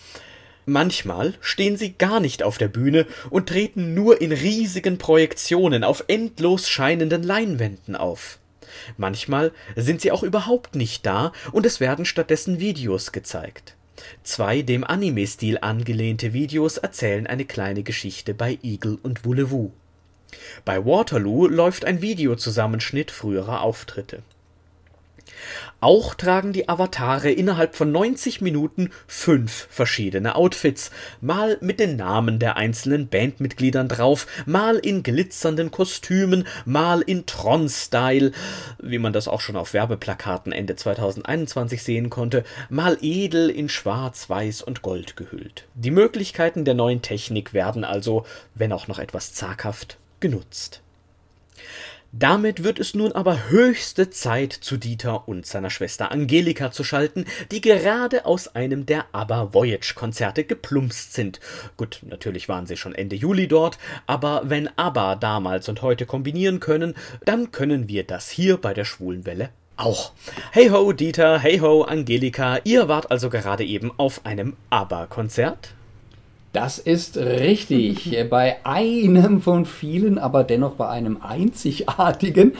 Manchmal 0.64 1.34
stehen 1.40 1.76
sie 1.76 1.92
gar 1.92 2.20
nicht 2.20 2.42
auf 2.42 2.56
der 2.56 2.68
Bühne 2.68 3.06
und 3.30 3.48
treten 3.48 3.94
nur 3.94 4.20
in 4.20 4.32
riesigen 4.32 4.98
Projektionen 4.98 5.82
auf 5.82 6.04
endlos 6.06 6.68
scheinenden 6.68 7.22
Leinwänden 7.22 7.96
auf. 7.96 8.38
Manchmal 8.96 9.52
sind 9.76 10.00
sie 10.00 10.12
auch 10.12 10.22
überhaupt 10.22 10.76
nicht 10.76 11.04
da 11.04 11.32
und 11.50 11.66
es 11.66 11.80
werden 11.80 12.04
stattdessen 12.04 12.60
Videos 12.60 13.12
gezeigt. 13.12 13.74
Zwei 14.22 14.62
dem 14.62 14.84
Anime-Stil 14.84 15.58
angelehnte 15.60 16.32
Videos 16.32 16.78
erzählen 16.78 17.26
eine 17.26 17.44
kleine 17.44 17.82
Geschichte 17.82 18.32
bei 18.32 18.58
Eagle 18.62 18.98
und 19.02 19.24
Voulez-Vous. 19.24 19.72
Bei 20.64 20.84
Waterloo 20.84 21.46
läuft 21.48 21.84
ein 21.84 22.00
Videozusammenschnitt 22.00 23.10
früherer 23.10 23.60
Auftritte 23.60 24.22
auch 25.80 26.14
tragen 26.14 26.52
die 26.52 26.68
Avatare 26.68 27.30
innerhalb 27.30 27.74
von 27.74 27.90
90 27.90 28.40
Minuten 28.40 28.90
fünf 29.06 29.66
verschiedene 29.70 30.36
Outfits, 30.36 30.90
mal 31.20 31.58
mit 31.60 31.80
den 31.80 31.96
Namen 31.96 32.38
der 32.38 32.56
einzelnen 32.56 33.08
Bandmitgliedern 33.08 33.88
drauf, 33.88 34.26
mal 34.46 34.76
in 34.76 35.02
glitzernden 35.02 35.70
Kostümen, 35.70 36.46
mal 36.64 37.00
in 37.00 37.26
Tron-Style, 37.26 38.32
wie 38.80 38.98
man 38.98 39.12
das 39.12 39.28
auch 39.28 39.40
schon 39.40 39.56
auf 39.56 39.74
Werbeplakaten 39.74 40.52
Ende 40.52 40.76
2021 40.76 41.82
sehen 41.82 42.10
konnte, 42.10 42.44
mal 42.68 42.96
edel 43.00 43.50
in 43.50 43.68
Schwarz, 43.68 44.30
Weiß 44.30 44.62
und 44.62 44.82
Gold 44.82 45.16
gehüllt. 45.16 45.66
Die 45.74 45.90
Möglichkeiten 45.90 46.64
der 46.64 46.74
neuen 46.74 47.02
Technik 47.02 47.52
werden 47.52 47.84
also, 47.84 48.24
wenn 48.54 48.72
auch 48.72 48.88
noch 48.88 48.98
etwas 48.98 49.34
zaghaft, 49.34 49.98
genutzt. 50.20 50.82
Damit 52.14 52.62
wird 52.62 52.78
es 52.78 52.92
nun 52.92 53.12
aber 53.12 53.48
höchste 53.48 54.10
Zeit, 54.10 54.52
zu 54.52 54.76
Dieter 54.76 55.26
und 55.28 55.46
seiner 55.46 55.70
Schwester 55.70 56.12
Angelika 56.12 56.70
zu 56.70 56.84
schalten, 56.84 57.24
die 57.50 57.62
gerade 57.62 58.26
aus 58.26 58.54
einem 58.54 58.84
der 58.84 59.06
ABBA 59.12 59.54
Voyage 59.54 59.94
Konzerte 59.94 60.44
geplumpst 60.44 61.14
sind. 61.14 61.40
Gut, 61.78 62.00
natürlich 62.02 62.50
waren 62.50 62.66
sie 62.66 62.76
schon 62.76 62.94
Ende 62.94 63.16
Juli 63.16 63.48
dort, 63.48 63.78
aber 64.06 64.42
wenn 64.44 64.68
ABBA 64.76 65.16
damals 65.16 65.70
und 65.70 65.80
heute 65.80 66.04
kombinieren 66.04 66.60
können, 66.60 66.94
dann 67.24 67.50
können 67.50 67.88
wir 67.88 68.04
das 68.04 68.28
hier 68.28 68.58
bei 68.58 68.74
der 68.74 68.84
Schwulen 68.84 69.24
Welle 69.24 69.48
auch. 69.76 70.12
Hey 70.50 70.68
ho, 70.68 70.92
Dieter, 70.92 71.38
hey 71.38 71.60
ho, 71.60 71.82
Angelika, 71.82 72.58
ihr 72.64 72.88
wart 72.88 73.10
also 73.10 73.30
gerade 73.30 73.64
eben 73.64 73.90
auf 73.96 74.26
einem 74.26 74.58
ABBA-Konzert? 74.68 75.70
Das 76.52 76.78
ist 76.78 77.16
richtig. 77.16 78.16
bei 78.30 78.64
einem 78.64 79.40
von 79.40 79.64
vielen, 79.64 80.18
aber 80.18 80.44
dennoch 80.44 80.74
bei 80.74 80.88
einem 80.88 81.22
einzigartigen. 81.22 82.52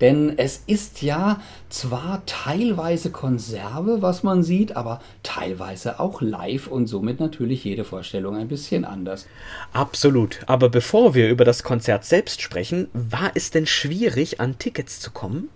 Denn 0.00 0.34
es 0.38 0.62
ist 0.66 1.02
ja 1.02 1.40
zwar 1.68 2.22
teilweise 2.26 3.10
Konserve, 3.10 4.02
was 4.02 4.22
man 4.22 4.42
sieht, 4.42 4.76
aber 4.76 5.00
teilweise 5.22 5.98
auch 6.00 6.20
live 6.20 6.68
und 6.68 6.86
somit 6.86 7.20
natürlich 7.20 7.64
jede 7.64 7.84
Vorstellung 7.84 8.36
ein 8.36 8.48
bisschen 8.48 8.84
anders. 8.84 9.26
Absolut. 9.72 10.40
Aber 10.46 10.68
bevor 10.68 11.14
wir 11.14 11.28
über 11.28 11.44
das 11.44 11.62
Konzert 11.62 12.04
selbst 12.04 12.40
sprechen, 12.40 12.88
war 12.92 13.32
es 13.34 13.50
denn 13.50 13.66
schwierig, 13.66 14.40
an 14.40 14.58
Tickets 14.58 15.00
zu 15.00 15.10
kommen? 15.10 15.48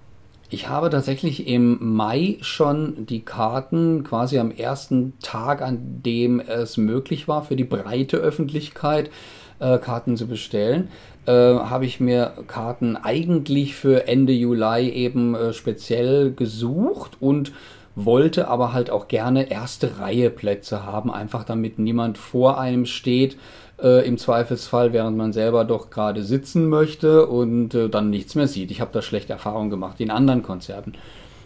Ich 0.54 0.68
habe 0.68 0.88
tatsächlich 0.88 1.48
im 1.48 1.96
Mai 1.96 2.36
schon 2.40 3.06
die 3.06 3.22
Karten 3.22 4.04
quasi 4.04 4.38
am 4.38 4.52
ersten 4.52 5.14
Tag, 5.20 5.62
an 5.62 6.00
dem 6.04 6.38
es 6.38 6.76
möglich 6.76 7.26
war, 7.26 7.42
für 7.42 7.56
die 7.56 7.64
breite 7.64 8.18
Öffentlichkeit 8.18 9.10
äh, 9.58 9.78
Karten 9.78 10.16
zu 10.16 10.28
bestellen, 10.28 10.90
äh, 11.26 11.32
habe 11.32 11.86
ich 11.86 11.98
mir 11.98 12.34
Karten 12.46 12.94
eigentlich 12.96 13.74
für 13.74 14.06
Ende 14.06 14.32
Juli 14.32 14.90
eben 14.90 15.34
äh, 15.34 15.52
speziell 15.52 16.30
gesucht 16.30 17.16
und 17.18 17.50
wollte 17.96 18.46
aber 18.46 18.72
halt 18.72 18.90
auch 18.90 19.08
gerne 19.08 19.50
erste 19.50 19.98
Reihe 19.98 20.30
Plätze 20.30 20.84
haben, 20.84 21.12
einfach 21.12 21.42
damit 21.42 21.80
niemand 21.80 22.16
vor 22.16 22.60
einem 22.60 22.86
steht 22.86 23.36
äh, 23.84 24.06
im 24.06 24.18
Zweifelsfall, 24.18 24.92
während 24.92 25.16
man 25.16 25.32
selber 25.32 25.64
doch 25.64 25.90
gerade 25.90 26.24
sitzen 26.24 26.68
möchte 26.68 27.26
und 27.26 27.74
äh, 27.74 27.88
dann 27.88 28.10
nichts 28.10 28.34
mehr 28.34 28.48
sieht. 28.48 28.70
Ich 28.70 28.80
habe 28.80 28.90
da 28.92 29.02
schlechte 29.02 29.34
Erfahrungen 29.34 29.70
gemacht 29.70 30.00
in 30.00 30.10
anderen 30.10 30.42
Konzerten. 30.42 30.94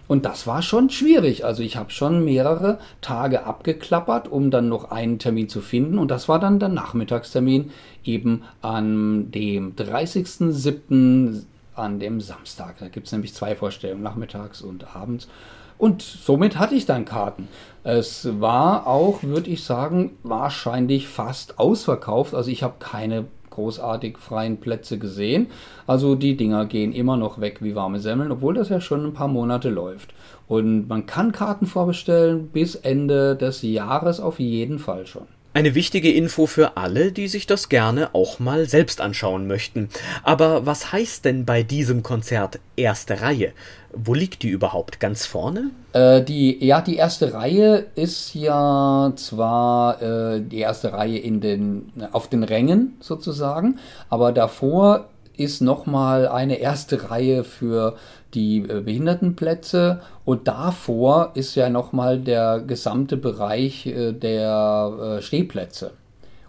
Und 0.06 0.24
das 0.24 0.46
war 0.46 0.62
schon 0.62 0.88
schwierig. 0.88 1.44
Also 1.44 1.62
ich 1.62 1.76
habe 1.76 1.90
schon 1.90 2.24
mehrere 2.24 2.78
Tage 3.02 3.44
abgeklappert, 3.44 4.28
um 4.28 4.50
dann 4.50 4.68
noch 4.68 4.90
einen 4.90 5.18
Termin 5.18 5.50
zu 5.50 5.60
finden. 5.60 5.98
Und 5.98 6.10
das 6.10 6.28
war 6.28 6.38
dann 6.38 6.58
der 6.58 6.70
Nachmittagstermin 6.70 7.72
eben 8.04 8.44
an 8.62 9.30
dem 9.30 9.76
30.07. 9.76 11.42
an 11.74 11.98
dem 11.98 12.20
Samstag. 12.22 12.76
Da 12.78 12.88
gibt 12.88 13.06
es 13.06 13.12
nämlich 13.12 13.34
zwei 13.34 13.54
Vorstellungen, 13.54 14.02
nachmittags 14.02 14.62
und 14.62 14.96
abends. 14.96 15.28
Und 15.78 16.02
somit 16.02 16.58
hatte 16.58 16.74
ich 16.74 16.86
dann 16.86 17.04
Karten. 17.04 17.48
Es 17.84 18.28
war 18.40 18.86
auch, 18.86 19.22
würde 19.22 19.48
ich 19.48 19.64
sagen, 19.64 20.18
wahrscheinlich 20.22 21.08
fast 21.08 21.58
ausverkauft. 21.58 22.34
Also 22.34 22.50
ich 22.50 22.62
habe 22.62 22.74
keine 22.80 23.26
großartig 23.50 24.18
freien 24.18 24.58
Plätze 24.58 24.98
gesehen. 24.98 25.48
Also 25.86 26.14
die 26.14 26.36
Dinger 26.36 26.66
gehen 26.66 26.92
immer 26.92 27.16
noch 27.16 27.40
weg 27.40 27.58
wie 27.60 27.74
warme 27.74 27.98
Semmeln, 27.98 28.30
obwohl 28.30 28.54
das 28.54 28.68
ja 28.68 28.80
schon 28.80 29.04
ein 29.04 29.14
paar 29.14 29.28
Monate 29.28 29.70
läuft. 29.70 30.14
Und 30.46 30.88
man 30.88 31.06
kann 31.06 31.32
Karten 31.32 31.66
vorbestellen 31.66 32.48
bis 32.48 32.74
Ende 32.74 33.36
des 33.36 33.62
Jahres 33.62 34.20
auf 34.20 34.38
jeden 34.38 34.78
Fall 34.78 35.06
schon. 35.06 35.26
Eine 35.58 35.74
wichtige 35.74 36.12
Info 36.12 36.46
für 36.46 36.76
alle, 36.76 37.10
die 37.10 37.26
sich 37.26 37.44
das 37.44 37.68
gerne 37.68 38.14
auch 38.14 38.38
mal 38.38 38.66
selbst 38.66 39.00
anschauen 39.00 39.48
möchten. 39.48 39.88
Aber 40.22 40.66
was 40.66 40.92
heißt 40.92 41.24
denn 41.24 41.44
bei 41.46 41.64
diesem 41.64 42.04
Konzert 42.04 42.60
erste 42.76 43.22
Reihe? 43.22 43.50
Wo 43.92 44.14
liegt 44.14 44.44
die 44.44 44.50
überhaupt? 44.50 45.00
Ganz 45.00 45.26
vorne? 45.26 45.72
Äh, 45.94 46.22
die, 46.22 46.64
ja, 46.64 46.80
die 46.80 46.94
erste 46.94 47.34
Reihe 47.34 47.86
ist 47.96 48.34
ja 48.34 49.12
zwar 49.16 50.00
äh, 50.00 50.40
die 50.42 50.60
erste 50.60 50.92
Reihe 50.92 51.18
in 51.18 51.40
den, 51.40 51.92
auf 52.12 52.28
den 52.28 52.44
Rängen 52.44 52.96
sozusagen, 53.00 53.80
aber 54.10 54.30
davor 54.30 55.08
ist 55.36 55.60
nochmal 55.60 56.28
eine 56.28 56.60
erste 56.60 57.10
Reihe 57.10 57.42
für 57.42 57.96
die 58.34 58.58
äh, 58.58 58.80
Behindertenplätze 58.80 60.02
und 60.24 60.48
davor 60.48 61.32
ist 61.34 61.54
ja 61.54 61.68
nochmal 61.68 62.18
der 62.18 62.60
gesamte 62.60 63.16
Bereich 63.16 63.86
äh, 63.86 64.12
der 64.12 65.18
äh, 65.18 65.22
Stehplätze. 65.22 65.92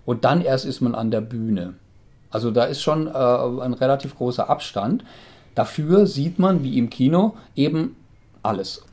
Und 0.05 0.25
dann 0.25 0.41
erst 0.41 0.65
ist 0.65 0.81
man 0.81 0.95
an 0.95 1.11
der 1.11 1.21
Bühne. 1.21 1.75
Also 2.31 2.51
da 2.51 2.65
ist 2.65 2.81
schon 2.81 3.07
ein 3.07 3.73
relativ 3.73 4.15
großer 4.15 4.49
Abstand. 4.49 5.03
Dafür 5.55 6.05
sieht 6.05 6.37
man, 6.37 6.63
wie 6.63 6.77
im 6.77 6.89
Kino, 6.89 7.35
eben 7.55 7.95
alles. 8.43 8.83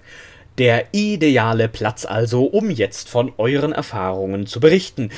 Der 0.58 0.86
ideale 0.92 1.68
Platz 1.68 2.06
also, 2.06 2.44
um 2.44 2.70
jetzt 2.70 3.08
von 3.08 3.32
euren 3.36 3.72
Erfahrungen 3.72 4.46
zu 4.46 4.58
berichten. 4.60 5.10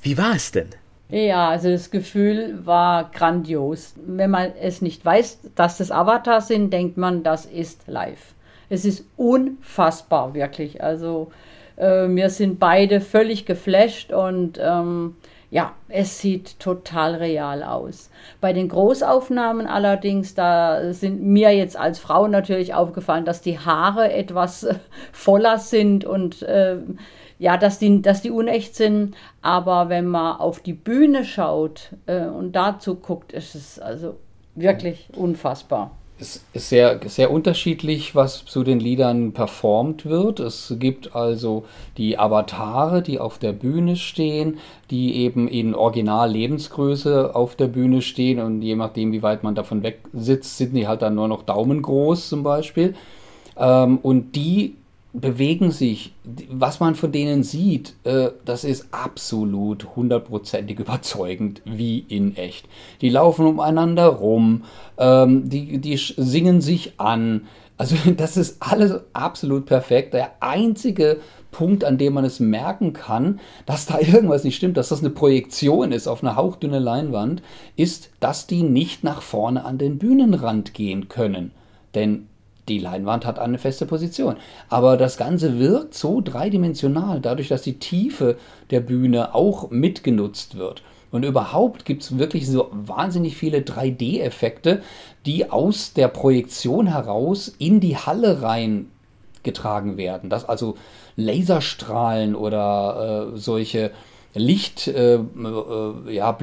Wie 0.00 0.16
war 0.16 0.34
es 0.34 0.50
denn? 0.50 0.70
Ja, 1.12 1.50
also 1.50 1.68
das 1.68 1.90
Gefühl 1.90 2.60
war 2.64 3.10
grandios. 3.10 3.92
Wenn 3.96 4.30
man 4.30 4.52
es 4.58 4.80
nicht 4.80 5.04
weiß, 5.04 5.40
dass 5.54 5.76
das 5.76 5.90
Avatar 5.90 6.40
sind, 6.40 6.72
denkt 6.72 6.96
man, 6.96 7.22
das 7.22 7.44
ist 7.44 7.86
live. 7.86 8.32
Es 8.70 8.86
ist 8.86 9.04
unfassbar, 9.18 10.32
wirklich. 10.32 10.82
Also 10.82 11.30
äh, 11.76 12.08
wir 12.08 12.30
sind 12.30 12.58
beide 12.58 13.02
völlig 13.02 13.44
geflasht 13.44 14.10
und 14.10 14.58
ähm, 14.58 15.16
ja, 15.50 15.74
es 15.88 16.18
sieht 16.18 16.58
total 16.58 17.16
real 17.16 17.62
aus. 17.62 18.08
Bei 18.40 18.54
den 18.54 18.70
Großaufnahmen 18.70 19.66
allerdings, 19.66 20.34
da 20.34 20.94
sind 20.94 21.20
mir 21.20 21.54
jetzt 21.54 21.78
als 21.78 21.98
Frau 21.98 22.26
natürlich 22.26 22.72
aufgefallen, 22.72 23.26
dass 23.26 23.42
die 23.42 23.58
Haare 23.58 24.10
etwas 24.10 24.66
voller 25.12 25.58
sind 25.58 26.06
und 26.06 26.40
äh, 26.40 26.76
ja, 27.42 27.56
dass 27.56 27.80
die, 27.80 28.00
dass 28.00 28.22
die 28.22 28.30
unecht 28.30 28.76
sind. 28.76 29.16
Aber 29.42 29.88
wenn 29.88 30.06
man 30.06 30.36
auf 30.36 30.60
die 30.60 30.74
Bühne 30.74 31.24
schaut 31.24 31.90
äh, 32.06 32.26
und 32.26 32.52
dazu 32.52 32.94
guckt, 32.94 33.32
ist 33.32 33.56
es 33.56 33.80
also 33.80 34.14
wirklich 34.54 35.08
unfassbar. 35.16 35.90
Es 36.20 36.44
ist 36.52 36.68
sehr, 36.68 37.00
sehr 37.06 37.32
unterschiedlich, 37.32 38.14
was 38.14 38.44
zu 38.44 38.62
den 38.62 38.78
Liedern 38.78 39.32
performt 39.32 40.06
wird. 40.06 40.38
Es 40.38 40.72
gibt 40.78 41.16
also 41.16 41.64
die 41.96 42.16
Avatare, 42.16 43.02
die 43.02 43.18
auf 43.18 43.38
der 43.38 43.50
Bühne 43.50 43.96
stehen, 43.96 44.58
die 44.90 45.16
eben 45.16 45.48
in 45.48 45.74
Original-Lebensgröße 45.74 47.34
auf 47.34 47.56
der 47.56 47.66
Bühne 47.66 48.02
stehen 48.02 48.38
und 48.38 48.62
je 48.62 48.76
nachdem, 48.76 49.10
wie 49.10 49.24
weit 49.24 49.42
man 49.42 49.56
davon 49.56 49.82
weg 49.82 49.98
sitzt, 50.12 50.58
sind 50.58 50.76
die 50.76 50.86
halt 50.86 51.02
dann 51.02 51.16
nur 51.16 51.26
noch 51.26 51.42
daumengroß 51.42 52.28
zum 52.28 52.44
Beispiel. 52.44 52.94
Ähm, 53.56 53.98
und 53.98 54.36
die 54.36 54.76
bewegen 55.12 55.70
sich. 55.70 56.14
Was 56.48 56.80
man 56.80 56.94
von 56.94 57.12
denen 57.12 57.42
sieht, 57.42 57.94
äh, 58.04 58.30
das 58.44 58.64
ist 58.64 58.88
absolut 58.92 59.94
hundertprozentig 59.94 60.78
überzeugend 60.78 61.60
wie 61.64 61.98
in 61.98 62.36
echt. 62.36 62.68
Die 63.00 63.10
laufen 63.10 63.46
umeinander 63.46 64.06
rum, 64.06 64.64
ähm, 64.98 65.48
die, 65.48 65.78
die 65.78 65.96
singen 65.96 66.60
sich 66.60 66.94
an. 66.98 67.46
Also 67.76 67.96
das 68.16 68.36
ist 68.36 68.56
alles 68.60 69.00
absolut 69.12 69.66
perfekt. 69.66 70.14
Der 70.14 70.32
einzige 70.40 71.20
Punkt, 71.50 71.84
an 71.84 71.98
dem 71.98 72.14
man 72.14 72.24
es 72.24 72.40
merken 72.40 72.94
kann, 72.94 73.38
dass 73.66 73.84
da 73.84 73.98
irgendwas 74.00 74.44
nicht 74.44 74.56
stimmt, 74.56 74.78
dass 74.78 74.88
das 74.88 75.00
eine 75.00 75.10
Projektion 75.10 75.92
ist 75.92 76.08
auf 76.08 76.24
eine 76.24 76.36
hauchdünne 76.36 76.78
Leinwand, 76.78 77.42
ist, 77.76 78.10
dass 78.20 78.46
die 78.46 78.62
nicht 78.62 79.04
nach 79.04 79.20
vorne 79.20 79.66
an 79.66 79.76
den 79.76 79.98
Bühnenrand 79.98 80.72
gehen 80.72 81.08
können. 81.08 81.52
Denn 81.94 82.28
die 82.68 82.78
Leinwand 82.78 83.26
hat 83.26 83.38
eine 83.38 83.58
feste 83.58 83.86
Position. 83.86 84.36
Aber 84.68 84.96
das 84.96 85.16
Ganze 85.16 85.58
wirkt 85.58 85.94
so 85.94 86.20
dreidimensional, 86.20 87.20
dadurch, 87.20 87.48
dass 87.48 87.62
die 87.62 87.78
Tiefe 87.78 88.36
der 88.70 88.80
Bühne 88.80 89.34
auch 89.34 89.70
mitgenutzt 89.70 90.56
wird. 90.56 90.82
Und 91.10 91.24
überhaupt 91.24 91.84
gibt 91.84 92.02
es 92.02 92.18
wirklich 92.18 92.48
so 92.48 92.68
wahnsinnig 92.72 93.36
viele 93.36 93.58
3D-Effekte, 93.58 94.80
die 95.26 95.50
aus 95.50 95.92
der 95.92 96.08
Projektion 96.08 96.86
heraus 96.86 97.54
in 97.58 97.80
die 97.80 97.96
Halle 97.96 98.42
rein 98.42 98.86
getragen 99.42 99.96
werden. 99.98 100.30
Dass 100.30 100.48
also 100.48 100.76
Laserstrahlen 101.16 102.34
oder 102.34 103.32
äh, 103.34 103.38
solche 103.38 103.90
Lichtblitze, 104.34 105.20
äh, 106.08 106.10
äh, 106.10 106.14
ja, 106.14 106.38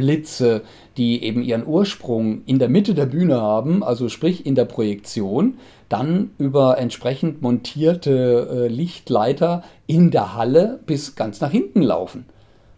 die 0.97 1.23
eben 1.23 1.41
ihren 1.41 1.65
Ursprung 1.65 2.43
in 2.45 2.59
der 2.59 2.69
Mitte 2.69 2.93
der 2.93 3.07
Bühne 3.07 3.41
haben, 3.41 3.83
also 3.83 4.09
sprich 4.09 4.45
in 4.45 4.53
der 4.53 4.65
Projektion, 4.65 5.57
dann 5.89 6.31
über 6.37 6.77
entsprechend 6.77 7.41
montierte 7.41 8.47
äh, 8.51 8.67
Lichtleiter 8.67 9.63
in 9.87 10.11
der 10.11 10.35
Halle 10.35 10.79
bis 10.85 11.15
ganz 11.15 11.41
nach 11.41 11.51
hinten 11.51 11.81
laufen. 11.81 12.25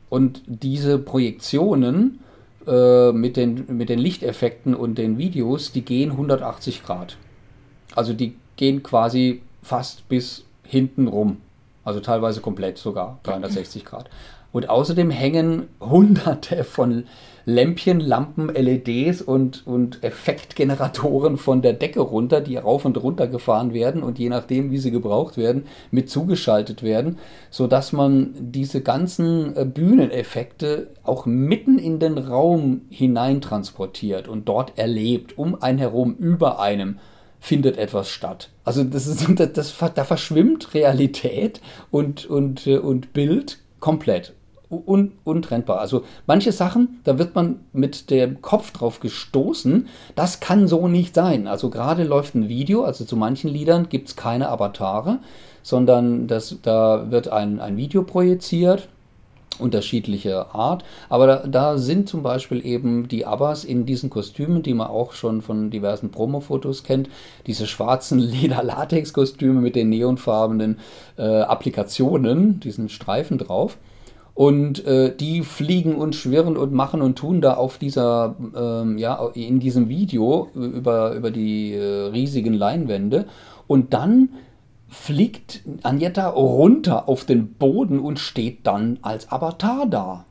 Und 0.10 0.41
diese 0.45 0.97
Projektionen 0.97 2.19
äh, 2.67 3.12
mit, 3.12 3.38
den, 3.38 3.65
mit 3.78 3.89
den 3.89 4.00
Lichteffekten 4.00 4.76
und 4.76 4.97
den 4.97 5.17
Videos, 5.17 5.71
die 5.71 5.84
gehen 5.84 6.12
180 6.12 6.84
Grad. 6.84 7.17
Also 7.95 8.13
die 8.13 8.36
gehen 8.56 8.84
quasi 8.84 9.41
fast 9.62 10.08
bis 10.10 10.45
hinten 10.63 11.08
rum. 11.08 11.38
Also 11.84 12.00
teilweise 12.00 12.41
komplett 12.41 12.78
sogar 12.78 13.19
360 13.24 13.86
Grad. 13.86 14.10
Und 14.51 14.69
außerdem 14.69 15.09
hängen 15.09 15.67
hunderte 15.79 16.63
von 16.63 17.05
Lämpchen, 17.45 17.99
Lampen, 17.99 18.49
LEDs 18.49 19.21
und, 19.21 19.65
und 19.65 20.03
Effektgeneratoren 20.03 21.37
von 21.37 21.61
der 21.61 21.73
Decke 21.73 22.01
runter, 22.01 22.41
die 22.41 22.57
rauf 22.57 22.85
und 22.85 23.01
runter 23.01 23.27
gefahren 23.27 23.73
werden 23.73 24.03
und 24.03 24.19
je 24.19 24.29
nachdem, 24.29 24.71
wie 24.71 24.77
sie 24.77 24.91
gebraucht 24.91 25.37
werden, 25.37 25.65
mit 25.89 26.09
zugeschaltet 26.09 26.83
werden, 26.83 27.17
sodass 27.49 27.93
man 27.93 28.33
diese 28.37 28.81
ganzen 28.81 29.55
äh, 29.55 29.65
Bühneneffekte 29.65 30.87
auch 31.03 31.25
mitten 31.25 31.79
in 31.79 31.99
den 31.99 32.17
Raum 32.17 32.81
hinein 32.89 33.41
transportiert 33.41 34.27
und 34.27 34.47
dort 34.47 34.77
erlebt, 34.77 35.37
um 35.37 35.61
einen 35.61 35.79
herum, 35.79 36.15
über 36.15 36.59
einem 36.59 36.99
findet 37.39 37.77
etwas 37.77 38.09
statt. 38.09 38.49
Also 38.63 38.83
das 38.83 39.07
ist, 39.07 39.25
das, 39.39 39.53
das, 39.53 39.75
da 39.95 40.03
verschwimmt 40.03 40.75
Realität 40.75 41.59
und, 41.89 42.25
und, 42.27 42.67
äh, 42.67 42.77
und 42.77 43.13
Bild 43.13 43.57
komplett 43.79 44.33
un 44.71 45.12
untrennbar. 45.23 45.79
Also 45.79 46.03
manche 46.27 46.51
Sachen, 46.51 46.99
da 47.03 47.17
wird 47.17 47.36
man 47.36 47.60
mit 47.73 48.10
dem 48.10 48.41
Kopf 48.41 48.71
drauf 48.71 48.99
gestoßen, 48.99 49.88
das 50.15 50.39
kann 50.39 50.67
so 50.67 50.88
nicht 50.88 51.15
sein. 51.15 51.47
Also 51.47 51.69
gerade 51.69 52.03
läuft 52.03 52.36
ein 52.36 52.49
Video, 52.49 52.84
also 52.84 53.05
zu 53.05 53.15
manchen 53.15 53.49
Liedern 53.49 53.89
gibt 53.89 54.10
es 54.10 54.15
keine 54.15 54.49
Avatare, 54.49 55.19
sondern 55.63 56.27
das, 56.27 56.57
da 56.62 57.12
wird 57.12 57.27
ein, 57.27 57.60
ein 57.60 57.77
Video 57.77 58.03
projiziert, 58.03 58.88
unterschiedliche 59.60 60.53
Art. 60.53 60.84
Aber 61.10 61.27
da, 61.27 61.47
da, 61.47 61.77
sind 61.77 62.10
zum 62.10 62.23
Beispiel 62.23 62.65
eben 62.65 63.07
die 63.07 63.25
Abbas 63.25 63.63
in 63.63 63.86
diesen 63.86 64.10
Kostümen, 64.10 64.63
die 64.63 64.73
man 64.73 64.88
auch 64.88 65.13
schon 65.13 65.41
von 65.41 65.69
diversen 65.69 66.10
Promo-Fotos 66.10 66.84
kennt, 66.84 67.10
diese 67.47 67.67
schwarzen 67.67 68.19
Leder-Latex-Kostüme 68.19 69.62
mit 69.62 69.75
den 69.75 69.89
neonfarbenen 69.89 70.79
äh, 71.17 71.41
Applikationen, 71.41 72.60
diesen 72.60 72.89
Streifen 72.89 73.38
drauf. 73.38 73.77
Und 74.41 74.84
äh, 74.88 75.15
die 75.15 75.43
fliegen 75.43 75.93
und 75.93 76.15
schwirren 76.15 76.58
und 76.58 76.73
machen 76.73 77.04
und 77.04 77.15
tun 77.15 77.41
da 77.41 77.54
auf 77.54 77.77
dieser, 77.77 78.36
ähm, 78.56 78.97
ja, 78.97 79.23
in 79.36 79.60
diesem 79.60 79.88
Video 79.88 80.47
über, 80.56 81.13
über 81.13 81.30
die 81.30 81.73
äh, 81.73 82.08
riesigen 82.08 82.56
Leinwände. 82.56 83.27
Und 83.67 83.93
dann 83.93 84.30
fliegt 84.89 85.62
Agnetta 85.84 86.30
runter 86.30 87.08
auf 87.08 87.23
den 87.23 87.54
Boden 87.54 87.99
und 87.99 88.17
steht 88.17 88.65
dann 88.65 88.97
als 89.04 89.32
Avatar 89.32 89.86
da. 89.86 90.25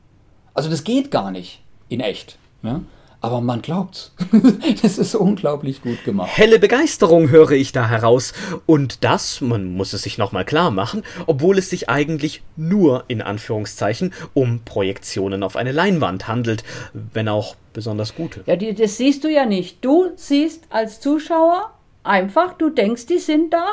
Also 0.53 0.69
das 0.69 0.83
geht 0.83 1.09
gar 1.09 1.31
nicht 1.31 1.61
in 1.87 2.01
echt. 2.01 2.37
Ne? 2.63 2.81
Aber 3.21 3.39
man 3.39 3.61
glaubt's. 3.61 4.13
das 4.81 4.97
ist 4.97 5.15
unglaublich 5.15 5.81
gut 5.83 6.03
gemacht. 6.03 6.31
Helle 6.33 6.57
Begeisterung 6.59 7.29
höre 7.29 7.51
ich 7.51 7.71
da 7.71 7.87
heraus. 7.87 8.33
Und 8.65 9.03
das, 9.03 9.41
man 9.41 9.73
muss 9.73 9.93
es 9.93 10.01
sich 10.01 10.17
nochmal 10.17 10.43
klar 10.43 10.71
machen, 10.71 11.03
obwohl 11.27 11.59
es 11.59 11.69
sich 11.69 11.87
eigentlich 11.89 12.41
nur 12.57 13.03
in 13.07 13.21
Anführungszeichen 13.21 14.13
um 14.33 14.61
Projektionen 14.65 15.43
auf 15.43 15.55
eine 15.55 15.71
Leinwand 15.71 16.27
handelt, 16.27 16.63
wenn 16.93 17.29
auch 17.29 17.55
besonders 17.73 18.15
gute. 18.15 18.43
Ja, 18.47 18.55
die, 18.55 18.73
das 18.73 18.97
siehst 18.97 19.23
du 19.23 19.29
ja 19.29 19.45
nicht. 19.45 19.85
Du 19.85 20.09
siehst 20.15 20.63
als 20.69 20.99
Zuschauer 20.99 21.71
einfach, 22.03 22.53
du 22.53 22.69
denkst, 22.69 23.05
die 23.05 23.19
sind 23.19 23.53
da 23.53 23.67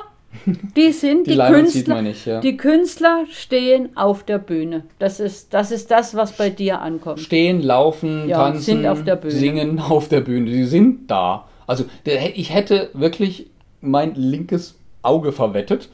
die 0.46 0.92
sind 0.92 1.26
die, 1.26 1.32
die 1.32 1.38
Künstler. 1.38 2.02
Nicht, 2.02 2.26
ja. 2.26 2.40
Die 2.40 2.56
Künstler 2.56 3.24
stehen 3.30 3.96
auf 3.96 4.22
der 4.22 4.38
Bühne. 4.38 4.84
Das 4.98 5.20
ist, 5.20 5.54
das 5.54 5.70
ist 5.70 5.90
das, 5.90 6.14
was 6.14 6.32
bei 6.32 6.50
dir 6.50 6.80
ankommt. 6.80 7.20
Stehen, 7.20 7.62
laufen, 7.62 8.28
ja, 8.28 8.36
tanzen, 8.38 8.86
auf 8.86 8.98
singen 9.26 9.78
auf 9.80 10.08
der 10.08 10.20
Bühne. 10.20 10.50
Sie 10.50 10.64
sind 10.64 11.10
da. 11.10 11.46
Also 11.66 11.84
ich 12.04 12.54
hätte 12.54 12.90
wirklich 12.94 13.50
mein 13.80 14.14
linkes 14.14 14.74
Auge 15.02 15.32
verwettet, 15.32 15.88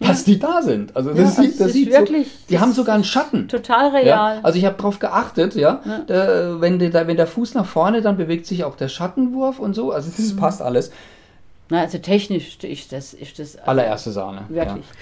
dass 0.00 0.26
ja. 0.26 0.32
die 0.32 0.38
da 0.38 0.62
sind. 0.62 0.94
Also 0.96 1.10
das 1.10 1.36
ja, 1.36 1.42
sieht, 1.42 1.60
das 1.60 1.72
sieht 1.72 1.90
wirklich, 1.90 2.26
so, 2.28 2.38
die 2.50 2.58
haben 2.58 2.72
sogar 2.72 2.94
einen 2.94 3.04
Schatten. 3.04 3.48
Total 3.48 3.90
real. 3.90 4.06
Ja? 4.06 4.40
Also 4.42 4.58
ich 4.58 4.64
habe 4.64 4.76
darauf 4.76 4.98
geachtet, 4.98 5.54
ja, 5.54 5.80
da, 6.06 6.60
wenn, 6.60 6.78
der, 6.78 7.06
wenn 7.06 7.16
der 7.16 7.26
Fuß 7.26 7.54
nach 7.54 7.66
vorne, 7.66 8.02
dann 8.02 8.16
bewegt 8.16 8.46
sich 8.46 8.64
auch 8.64 8.76
der 8.76 8.88
Schattenwurf 8.88 9.58
und 9.58 9.74
so. 9.74 9.92
Also 9.92 10.10
das 10.14 10.32
mhm. 10.32 10.36
passt 10.36 10.62
alles. 10.62 10.90
Na, 11.70 11.80
also 11.82 11.98
technisch 11.98 12.58
ist 12.62 12.92
das, 12.92 13.14
ist 13.14 13.38
das 13.38 13.54
äh, 13.54 13.60
allererste 13.64 14.10
Sahne. 14.10 14.44
Wirklich. 14.48 14.84
Ja. 14.84 14.92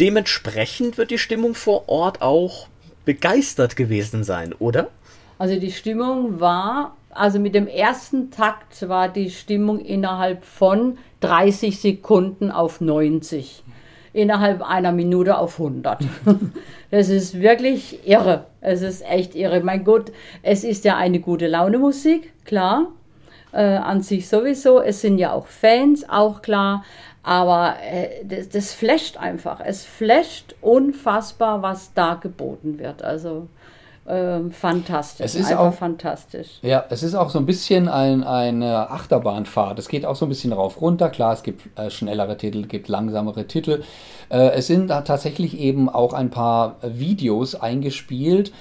Dementsprechend 0.00 0.96
wird 0.96 1.10
die 1.10 1.18
Stimmung 1.18 1.54
vor 1.54 1.88
Ort 1.88 2.22
auch 2.22 2.68
begeistert 3.04 3.76
gewesen 3.76 4.24
sein, 4.24 4.54
oder? 4.58 4.88
Also 5.38 5.58
die 5.58 5.72
Stimmung 5.72 6.40
war, 6.40 6.96
also 7.10 7.40
mit 7.40 7.54
dem 7.54 7.66
ersten 7.66 8.30
Takt 8.30 8.88
war 8.88 9.08
die 9.08 9.30
Stimmung 9.30 9.80
innerhalb 9.80 10.44
von 10.44 10.98
30 11.20 11.80
Sekunden 11.80 12.50
auf 12.50 12.80
90. 12.80 13.64
innerhalb 14.12 14.62
einer 14.62 14.92
Minute 14.92 15.36
auf 15.38 15.58
100. 15.58 16.04
das 16.90 17.08
ist 17.08 17.40
wirklich 17.40 18.06
irre. 18.06 18.46
Es 18.60 18.82
ist 18.82 19.02
echt 19.02 19.34
irre. 19.34 19.60
Mein 19.62 19.84
Gott, 19.84 20.12
es 20.42 20.62
ist 20.62 20.84
ja 20.84 20.96
eine 20.96 21.18
gute 21.18 21.48
Laune 21.48 21.78
Musik, 21.78 22.32
klar. 22.44 22.88
Äh, 23.52 23.76
an 23.76 24.00
sich 24.00 24.28
sowieso. 24.28 24.80
Es 24.80 25.02
sind 25.02 25.18
ja 25.18 25.32
auch 25.32 25.46
Fans, 25.46 26.08
auch 26.08 26.40
klar. 26.40 26.84
Aber 27.22 27.76
äh, 27.82 28.24
das, 28.24 28.48
das 28.48 28.72
flasht 28.72 29.16
einfach. 29.18 29.60
Es 29.64 29.84
flasht 29.84 30.54
unfassbar, 30.60 31.62
was 31.62 31.92
da 31.94 32.14
geboten 32.14 32.78
wird. 32.78 33.02
Also 33.02 33.48
ähm, 34.08 34.50
fantastisch. 34.50 35.24
Es 35.24 35.34
ist 35.36 35.52
Einfach 35.52 35.66
auch 35.66 35.74
fantastisch. 35.74 36.58
Ja, 36.62 36.84
es 36.90 37.04
ist 37.04 37.14
auch 37.14 37.30
so 37.30 37.38
ein 37.38 37.46
bisschen 37.46 37.88
ein, 37.88 38.24
eine 38.24 38.90
Achterbahnfahrt. 38.90 39.78
Es 39.78 39.88
geht 39.88 40.04
auch 40.04 40.16
so 40.16 40.26
ein 40.26 40.28
bisschen 40.28 40.52
rauf 40.52 40.80
runter. 40.80 41.08
Klar, 41.08 41.34
es 41.34 41.44
gibt 41.44 41.78
äh, 41.78 41.88
schnellere 41.88 42.36
Titel, 42.36 42.66
gibt 42.66 42.88
langsamere 42.88 43.46
Titel. 43.46 43.84
Äh, 44.28 44.50
es 44.54 44.66
sind 44.66 44.88
da 44.88 45.02
tatsächlich 45.02 45.56
eben 45.56 45.88
auch 45.88 46.14
ein 46.14 46.30
paar 46.30 46.76
Videos 46.82 47.54
eingespielt 47.54 48.52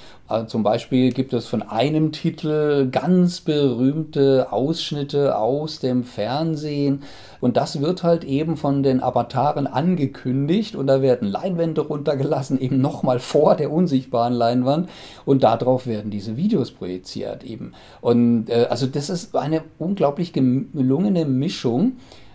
zum 0.47 0.63
Beispiel 0.63 1.11
gibt 1.11 1.33
es 1.33 1.47
von 1.47 1.61
einem 1.61 2.11
Titel 2.11 2.89
ganz 2.89 3.41
berühmte 3.41 4.51
Ausschnitte 4.51 5.37
aus 5.37 5.79
dem 5.79 6.03
Fernsehen. 6.03 7.03
Und 7.39 7.57
das 7.57 7.81
wird 7.81 8.03
halt 8.03 8.23
eben 8.23 8.57
von 8.57 8.83
den 8.83 9.01
Avataren 9.01 9.67
angekündigt. 9.67 10.75
Und 10.75 10.87
da 10.87 11.01
werden 11.01 11.27
Leinwände 11.27 11.81
runtergelassen, 11.81 12.59
eben 12.59 12.79
nochmal 12.81 13.19
vor 13.19 13.55
der 13.55 13.71
unsichtbaren 13.71 14.33
Leinwand. 14.33 14.89
Und 15.25 15.43
darauf 15.43 15.87
werden 15.87 16.11
diese 16.11 16.37
Videos 16.37 16.71
projiziert 16.71 17.43
eben. 17.43 17.73
Und 17.99 18.49
äh, 18.49 18.67
also 18.69 18.87
das 18.87 19.09
ist 19.09 19.35
eine 19.35 19.63
unglaublich 19.79 20.33
gelungene 20.33 21.25
Mischung 21.25 21.93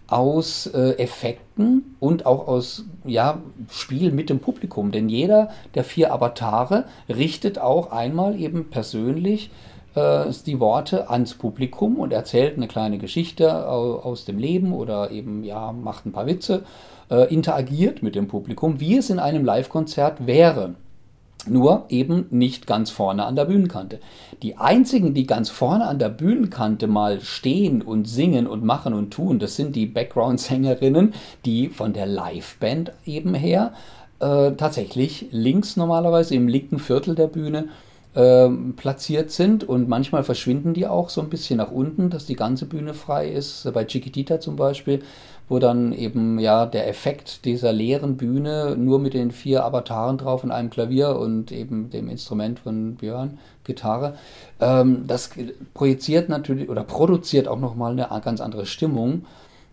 aus 0.09 0.66
äh, 0.66 0.92
Effekten 0.98 1.96
und 2.00 2.26
auch 2.26 2.46
aus 2.46 2.84
ja, 3.04 3.40
Spiel 3.70 4.12
mit 4.12 4.30
dem 4.30 4.38
Publikum. 4.38 4.92
Denn 4.92 5.09
jeder 5.09 5.50
der 5.74 5.84
vier 5.84 6.12
Avatare 6.12 6.84
richtet 7.09 7.59
auch 7.59 7.90
einmal 7.90 8.40
eben 8.40 8.70
persönlich 8.70 9.50
äh, 9.94 10.26
die 10.46 10.61
Worte 10.61 11.11
ans 11.11 11.34
Publikum 11.34 11.98
und 11.98 12.12
erzählt 12.12 12.57
eine 12.57 12.68
kleine 12.68 12.98
Geschichte 12.98 13.68
aus 13.68 14.24
dem 14.24 14.38
Leben 14.38 14.72
oder 14.72 15.11
eben 15.11 15.42
ja, 15.42 15.72
macht 15.72 16.07
ein 16.07 16.12
paar 16.12 16.26
Witze, 16.26 16.62
äh, 17.11 17.32
interagiert 17.32 18.02
mit 18.02 18.14
dem 18.14 18.28
Publikum, 18.28 18.80
wie 18.80 18.96
es 18.96 19.11
in 19.11 19.18
einem 19.18 19.44
Live-Konzert 19.44 20.26
wäre 20.26 20.74
nur 21.49 21.86
eben 21.88 22.26
nicht 22.30 22.66
ganz 22.66 22.90
vorne 22.90 23.24
an 23.24 23.36
der 23.36 23.44
Bühnenkante. 23.44 24.01
Die 24.42 24.57
einzigen, 24.57 25.14
die 25.14 25.26
ganz 25.26 25.51
vorne 25.51 25.86
an 25.86 25.99
der 25.99 26.09
Bühnenkante 26.09 26.86
mal 26.86 27.20
stehen 27.20 27.82
und 27.82 28.09
singen 28.09 28.47
und 28.47 28.64
machen 28.64 28.94
und 28.94 29.11
tun, 29.12 29.38
das 29.38 29.57
sind 29.57 29.76
die 29.76 29.86
Background-Sängerinnen, 29.86 31.14
die 31.44 31.68
von 31.68 31.92
der 31.92 32.07
Liveband 32.07 32.92
eben 33.05 33.34
her 33.34 33.72
äh, 34.20 34.53
tatsächlich 34.53 35.28
links 35.30 35.76
normalerweise 35.76 36.34
im 36.34 36.49
linken 36.49 36.78
Viertel 36.78 37.14
der 37.14 37.26
Bühne 37.26 37.68
äh, 38.14 38.49
platziert 38.76 39.30
sind 39.30 39.64
und 39.64 39.88
manchmal 39.88 40.24
verschwinden 40.24 40.72
die 40.72 40.86
auch 40.86 41.11
so 41.11 41.20
ein 41.20 41.28
bisschen 41.28 41.59
nach 41.59 41.70
unten, 41.70 42.09
dass 42.09 42.24
die 42.24 42.36
ganze 42.36 42.64
Bühne 42.64 42.94
frei 42.94 43.28
ist. 43.28 43.70
Bei 43.74 43.84
Chiquitita 43.84 44.40
zum 44.40 44.57
Beispiel 44.57 45.03
wo 45.49 45.59
dann 45.59 45.92
eben 45.92 46.38
ja 46.38 46.66
der 46.66 46.88
Effekt 46.88 47.44
dieser 47.44 47.72
leeren 47.72 48.16
Bühne 48.16 48.74
nur 48.76 48.99
mit 48.99 49.14
den 49.14 49.30
vier 49.30 49.64
Avataren 49.64 50.18
drauf 50.18 50.42
und 50.42 50.51
einem 50.51 50.70
Klavier 50.70 51.16
und 51.16 51.53
eben 51.53 51.90
dem 51.90 52.09
Instrument 52.09 52.59
von 52.59 52.97
Björn, 52.97 53.38
Gitarre, 53.64 54.14
ähm, 54.61 55.05
das 55.07 55.30
projiziert 55.74 56.28
natürlich 56.28 56.68
oder 56.68 56.82
produziert 56.82 57.49
auch 57.49 57.61
nochmal 57.61 57.92
eine 57.92 58.09
ganz 58.22 58.40
andere 58.40 58.66
Stimmung. 58.66 59.24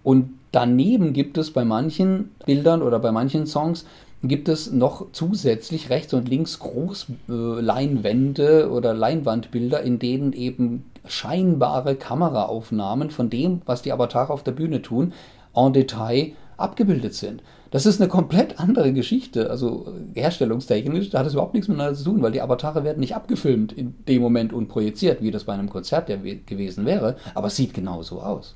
Und 0.04 0.32
daneben 0.52 1.14
gibt 1.14 1.38
es 1.38 1.52
bei 1.52 1.66
manchen 1.66 2.32
Bildern 2.46 2.82
oder 2.82 3.00
bei 3.00 3.12
manchen 3.12 3.48
Songs 3.48 3.86
gibt 4.24 4.48
es 4.48 4.72
noch 4.72 5.08
zusätzlich 5.12 5.90
rechts 5.90 6.14
und 6.14 6.30
links 6.30 6.60
Großleinwände 6.60 8.72
oder 8.72 8.94
Leinwandbilder, 8.94 9.82
in 9.82 10.00
denen 10.00 10.32
eben 10.32 10.86
scheinbare 11.06 11.96
Kameraaufnahmen 11.96 13.10
von 13.10 13.30
dem, 13.30 13.62
was 13.66 13.82
die 13.82 13.92
Avatare 13.92 14.32
auf 14.32 14.44
der 14.44 14.54
Bühne 14.54 14.82
tun, 14.82 15.12
en 15.56 15.74
Detail 15.74 16.34
abgebildet 16.58 17.14
sind. 17.14 17.42
Das 17.72 17.88
ist 17.88 18.00
eine 18.00 18.08
komplett 18.08 18.60
andere 18.60 18.94
Geschichte, 18.94 19.50
also 19.50 19.88
herstellungstechnisch, 20.14 21.10
da 21.10 21.20
hat 21.20 21.26
es 21.26 21.34
überhaupt 21.34 21.56
nichts 21.56 21.68
miteinander 21.68 21.98
zu 21.98 22.04
tun, 22.04 22.22
weil 22.22 22.32
die 22.32 22.42
Avatare 22.42 22.84
werden 22.84 23.00
nicht 23.00 23.16
abgefilmt 23.16 23.74
in 23.74 23.96
dem 24.08 24.22
Moment 24.22 24.54
und 24.54 24.68
projiziert, 24.68 25.24
wie 25.24 25.32
das 25.32 25.46
bei 25.46 25.54
einem 25.54 25.72
Konzert 25.72 26.08
ja 26.08 26.18
gewesen 26.18 26.86
wäre, 26.86 27.16
aber 27.34 27.48
es 27.48 27.56
sieht 27.56 27.74
genauso 27.74 28.22
aus. 28.22 28.56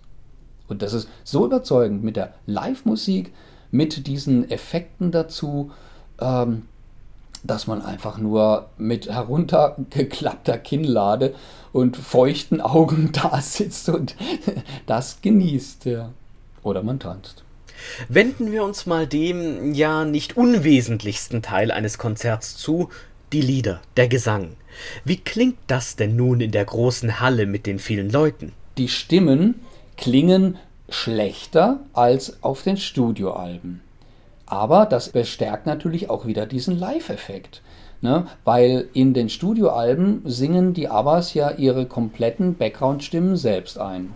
Und 0.68 0.84
das 0.84 0.93
ist 0.93 1.10
so 1.24 1.45
überzeugend 1.45 2.04
mit 2.04 2.16
der 2.16 2.34
Live-Musik, 2.45 3.34
mit 3.72 4.06
diesen 4.06 4.52
Effekten 4.52 5.12
dazu, 5.12 5.72
ähm, 6.22 6.64
dass 7.43 7.66
man 7.66 7.82
einfach 7.82 8.18
nur 8.18 8.70
mit 8.78 9.10
heruntergeklappter 9.10 10.58
Kinnlade 10.58 11.34
und 11.74 11.98
feuchten 11.98 12.62
Augen 12.62 13.12
da 13.14 13.41
sitzt 13.41 13.89
und 13.89 14.16
das 14.86 15.22
genießt. 15.22 15.86
Ja. 15.86 16.12
Oder 16.64 16.84
man 16.84 16.99
tanzt. 16.99 17.43
Wenden 18.10 18.51
wir 18.51 18.64
uns 18.64 18.86
mal 18.86 19.08
dem 19.08 19.74
ja 19.74 20.03
nicht 20.03 20.36
unwesentlichsten 20.36 21.41
Teil 21.41 21.72
eines 21.72 21.97
Konzerts 21.97 22.58
zu, 22.58 22.89
die 23.34 23.41
Lieder, 23.41 23.82
der 23.97 24.08
Gesang. 24.08 24.55
Wie 25.03 25.18
klingt 25.18 25.58
das 25.68 25.95
denn 25.95 26.16
nun 26.16 26.41
in 26.41 26.51
der 26.51 26.66
großen 26.66 27.20
Halle 27.20 27.45
mit 27.45 27.66
den 27.66 27.80
vielen 27.80 28.10
Leuten? 28.10 28.53
Die 28.78 28.88
Stimmen 28.88 29.62
klingen 29.97 30.58
schlechter 30.89 31.80
als 31.93 32.41
auf 32.43 32.64
den 32.64 32.78
Studioalben. 32.78 33.82
Aber 34.45 34.86
das 34.86 35.10
bestärkt 35.10 35.66
natürlich 35.66 36.10
auch 36.10 36.26
wieder 36.26 36.45
diesen 36.45 36.80
Live-Effekt. 36.80 37.62
Ne? 38.01 38.28
Weil 38.45 38.88
in 38.93 39.14
den 39.14 39.30
Studioalben 39.30 40.22
singen 40.24 40.74
die 40.74 40.88
Abbas 40.88 41.34
ja 41.34 41.51
ihre 41.51 41.86
kompletten 41.86 42.55
Background-Stimmen 42.55 43.36
selbst 43.36 43.78
ein. 43.80 44.14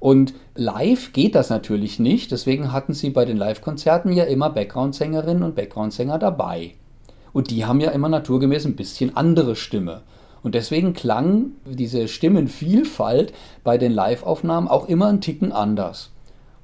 Und 0.00 0.32
live 0.54 1.12
geht 1.12 1.34
das 1.34 1.50
natürlich 1.50 1.98
nicht, 1.98 2.32
deswegen 2.32 2.72
hatten 2.72 2.94
sie 2.94 3.10
bei 3.10 3.26
den 3.26 3.36
Live-Konzerten 3.36 4.12
ja 4.12 4.24
immer 4.24 4.50
Background-Sängerinnen 4.50 5.42
und 5.42 5.54
Background-Sänger 5.54 6.18
dabei. 6.18 6.72
Und 7.32 7.50
die 7.50 7.66
haben 7.66 7.80
ja 7.80 7.90
immer 7.90 8.08
naturgemäß 8.08 8.64
ein 8.64 8.76
bisschen 8.76 9.16
andere 9.16 9.54
Stimme. 9.54 10.00
Und 10.42 10.54
deswegen 10.54 10.94
klang 10.94 11.50
diese 11.66 12.08
Stimmenvielfalt 12.08 13.34
bei 13.62 13.76
den 13.76 13.92
Live-Aufnahmen 13.92 14.68
auch 14.68 14.88
immer 14.88 15.08
ein 15.08 15.20
Ticken 15.20 15.52
anders. 15.52 16.10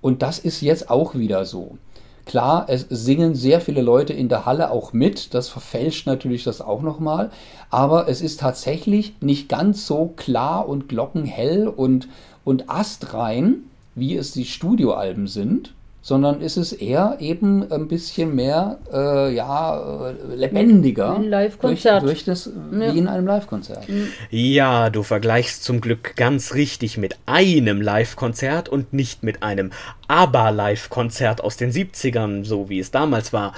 Und 0.00 0.22
das 0.22 0.38
ist 0.38 0.62
jetzt 0.62 0.88
auch 0.88 1.14
wieder 1.14 1.44
so. 1.44 1.76
Klar, 2.24 2.66
es 2.68 2.86
singen 2.88 3.36
sehr 3.36 3.60
viele 3.60 3.82
Leute 3.82 4.12
in 4.12 4.28
der 4.28 4.46
Halle 4.46 4.72
auch 4.72 4.92
mit, 4.92 5.32
das 5.32 5.48
verfälscht 5.48 6.08
natürlich 6.08 6.42
das 6.42 6.60
auch 6.60 6.82
nochmal, 6.82 7.30
aber 7.70 8.08
es 8.08 8.20
ist 8.20 8.40
tatsächlich 8.40 9.14
nicht 9.20 9.48
ganz 9.48 9.86
so 9.86 10.12
klar 10.16 10.68
und 10.68 10.88
glockenhell 10.88 11.68
und, 11.68 12.08
und 12.46 12.70
astrein, 12.70 13.64
wie 13.96 14.16
es 14.16 14.30
die 14.30 14.44
Studioalben 14.44 15.26
sind, 15.26 15.74
sondern 16.00 16.40
ist 16.40 16.56
es 16.56 16.72
eher 16.72 17.16
eben 17.18 17.72
ein 17.72 17.88
bisschen 17.88 18.36
mehr 18.36 18.78
äh, 18.92 19.34
ja, 19.34 20.10
äh, 20.10 20.34
lebendiger 20.36 21.16
ein 21.16 21.24
Live-Konzert. 21.24 22.04
Durch, 22.04 22.24
durch 22.24 22.24
das, 22.24 22.46
ja. 22.46 22.94
wie 22.94 22.98
in 22.98 23.08
einem 23.08 23.26
Live-Konzert. 23.26 23.88
Ja, 24.30 24.90
du 24.90 25.02
vergleichst 25.02 25.64
zum 25.64 25.80
Glück 25.80 26.14
ganz 26.14 26.54
richtig 26.54 26.96
mit 26.98 27.16
einem 27.26 27.80
Live-Konzert 27.80 28.68
und 28.68 28.92
nicht 28.92 29.24
mit 29.24 29.42
einem 29.42 29.72
Aber-Live-Konzert 30.06 31.42
aus 31.42 31.56
den 31.56 31.72
70ern, 31.72 32.44
so 32.44 32.68
wie 32.68 32.78
es 32.78 32.92
damals 32.92 33.32
war. 33.32 33.54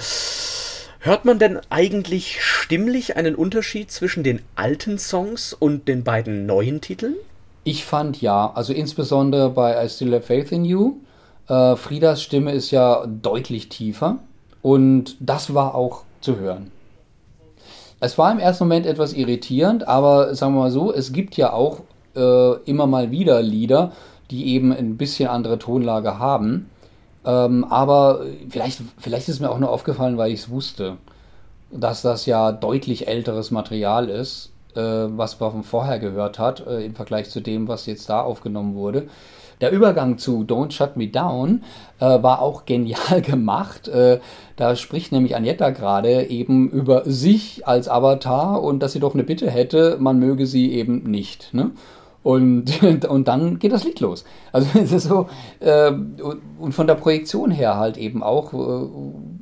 Hört 1.01 1.25
man 1.25 1.37
denn 1.37 1.59
eigentlich 1.69 2.43
stimmlich 2.43 3.15
einen 3.15 3.35
Unterschied 3.35 3.91
zwischen 3.91 4.23
den 4.23 4.41
alten 4.55 4.97
Songs 4.97 5.53
und 5.53 5.87
den 5.87 6.03
beiden 6.03 6.47
neuen 6.47 6.81
Titeln? 6.81 7.13
Ich 7.69 7.85
fand 7.85 8.19
ja, 8.19 8.51
also 8.55 8.73
insbesondere 8.73 9.51
bei 9.51 9.85
I 9.85 9.87
Still 9.87 10.15
Have 10.15 10.23
Faith 10.23 10.51
in 10.51 10.65
You. 10.65 10.95
Äh, 11.47 11.75
Friedas 11.75 12.23
Stimme 12.23 12.51
ist 12.51 12.71
ja 12.71 13.05
deutlich 13.05 13.69
tiefer 13.69 14.17
und 14.63 15.15
das 15.19 15.53
war 15.53 15.75
auch 15.75 16.01
zu 16.19 16.37
hören. 16.37 16.71
Es 17.99 18.17
war 18.17 18.31
im 18.31 18.39
ersten 18.39 18.63
Moment 18.63 18.87
etwas 18.87 19.13
irritierend, 19.13 19.87
aber 19.87 20.33
sagen 20.33 20.55
wir 20.55 20.61
mal 20.61 20.71
so, 20.71 20.91
es 20.91 21.13
gibt 21.13 21.37
ja 21.37 21.53
auch 21.53 21.81
äh, 22.15 22.53
immer 22.63 22.87
mal 22.87 23.11
wieder 23.11 23.39
Lieder, 23.43 23.91
die 24.31 24.47
eben 24.47 24.73
ein 24.73 24.97
bisschen 24.97 25.29
andere 25.29 25.59
Tonlage 25.59 26.17
haben. 26.17 26.71
Ähm, 27.23 27.63
aber 27.65 28.21
vielleicht, 28.49 28.81
vielleicht 28.97 29.29
ist 29.29 29.41
mir 29.41 29.51
auch 29.51 29.59
nur 29.59 29.69
aufgefallen, 29.69 30.17
weil 30.17 30.31
ich 30.31 30.39
es 30.39 30.49
wusste, 30.49 30.97
dass 31.69 32.01
das 32.01 32.25
ja 32.25 32.51
deutlich 32.51 33.07
älteres 33.07 33.51
Material 33.51 34.09
ist 34.09 34.53
äh, 34.75 34.81
was 34.81 35.39
man 35.39 35.63
vorher 35.63 35.99
gehört 35.99 36.39
hat, 36.39 36.65
äh, 36.65 36.85
im 36.85 36.95
Vergleich 36.95 37.29
zu 37.29 37.39
dem, 37.39 37.67
was 37.67 37.85
jetzt 37.85 38.09
da 38.09 38.21
aufgenommen 38.21 38.75
wurde. 38.75 39.07
Der 39.61 39.71
Übergang 39.71 40.17
zu 40.17 40.43
Don't 40.43 40.71
Shut 40.71 40.95
Me 40.95 41.07
Down 41.07 41.63
äh, 41.99 42.05
war 42.05 42.41
auch 42.41 42.65
genial 42.65 43.21
gemacht. 43.25 43.87
Äh, 43.87 44.19
da 44.55 44.75
spricht 44.75 45.11
nämlich 45.11 45.35
Agnetta 45.35 45.71
gerade 45.71 46.29
eben 46.29 46.69
über 46.69 47.03
sich 47.05 47.67
als 47.67 47.89
Avatar 47.89 48.61
und 48.61 48.79
dass 48.79 48.93
sie 48.93 48.99
doch 48.99 49.13
eine 49.13 49.23
Bitte 49.23 49.49
hätte, 49.49 49.97
man 49.99 50.19
möge 50.19 50.45
sie 50.45 50.71
eben 50.71 51.03
nicht. 51.03 51.53
Ne? 51.53 51.71
Und, 52.23 52.81
und 53.09 53.27
dann 53.27 53.59
geht 53.59 53.73
das 53.73 53.83
Lied 53.83 53.99
los. 53.99 54.23
Also 54.51 54.67
es 54.79 54.91
ist 54.91 55.07
so, 55.07 55.27
äh, 55.59 55.91
und 55.91 56.73
von 56.73 56.87
der 56.87 56.95
Projektion 56.95 57.51
her 57.51 57.77
halt 57.77 57.97
eben 57.97 58.23
auch, 58.23 58.53
äh, 58.53 58.87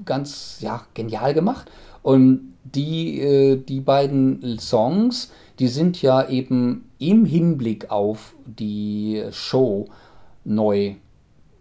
ganz 0.05 0.57
ja, 0.61 0.81
genial 0.95 1.33
gemacht. 1.35 1.69
Und 2.01 2.53
die, 2.75 3.19
äh, 3.21 3.57
die 3.57 3.81
beiden 3.81 4.59
Songs, 4.59 5.31
die 5.59 5.67
sind 5.67 6.01
ja 6.01 6.27
eben 6.27 6.89
im 6.99 7.25
Hinblick 7.25 7.91
auf 7.91 8.35
die 8.45 9.23
Show 9.31 9.87
neu 10.43 10.95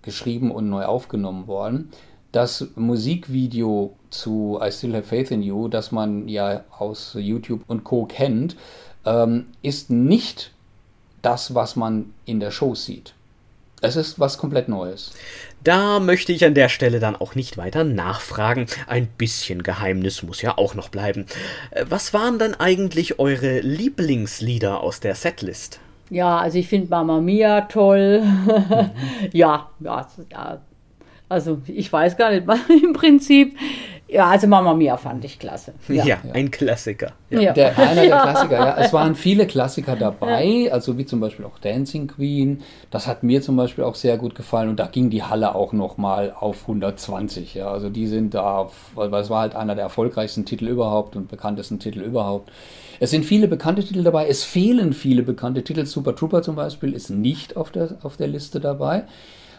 geschrieben 0.03 0.51
und 0.51 0.69
neu 0.69 0.85
aufgenommen 0.85 1.47
worden. 1.47 1.91
Das 2.33 2.69
Musikvideo 2.77 3.97
zu 4.11 4.59
I 4.63 4.71
Still 4.71 4.95
Have 4.95 5.05
Faith 5.05 5.31
in 5.31 5.43
You, 5.43 5.69
das 5.69 5.93
man 5.93 6.29
ja 6.29 6.65
aus 6.79 7.17
YouTube 7.19 7.63
und 7.67 7.85
Co 7.85 8.05
kennt, 8.05 8.57
ähm, 9.05 9.47
ist 9.63 9.91
nicht 9.91 10.53
das, 11.23 11.55
was 11.55 11.77
man 11.77 12.13
in 12.25 12.41
der 12.41 12.51
Show 12.51 12.75
sieht. 12.75 13.16
Es 13.87 13.97
ist 13.97 14.19
was 14.19 14.37
komplett 14.39 14.69
Neues. 14.69 15.13
Da 15.63 16.01
möchte 16.01 16.33
ich 16.33 16.45
an 16.45 16.55
der 16.55 16.69
Stelle 16.69 17.01
dann 17.01 17.17
auch 17.17 17.35
nicht 17.35 17.57
weiter 17.57 17.85
nachfragen. 17.85 18.67
Ein 18.87 19.07
bisschen 19.07 19.63
Geheimnis 19.63 20.23
muss 20.23 20.43
ja 20.43 20.59
auch 20.59 20.75
noch 20.75 20.89
bleiben. 20.89 21.27
Äh, 21.71 21.87
was 21.89 22.13
waren 22.13 22.39
denn 22.39 22.55
eigentlich 22.55 23.19
eure 23.19 23.61
Lieblingslieder 23.61 24.81
aus 24.81 25.01
der 25.01 25.15
Setlist? 25.15 25.81
Ja, 26.11 26.39
also 26.39 26.59
ich 26.59 26.69
finde 26.69 26.89
Mama 26.91 27.21
Mia 27.21 27.63
toll. 27.63 28.23
Mhm. 28.23 28.91
ja, 29.33 29.71
ja, 29.81 30.07
also 31.29 31.61
ich 31.67 31.93
weiß 31.93 32.17
gar 32.17 32.31
nicht, 32.31 32.47
im 32.83 32.93
Prinzip 32.93 33.57
ja, 34.09 34.31
also 34.31 34.47
Mama 34.47 34.73
Mia 34.73 34.97
fand 34.97 35.25
ich 35.25 35.37
klasse. 35.37 35.75
Ja, 35.89 36.05
ja 36.05 36.19
ein 36.33 36.53
Klassiker. 36.53 37.13
Ja. 37.29 37.53
Der, 37.53 37.77
einer 37.77 38.03
der 38.03 38.21
Klassiker, 38.23 38.55
ja. 38.55 38.77
Es 38.79 38.93
waren 38.93 39.17
viele 39.17 39.49
Klassiker 39.49 39.97
dabei, 39.97 40.71
also 40.73 40.97
wie 40.97 41.05
zum 41.05 41.19
Beispiel 41.19 41.45
auch 41.45 41.59
Dancing 41.59 42.07
Queen. 42.07 42.63
Das 42.93 43.09
hat 43.09 43.25
mir 43.25 43.43
zum 43.43 43.57
Beispiel 43.57 43.83
auch 43.83 43.97
sehr 43.97 44.17
gut 44.17 44.37
gefallen 44.37 44.69
und 44.69 44.79
da 44.79 44.87
ging 44.87 45.11
die 45.11 45.25
Halle 45.25 45.57
auch 45.57 45.73
nochmal 45.73 46.33
auf 46.39 46.63
120. 46.63 47.55
Ja. 47.55 47.69
Also 47.69 47.91
die 47.91 48.07
sind 48.07 48.35
da, 48.35 48.71
weil 48.95 49.13
es 49.15 49.29
war 49.29 49.41
halt 49.41 49.57
einer 49.57 49.75
der 49.75 49.83
erfolgreichsten 49.83 50.45
Titel 50.45 50.69
überhaupt 50.69 51.17
und 51.17 51.27
bekanntesten 51.27 51.81
Titel 51.81 52.01
überhaupt. 52.01 52.53
Es 53.01 53.11
sind 53.11 53.25
viele 53.25 53.49
bekannte 53.49 53.83
Titel 53.83 54.05
dabei, 54.05 54.29
es 54.29 54.45
fehlen 54.45 54.93
viele 54.93 55.25
bekannte 55.25 55.65
Titel. 55.65 55.85
Super 55.85 56.15
Trooper 56.15 56.43
zum 56.43 56.55
Beispiel 56.55 56.93
ist 56.93 57.11
nicht 57.11 57.57
auf 57.57 57.73
der, 57.73 57.97
auf 58.03 58.17
der 58.17 58.29
Liste 58.29 58.61
dabei, 58.61 59.03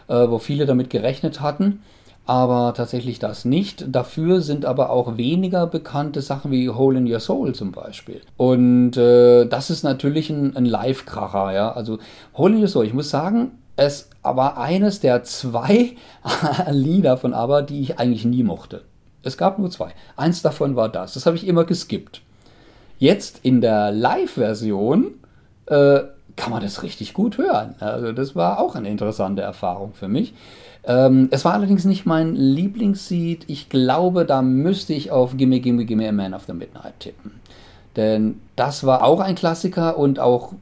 äh, 0.08 0.28
wo 0.28 0.38
viele 0.38 0.64
damit 0.64 0.88
gerechnet 0.88 1.42
hatten 1.42 1.82
aber 2.28 2.74
tatsächlich 2.74 3.18
das 3.18 3.46
nicht. 3.46 3.86
Dafür 3.88 4.42
sind 4.42 4.66
aber 4.66 4.90
auch 4.90 5.16
weniger 5.16 5.66
bekannte 5.66 6.20
Sachen 6.20 6.50
wie 6.50 6.68
Hole 6.68 6.98
in 6.98 7.10
Your 7.10 7.20
Soul 7.20 7.54
zum 7.54 7.72
Beispiel. 7.72 8.20
Und 8.36 8.98
äh, 8.98 9.46
das 9.46 9.70
ist 9.70 9.82
natürlich 9.82 10.28
ein, 10.28 10.54
ein 10.54 10.66
Live-Kracher, 10.66 11.54
ja. 11.54 11.72
Also 11.72 11.98
Hole 12.36 12.54
in 12.54 12.60
Your 12.60 12.68
Soul, 12.68 12.84
ich 12.84 12.92
muss 12.92 13.08
sagen, 13.08 13.52
es 13.76 14.10
war 14.22 14.58
eines 14.58 15.00
der 15.00 15.22
zwei 15.22 15.96
Lieder 16.70 17.16
von 17.16 17.32
ABBA, 17.32 17.62
die 17.62 17.80
ich 17.80 17.98
eigentlich 17.98 18.26
nie 18.26 18.42
mochte. 18.42 18.82
Es 19.22 19.38
gab 19.38 19.58
nur 19.58 19.70
zwei. 19.70 19.94
Eins 20.14 20.42
davon 20.42 20.76
war 20.76 20.90
das. 20.90 21.14
Das 21.14 21.24
habe 21.24 21.36
ich 21.36 21.46
immer 21.46 21.64
geskippt. 21.64 22.20
Jetzt 22.98 23.40
in 23.42 23.62
der 23.62 23.90
Live-Version 23.90 25.14
äh, 25.64 26.00
kann 26.36 26.50
man 26.50 26.62
das 26.62 26.82
richtig 26.82 27.14
gut 27.14 27.38
hören. 27.38 27.74
Also 27.80 28.12
das 28.12 28.36
war 28.36 28.60
auch 28.60 28.74
eine 28.74 28.90
interessante 28.90 29.40
Erfahrung 29.40 29.94
für 29.94 30.08
mich. 30.08 30.34
Ähm, 30.88 31.28
es 31.30 31.44
war 31.44 31.52
allerdings 31.52 31.84
nicht 31.84 32.06
mein 32.06 32.34
Lieblingsseed. 32.34 33.44
Ich 33.46 33.68
glaube, 33.68 34.24
da 34.24 34.42
müsste 34.42 34.94
ich 34.94 35.10
auf 35.10 35.36
Gimme, 35.36 35.60
Gimme, 35.60 35.84
Gimme 35.84 36.08
a 36.08 36.12
Man 36.12 36.34
of 36.34 36.44
the 36.46 36.54
Midnight 36.54 36.98
tippen. 36.98 37.32
Denn 37.94 38.40
das 38.56 38.84
war 38.84 39.04
auch 39.04 39.20
ein 39.20 39.34
Klassiker 39.34 39.98
und 39.98 40.18
auch 40.18 40.52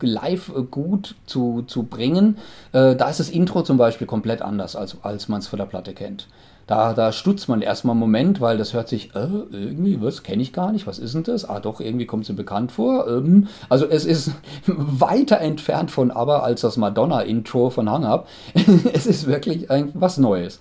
live 0.00 0.52
gut 0.70 1.14
zu, 1.26 1.62
zu 1.66 1.84
bringen. 1.84 2.38
Äh, 2.72 2.96
da 2.96 3.08
ist 3.08 3.20
das 3.20 3.30
Intro 3.30 3.62
zum 3.62 3.76
Beispiel 3.76 4.06
komplett 4.06 4.42
anders, 4.42 4.74
als, 4.74 4.96
als 5.02 5.28
man 5.28 5.40
es 5.40 5.46
von 5.46 5.58
der 5.58 5.66
Platte 5.66 5.94
kennt. 5.94 6.28
Da, 6.68 6.92
da 6.92 7.12
stutzt 7.12 7.48
man 7.48 7.62
erstmal 7.62 7.92
einen 7.92 8.00
Moment, 8.00 8.42
weil 8.42 8.58
das 8.58 8.74
hört 8.74 8.88
sich, 8.88 9.14
äh, 9.14 9.26
irgendwie, 9.50 10.02
was 10.02 10.22
kenne 10.22 10.42
ich 10.42 10.52
gar 10.52 10.70
nicht, 10.70 10.86
was 10.86 10.98
ist 10.98 11.14
denn 11.14 11.22
das? 11.22 11.48
Ah, 11.48 11.60
doch, 11.60 11.80
irgendwie 11.80 12.04
kommt 12.04 12.28
mir 12.28 12.34
bekannt 12.34 12.72
vor. 12.72 13.08
Ähm, 13.08 13.48
also 13.70 13.86
es 13.86 14.04
ist 14.04 14.32
weiter 14.66 15.40
entfernt 15.40 15.90
von 15.90 16.10
aber 16.10 16.44
als 16.44 16.60
das 16.60 16.76
Madonna-Intro 16.76 17.70
von 17.70 17.90
Hang 17.90 18.04
Up. 18.04 18.28
es 18.92 19.06
ist 19.06 19.26
wirklich 19.26 19.70
ein, 19.70 19.92
was 19.94 20.18
Neues. 20.18 20.60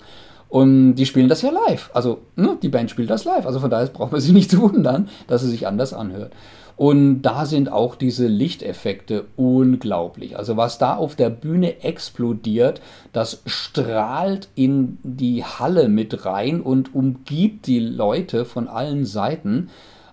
Und 0.49 0.95
die 0.95 1.05
spielen 1.05 1.27
das 1.27 1.41
ja 1.41 1.51
live. 1.51 1.89
Also, 1.93 2.19
ne, 2.35 2.57
die 2.61 2.69
Band 2.69 2.89
spielt 2.89 3.09
das 3.09 3.25
live. 3.25 3.45
Also 3.45 3.59
von 3.59 3.69
daher 3.69 3.87
braucht 3.87 4.11
man 4.11 4.21
sich 4.21 4.31
nicht 4.31 4.51
zu 4.51 4.61
wundern, 4.61 5.09
dass 5.27 5.43
es 5.43 5.51
sich 5.51 5.67
anders 5.67 5.93
anhört. 5.93 6.31
Und 6.77 7.23
da 7.23 7.47
sind 7.47 7.71
auch 7.71 7.95
diese 7.95 8.27
Lichteffekte 8.27 9.25
unglaublich. 9.35 10.37
Also 10.37 10.57
was 10.57 10.77
da 10.77 10.95
auf 10.95 11.15
der 11.15 11.31
Bühne 11.31 11.83
explodiert, 11.83 12.81
das 13.13 13.41
strahlt 13.47 14.47
in 14.53 14.99
die 15.01 15.43
Halle 15.43 15.89
mit 15.89 16.25
rein 16.25 16.61
und 16.61 16.93
umgibt 16.93 17.65
die 17.65 17.79
Leute 17.79 18.45
von 18.45 18.67
allen 18.67 19.05
Seiten. 19.05 19.69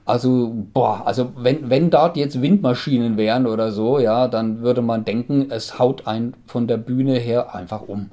Also, 0.06 0.52
boah, 0.72 1.02
also 1.06 1.32
wenn, 1.36 1.68
wenn 1.68 1.90
dort 1.90 2.16
jetzt 2.16 2.40
Windmaschinen 2.40 3.18
wären 3.18 3.46
oder 3.46 3.70
so, 3.70 3.98
ja, 3.98 4.26
dann 4.26 4.62
würde 4.62 4.80
man 4.80 5.04
denken, 5.04 5.50
es 5.50 5.78
haut 5.78 6.06
einen 6.06 6.34
von 6.46 6.66
der 6.66 6.78
Bühne 6.78 7.18
her 7.18 7.54
einfach 7.54 7.82
um. 7.82 8.10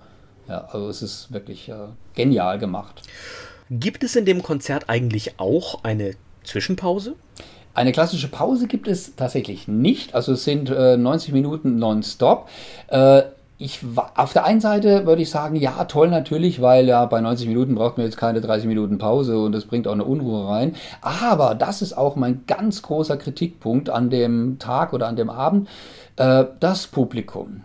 Ja, 0.52 0.68
also 0.70 0.90
es 0.90 1.02
ist 1.02 1.32
wirklich 1.32 1.70
äh, 1.70 1.76
genial 2.14 2.60
gemacht. 2.60 3.04
Gibt 3.70 4.04
es 4.04 4.18
in 4.18 4.26
dem 4.26 4.44
Konzert 4.44 4.90
eigentlich 4.90 5.40
auch 5.40 5.86
eine 5.86 6.16
Zwischenpause? 6.44 7.16
Eine 7.74 7.94
klassische 7.94 8.28
Pause 8.28 8.68
gibt 8.68 8.90
es 8.90 9.16
tatsächlich 9.16 9.70
nicht. 9.70 10.14
Also 10.14 10.34
es 10.34 10.44
sind 10.44 10.70
äh, 10.70 10.98
90 10.98 11.32
Minuten 11.32 11.80
nonstop. 11.80 12.50
Äh, 12.90 13.22
ich, 13.60 13.80
auf 14.16 14.34
der 14.34 14.44
einen 14.44 14.60
Seite 14.60 15.06
würde 15.06 15.22
ich 15.22 15.30
sagen, 15.30 15.56
ja, 15.56 15.86
toll 15.86 16.10
natürlich, 16.10 16.62
weil 16.62 16.86
ja 16.86 17.06
bei 17.06 17.22
90 17.22 17.48
Minuten 17.48 17.76
braucht 17.76 17.96
man 17.96 18.06
jetzt 18.06 18.18
keine 18.18 18.42
30 18.42 18.68
Minuten 18.68 18.98
Pause 18.98 19.40
und 19.40 19.54
das 19.54 19.64
bringt 19.64 19.88
auch 19.88 19.94
eine 19.94 20.04
Unruhe 20.04 20.50
rein. 20.50 20.76
Aber 21.00 21.56
das 21.56 21.82
ist 21.82 21.94
auch 21.94 22.18
mein 22.18 22.44
ganz 22.46 22.82
großer 22.82 23.16
Kritikpunkt 23.16 23.90
an 23.90 24.10
dem 24.10 24.60
Tag 24.60 24.92
oder 24.92 25.08
an 25.08 25.16
dem 25.16 25.30
Abend, 25.30 25.70
äh, 26.18 26.44
das 26.60 26.88
Publikum. 26.88 27.64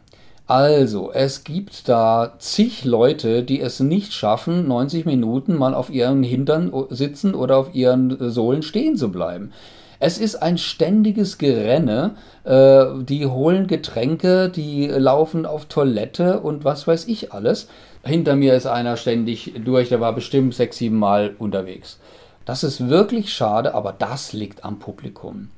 Also, 0.49 1.11
es 1.13 1.43
gibt 1.43 1.89
da 1.89 2.35
zig 2.39 2.85
Leute, 2.85 3.43
die 3.43 3.61
es 3.61 3.81
nicht 3.81 4.13
schaffen, 4.13 4.69
90 4.69 5.05
Minuten 5.05 5.57
mal 5.57 5.75
auf 5.75 5.91
ihren 5.91 6.23
Hintern 6.23 6.73
sitzen 6.91 7.35
oder 7.35 7.57
auf 7.57 7.75
ihren 7.75 8.31
Sohlen 8.31 8.63
stehen 8.63 8.97
zu 8.97 9.11
bleiben. 9.11 9.53
Es 9.99 10.19
ist 10.19 10.37
ein 10.37 10.59
ständiges 10.59 11.39
Gerenne. 11.39 12.15
Äh, 12.45 13.03
die 13.03 13.27
holen 13.27 13.67
Getränke, 13.67 14.49
die 14.49 14.87
laufen 14.87 15.47
auf 15.47 15.65
Toilette 15.65 16.39
und 16.41 16.65
was 16.65 16.87
weiß 16.87 17.09
ich 17.09 17.33
alles. 17.33 17.69
Hinter 18.05 18.37
mir 18.37 18.55
ist 18.55 18.67
einer 18.67 18.97
ständig 18.97 19.53
durch, 19.65 19.89
der 19.89 20.01
war 20.01 20.15
bestimmt 20.15 20.55
sechs, 20.55 20.77
sieben 20.77 20.99
Mal 20.99 21.35
unterwegs. 21.41 21.99
Das 22.45 22.63
ist 22.63 22.89
wirklich 22.89 23.33
schade, 23.33 23.75
aber 23.75 23.93
das 23.93 24.33
liegt 24.33 24.65
am 24.65 24.79
Publikum. 24.79 25.49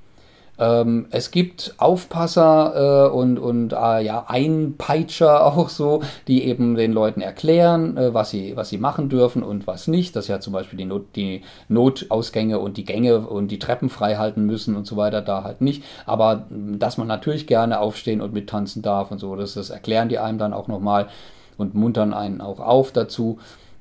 Ähm, 0.58 1.06
es 1.10 1.30
gibt 1.30 1.74
Aufpasser 1.78 3.08
äh, 3.08 3.14
und, 3.14 3.38
und 3.38 3.72
äh, 3.72 4.04
ja, 4.04 4.24
Einpeitscher 4.26 5.46
auch 5.58 5.68
so, 5.68 6.02
die 6.26 6.44
eben 6.44 6.74
den 6.74 6.92
Leuten 6.92 7.20
erklären, 7.20 7.96
äh, 7.96 8.12
was, 8.12 8.30
sie, 8.30 8.56
was 8.56 8.68
sie 8.68 8.78
machen 8.78 9.08
dürfen 9.08 9.42
und 9.42 9.66
was 9.66 9.88
nicht. 9.88 10.16
Dass 10.16 10.28
ja 10.28 10.40
zum 10.40 10.52
Beispiel 10.52 10.76
die, 10.76 10.84
Not, 10.84 11.16
die 11.16 11.42
Notausgänge 11.68 12.58
und 12.58 12.76
die 12.76 12.84
Gänge 12.84 13.20
und 13.20 13.48
die 13.48 13.58
Treppen 13.58 13.88
frei 13.88 14.16
halten 14.16 14.44
müssen 14.46 14.76
und 14.76 14.86
so 14.86 14.96
weiter, 14.96 15.22
da 15.22 15.44
halt 15.44 15.60
nicht. 15.60 15.84
Aber 16.06 16.46
dass 16.50 16.98
man 16.98 17.06
natürlich 17.06 17.46
gerne 17.46 17.80
aufstehen 17.80 18.20
und 18.20 18.32
mittanzen 18.32 18.82
darf 18.82 19.10
und 19.10 19.18
so, 19.18 19.36
das, 19.36 19.54
das 19.54 19.70
erklären 19.70 20.08
die 20.08 20.18
einem 20.18 20.38
dann 20.38 20.52
auch 20.52 20.68
nochmal 20.68 21.08
und 21.56 21.74
muntern 21.74 22.14
einen 22.14 22.40
auch 22.40 22.60
auf 22.60 22.92
dazu. 22.92 23.38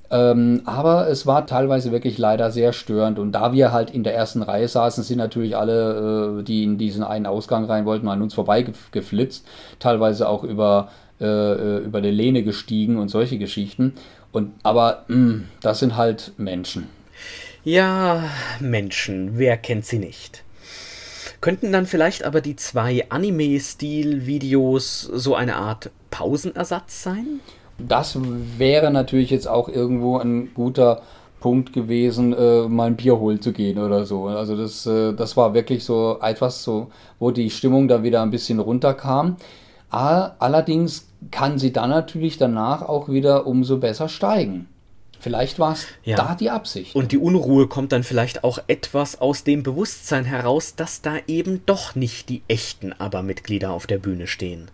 Ähm, 0.09 0.61
aber 0.65 1.09
es 1.09 1.25
war 1.25 1.45
teilweise 1.45 1.91
wirklich 1.91 2.17
leider 2.17 2.51
sehr 2.51 2.71
störend. 2.73 3.19
Und 3.19 3.33
da 3.33 3.51
wir 3.51 3.71
halt 3.71 3.89
in 3.89 4.03
der 4.03 4.15
ersten 4.15 4.41
Reihe 4.41 4.67
saßen, 4.67 5.03
sind 5.03 5.17
natürlich 5.17 5.57
alle, 5.57 6.39
äh, 6.39 6.43
die 6.43 6.63
in 6.63 6.77
diesen 6.77 7.03
einen 7.03 7.25
Ausgang 7.25 7.65
rein 7.65 7.85
wollten, 7.85 8.07
an 8.07 8.21
uns 8.21 8.33
vorbeigeflitzt. 8.33 9.45
Teilweise 9.79 10.29
auch 10.29 10.43
über, 10.43 10.89
äh, 11.19 11.25
äh, 11.25 11.77
über 11.79 12.01
die 12.01 12.11
Lehne 12.11 12.43
gestiegen 12.43 12.97
und 12.97 13.09
solche 13.09 13.37
Geschichten. 13.37 13.93
Und, 14.31 14.53
aber 14.63 15.03
mh, 15.07 15.15
hm, 15.15 15.45
das 15.61 15.79
sind 15.79 15.97
halt 15.97 16.33
Menschen. 16.37 16.87
Ja, 17.63 18.23
Menschen, 18.61 19.37
wer 19.37 19.57
kennt 19.57 19.85
sie 19.85 19.99
nicht? 19.99 20.43
Könnten 21.41 21.71
dann 21.71 21.85
vielleicht 21.85 22.23
aber 22.23 22.41
die 22.41 22.55
zwei 22.55 23.05
Anime-Stil-Videos 23.09 25.01
so 25.01 25.35
eine 25.35 25.57
Art 25.57 25.91
Pausenersatz 26.09 27.03
sein? 27.03 27.41
Das 27.77 28.17
wäre 28.57 28.91
natürlich 28.91 29.29
jetzt 29.29 29.47
auch 29.47 29.69
irgendwo 29.69 30.17
ein 30.17 30.53
guter 30.53 31.01
Punkt 31.39 31.71
gewesen, 31.73 32.33
äh, 32.33 32.67
mal 32.67 32.87
ein 32.87 32.95
Bier 32.95 33.19
holen 33.19 33.41
zu 33.41 33.53
gehen 33.53 33.77
oder 33.77 34.05
so. 34.05 34.25
Also 34.25 34.57
das, 34.57 34.85
äh, 34.85 35.13
das 35.13 35.37
war 35.37 35.53
wirklich 35.53 35.83
so 35.83 36.17
etwas, 36.21 36.63
so, 36.63 36.87
wo 37.19 37.31
die 37.31 37.49
Stimmung 37.49 37.87
da 37.87 38.01
wieder 38.03 38.21
ein 38.21 38.31
bisschen 38.31 38.59
runterkam. 38.59 39.37
Allerdings 39.89 41.07
kann 41.31 41.59
sie 41.59 41.71
dann 41.71 41.91
natürlich 41.91 42.37
danach 42.37 42.81
auch 42.81 43.07
wieder 43.07 43.47
umso 43.47 43.77
besser 43.77 44.09
steigen. 44.09 44.67
Vielleicht 45.19 45.59
war 45.59 45.73
es 45.73 45.87
ja. 46.03 46.15
da 46.15 46.35
die 46.35 46.49
Absicht. 46.49 46.95
Und 46.95 47.11
die 47.11 47.17
Unruhe 47.17 47.67
kommt 47.67 47.91
dann 47.91 48.03
vielleicht 48.03 48.43
auch 48.43 48.59
etwas 48.67 49.19
aus 49.19 49.43
dem 49.43 49.63
Bewusstsein 49.63 50.25
heraus, 50.25 50.75
dass 50.75 51.01
da 51.01 51.15
eben 51.27 51.61
doch 51.65 51.95
nicht 51.95 52.29
die 52.29 52.43
echten 52.47 52.93
Aber-Mitglieder 52.93 53.71
auf 53.71 53.87
der 53.87 53.97
Bühne 53.97 54.27
stehen. 54.27 54.69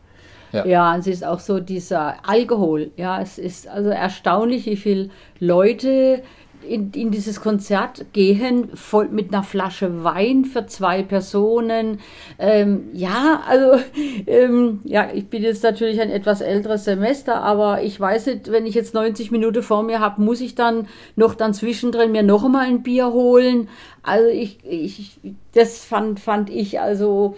Ja. 0.53 0.65
ja, 0.65 0.97
es 0.97 1.07
ist 1.07 1.25
auch 1.25 1.39
so 1.39 1.59
dieser 1.59 2.27
Alkohol. 2.27 2.91
Ja, 2.95 3.19
es 3.21 3.37
ist 3.37 3.67
also 3.67 3.89
erstaunlich, 3.89 4.65
wie 4.67 4.77
viele 4.77 5.09
Leute 5.39 6.21
in, 6.67 6.91
in 6.91 7.11
dieses 7.11 7.41
Konzert 7.41 8.05
gehen, 8.13 8.69
voll 8.75 9.09
mit 9.09 9.33
einer 9.33 9.43
Flasche 9.43 10.03
Wein 10.03 10.45
für 10.45 10.65
zwei 10.65 11.03
Personen. 11.03 11.99
Ähm, 12.39 12.89
ja, 12.93 13.41
also 13.47 13.83
ähm, 14.27 14.81
ja, 14.83 15.09
ich 15.13 15.27
bin 15.27 15.43
jetzt 15.43 15.63
natürlich 15.63 16.01
ein 16.01 16.09
etwas 16.09 16.41
älteres 16.41 16.85
Semester, 16.85 17.41
aber 17.41 17.83
ich 17.83 17.99
weiß 17.99 18.27
nicht, 18.27 18.51
wenn 18.51 18.65
ich 18.65 18.75
jetzt 18.75 18.93
90 18.93 19.31
Minuten 19.31 19.63
vor 19.63 19.83
mir 19.83 19.99
habe, 19.99 20.21
muss 20.21 20.41
ich 20.41 20.55
dann 20.55 20.87
noch 21.15 21.35
dann 21.35 21.53
zwischendrin 21.53 22.11
mir 22.11 22.23
noch 22.23 22.47
mal 22.47 22.65
ein 22.65 22.83
Bier 22.83 23.11
holen. 23.11 23.69
Also 24.01 24.27
ich, 24.27 24.59
ich 24.63 25.19
das 25.53 25.83
fand, 25.83 26.19
fand 26.19 26.49
ich 26.49 26.79
also 26.79 27.35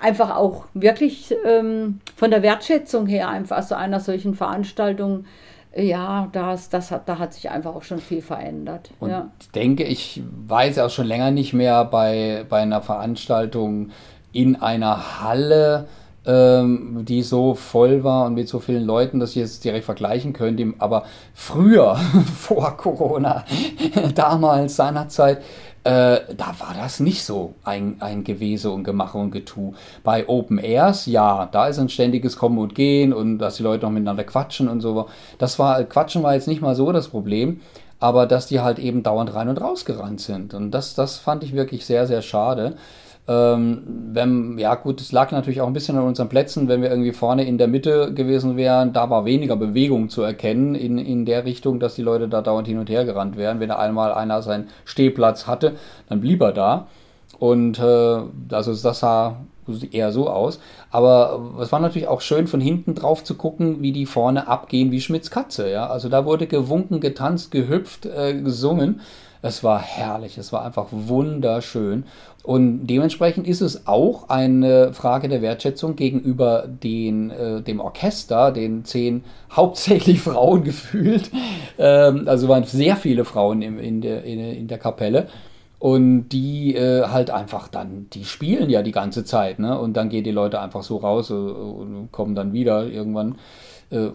einfach 0.00 0.36
auch 0.36 0.64
wirklich 0.74 1.34
ähm, 1.44 2.00
von 2.16 2.30
der 2.30 2.42
Wertschätzung 2.42 3.06
her 3.06 3.28
einfach 3.28 3.62
so 3.62 3.74
einer 3.74 4.00
solchen 4.00 4.34
Veranstaltung 4.34 5.24
ja, 5.76 6.28
das, 6.32 6.68
das 6.70 6.90
hat, 6.90 7.08
da 7.08 7.18
hat 7.18 7.34
sich 7.34 7.50
einfach 7.50 7.74
auch 7.74 7.82
schon 7.82 7.98
viel 7.98 8.22
verändert. 8.22 8.90
Und 8.98 9.10
ja. 9.10 9.30
ich 9.40 9.50
denke, 9.50 9.84
ich 9.84 10.22
weiß 10.46 10.78
auch 10.78 10.90
schon 10.90 11.06
länger 11.06 11.30
nicht 11.30 11.52
mehr 11.52 11.84
bei, 11.84 12.46
bei 12.48 12.62
einer 12.62 12.80
Veranstaltung 12.80 13.90
in 14.32 14.56
einer 14.56 15.20
Halle, 15.22 15.86
ähm, 16.26 17.04
die 17.04 17.22
so 17.22 17.54
voll 17.54 18.04
war 18.04 18.26
und 18.26 18.34
mit 18.34 18.48
so 18.48 18.58
vielen 18.58 18.84
Leuten, 18.84 19.20
dass 19.20 19.30
ich 19.30 19.36
jetzt 19.36 19.64
direkt 19.64 19.84
vergleichen 19.84 20.32
könnte. 20.32 20.72
Aber 20.78 21.04
früher, 21.34 21.96
vor 22.36 22.76
Corona, 22.76 23.44
damals, 24.14 24.76
seinerzeit, 24.76 25.42
äh, 25.86 26.34
da 26.36 26.52
war 26.58 26.74
das 26.76 26.98
nicht 26.98 27.22
so 27.22 27.54
ein, 27.62 27.98
ein 28.00 28.24
Gewese 28.24 28.72
und 28.72 28.82
Gemache 28.82 29.18
und 29.18 29.30
Getu. 29.30 29.72
Bei 30.02 30.28
Open 30.28 30.58
Airs, 30.58 31.06
ja, 31.06 31.48
da 31.52 31.68
ist 31.68 31.78
ein 31.78 31.88
ständiges 31.88 32.36
Kommen 32.36 32.58
und 32.58 32.74
Gehen 32.74 33.12
und 33.12 33.38
dass 33.38 33.58
die 33.58 33.62
Leute 33.62 33.84
noch 33.84 33.92
miteinander 33.92 34.24
quatschen 34.24 34.66
und 34.68 34.80
so. 34.80 35.08
Das 35.38 35.60
war, 35.60 35.84
Quatschen 35.84 36.24
war 36.24 36.34
jetzt 36.34 36.48
nicht 36.48 36.60
mal 36.60 36.74
so 36.74 36.90
das 36.90 37.06
Problem, 37.06 37.60
aber 38.00 38.26
dass 38.26 38.48
die 38.48 38.58
halt 38.58 38.80
eben 38.80 39.04
dauernd 39.04 39.32
rein 39.32 39.48
und 39.48 39.60
raus 39.60 39.84
gerannt 39.84 40.20
sind. 40.20 40.54
Und 40.54 40.72
das, 40.72 40.96
das 40.96 41.18
fand 41.18 41.44
ich 41.44 41.54
wirklich 41.54 41.86
sehr, 41.86 42.08
sehr 42.08 42.22
schade. 42.22 42.74
Ähm, 43.28 43.82
wenn, 44.12 44.56
ja 44.58 44.76
gut, 44.76 45.00
es 45.00 45.10
lag 45.10 45.32
natürlich 45.32 45.60
auch 45.60 45.66
ein 45.66 45.72
bisschen 45.72 45.96
an 45.96 46.04
unseren 46.04 46.28
Plätzen, 46.28 46.68
wenn 46.68 46.80
wir 46.80 46.90
irgendwie 46.90 47.12
vorne 47.12 47.44
in 47.44 47.58
der 47.58 47.66
Mitte 47.66 48.14
gewesen 48.14 48.56
wären, 48.56 48.92
da 48.92 49.10
war 49.10 49.24
weniger 49.24 49.56
Bewegung 49.56 50.08
zu 50.08 50.22
erkennen 50.22 50.76
in, 50.76 50.98
in 50.98 51.26
der 51.26 51.44
Richtung, 51.44 51.80
dass 51.80 51.96
die 51.96 52.02
Leute 52.02 52.28
da 52.28 52.40
dauernd 52.40 52.68
hin 52.68 52.78
und 52.78 52.88
her 52.88 53.04
gerannt 53.04 53.36
wären. 53.36 53.58
Wenn 53.58 53.72
einmal 53.72 54.12
einer 54.12 54.42
seinen 54.42 54.68
Stehplatz 54.84 55.46
hatte, 55.48 55.72
dann 56.08 56.20
blieb 56.20 56.40
er 56.40 56.52
da. 56.52 56.86
Und 57.38 57.80
äh, 57.80 57.82
also 57.82 58.74
das 58.74 59.00
sah 59.00 59.36
eher 59.90 60.12
so 60.12 60.28
aus. 60.28 60.60
Aber 60.90 61.56
es 61.60 61.72
war 61.72 61.80
natürlich 61.80 62.08
auch 62.08 62.20
schön 62.20 62.46
von 62.46 62.60
hinten 62.60 62.94
drauf 62.94 63.24
zu 63.24 63.34
gucken, 63.34 63.82
wie 63.82 63.92
die 63.92 64.06
vorne 64.06 64.46
abgehen 64.46 64.92
wie 64.92 65.00
Schmitz 65.00 65.30
Katze. 65.30 65.70
Ja? 65.70 65.88
Also 65.88 66.08
da 66.08 66.24
wurde 66.24 66.46
gewunken, 66.46 67.00
getanzt, 67.00 67.50
gehüpft, 67.50 68.06
äh, 68.06 68.40
gesungen. 68.40 69.00
Es 69.42 69.62
war 69.62 69.80
herrlich, 69.80 70.38
es 70.38 70.52
war 70.52 70.64
einfach 70.64 70.86
wunderschön. 70.90 72.04
Und 72.42 72.86
dementsprechend 72.86 73.48
ist 73.48 73.60
es 73.60 73.88
auch 73.88 74.28
eine 74.28 74.92
Frage 74.92 75.28
der 75.28 75.42
Wertschätzung 75.42 75.96
gegenüber 75.96 76.68
den, 76.68 77.30
äh, 77.30 77.60
dem 77.60 77.80
Orchester, 77.80 78.52
den 78.52 78.84
zehn 78.84 79.24
hauptsächlich 79.50 80.20
Frauen 80.20 80.62
gefühlt. 80.62 81.30
Ähm, 81.78 82.28
also 82.28 82.48
waren 82.48 82.64
sehr 82.64 82.96
viele 82.96 83.24
Frauen 83.24 83.62
im, 83.62 83.80
in, 83.80 84.00
der, 84.00 84.22
in, 84.24 84.38
in 84.38 84.68
der 84.68 84.78
Kapelle. 84.78 85.26
Und 85.78 86.28
die 86.30 86.74
äh, 86.74 87.08
halt 87.08 87.30
einfach 87.30 87.68
dann, 87.68 88.06
die 88.12 88.24
spielen 88.24 88.70
ja 88.70 88.82
die 88.82 88.92
ganze 88.92 89.24
Zeit, 89.24 89.58
ne? 89.58 89.78
Und 89.78 89.94
dann 89.94 90.08
gehen 90.08 90.24
die 90.24 90.30
Leute 90.30 90.58
einfach 90.60 90.82
so 90.82 90.96
raus 90.96 91.28
äh, 91.30 91.34
und 91.34 92.10
kommen 92.12 92.34
dann 92.34 92.52
wieder 92.54 92.86
irgendwann. 92.86 93.36
Äh, 93.90 94.08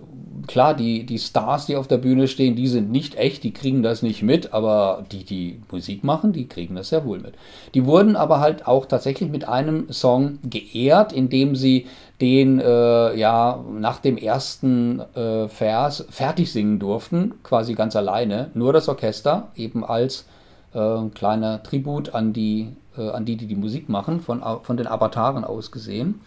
klar, 0.48 0.74
die, 0.74 1.06
die 1.06 1.20
Stars, 1.20 1.66
die 1.66 1.78
auf 1.78 1.88
der 1.88 1.98
Bühne 1.98 2.28
stehen, 2.28 2.56
die 2.56 2.68
sind 2.68 2.92
nicht 2.92 3.16
echt, 3.16 3.44
die 3.44 3.54
kriegen 3.54 3.84
das 3.84 4.02
nicht 4.02 4.22
mit, 4.22 4.54
aber 4.54 5.06
die, 5.12 5.24
die 5.24 5.62
Musik 5.72 6.04
machen, 6.04 6.34
die 6.34 6.48
kriegen 6.48 6.76
das 6.76 6.90
sehr 6.90 7.06
wohl 7.06 7.20
mit. 7.20 7.36
Die 7.74 7.86
wurden 7.86 8.16
aber 8.16 8.40
halt 8.40 8.68
auch 8.68 8.86
tatsächlich 8.86 9.30
mit 9.30 9.48
einem 9.48 9.92
Song 9.92 10.40
geehrt, 10.44 11.14
indem 11.14 11.56
sie 11.56 11.88
den 12.20 12.60
äh, 12.60 13.18
ja 13.18 13.64
nach 13.80 14.00
dem 14.00 14.18
ersten 14.18 15.00
äh, 15.16 15.48
Vers 15.48 16.06
fertig 16.10 16.52
singen 16.52 16.80
durften, 16.80 17.36
quasi 17.44 17.74
ganz 17.74 17.96
alleine, 17.96 18.52
nur 18.54 18.74
das 18.74 18.90
Orchester, 18.90 19.52
eben 19.56 19.86
als 19.86 20.26
äh, 20.74 20.98
kleiner 21.16 21.64
Tribut 21.64 22.14
an 22.14 22.34
die, 22.34 22.70
äh, 22.98 23.10
an 23.10 23.26
die, 23.26 23.38
die 23.38 23.48
die 23.48 23.56
Musik 23.56 23.88
machen, 23.90 24.20
von, 24.20 24.44
von 24.64 24.78
den 24.78 24.88
Avataren 24.88 25.46
aus 25.46 25.72
gesehen. 25.72 26.22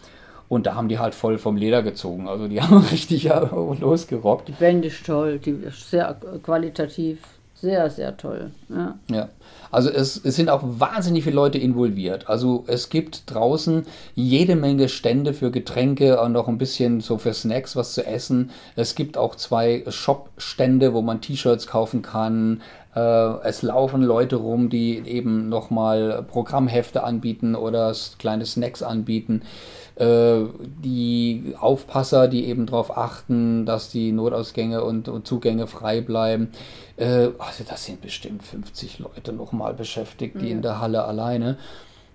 Und 0.47 0.67
da 0.67 0.75
haben 0.75 0.89
die 0.89 0.99
halt 0.99 1.15
voll 1.15 1.37
vom 1.37 1.57
Leder 1.57 1.81
gezogen. 1.81 2.27
Also 2.27 2.47
die 2.47 2.61
haben 2.61 2.77
richtig 2.77 3.23
ja, 3.23 3.39
losgerockt. 3.39 4.47
Die 4.47 4.53
Band 4.53 4.85
ist 4.85 5.05
toll, 5.05 5.39
die 5.39 5.51
ist 5.51 5.89
sehr 5.89 6.15
qualitativ 6.43 7.19
sehr, 7.65 7.89
sehr 7.89 8.15
toll. 8.17 8.51
Ja. 8.69 8.95
ja. 9.09 9.29
Also 9.71 9.89
es, 9.89 10.23
es 10.23 10.35
sind 10.35 10.49
auch 10.49 10.61
wahnsinnig 10.63 11.23
viele 11.23 11.37
Leute 11.37 11.57
involviert. 11.57 12.29
Also 12.29 12.63
es 12.67 12.89
gibt 12.89 13.23
draußen 13.33 13.85
jede 14.13 14.55
Menge 14.55 14.87
Stände 14.87 15.33
für 15.33 15.51
Getränke 15.51 16.21
und 16.21 16.33
noch 16.33 16.47
ein 16.47 16.57
bisschen 16.57 17.01
so 17.01 17.17
für 17.17 17.33
Snacks 17.33 17.75
was 17.75 17.93
zu 17.93 18.05
essen. 18.05 18.51
Es 18.75 18.93
gibt 18.93 19.17
auch 19.17 19.35
zwei 19.35 19.83
Shop-Stände, 19.87 20.93
wo 20.93 21.01
man 21.01 21.21
T-Shirts 21.21 21.65
kaufen 21.65 22.01
kann. 22.01 22.61
Äh, 22.95 22.99
es 23.43 23.61
laufen 23.61 24.03
Leute 24.03 24.35
rum, 24.35 24.69
die 24.69 24.99
eben 24.99 25.49
nochmal 25.49 26.23
Programmhefte 26.27 27.03
anbieten 27.03 27.55
oder 27.55 27.93
kleine 28.19 28.45
Snacks 28.45 28.83
anbieten. 28.83 29.41
Äh, 29.95 30.43
die 30.83 31.55
Aufpasser, 31.57 32.27
die 32.27 32.45
eben 32.45 32.65
darauf 32.65 32.97
achten, 32.97 33.65
dass 33.65 33.89
die 33.89 34.11
Notausgänge 34.11 34.83
und, 34.83 35.07
und 35.07 35.25
Zugänge 35.25 35.67
frei 35.67 36.01
bleiben. 36.01 36.49
Äh, 36.97 37.29
also 37.37 37.63
das 37.67 37.85
sind 37.85 38.01
bestimmt 38.01 38.43
50 38.43 38.99
Leute 38.99 39.31
nochmal 39.31 39.73
beschäftigt, 39.73 40.41
die 40.41 40.47
ja. 40.47 40.51
in 40.51 40.61
der 40.61 40.81
Halle 40.81 41.05
alleine. 41.05 41.57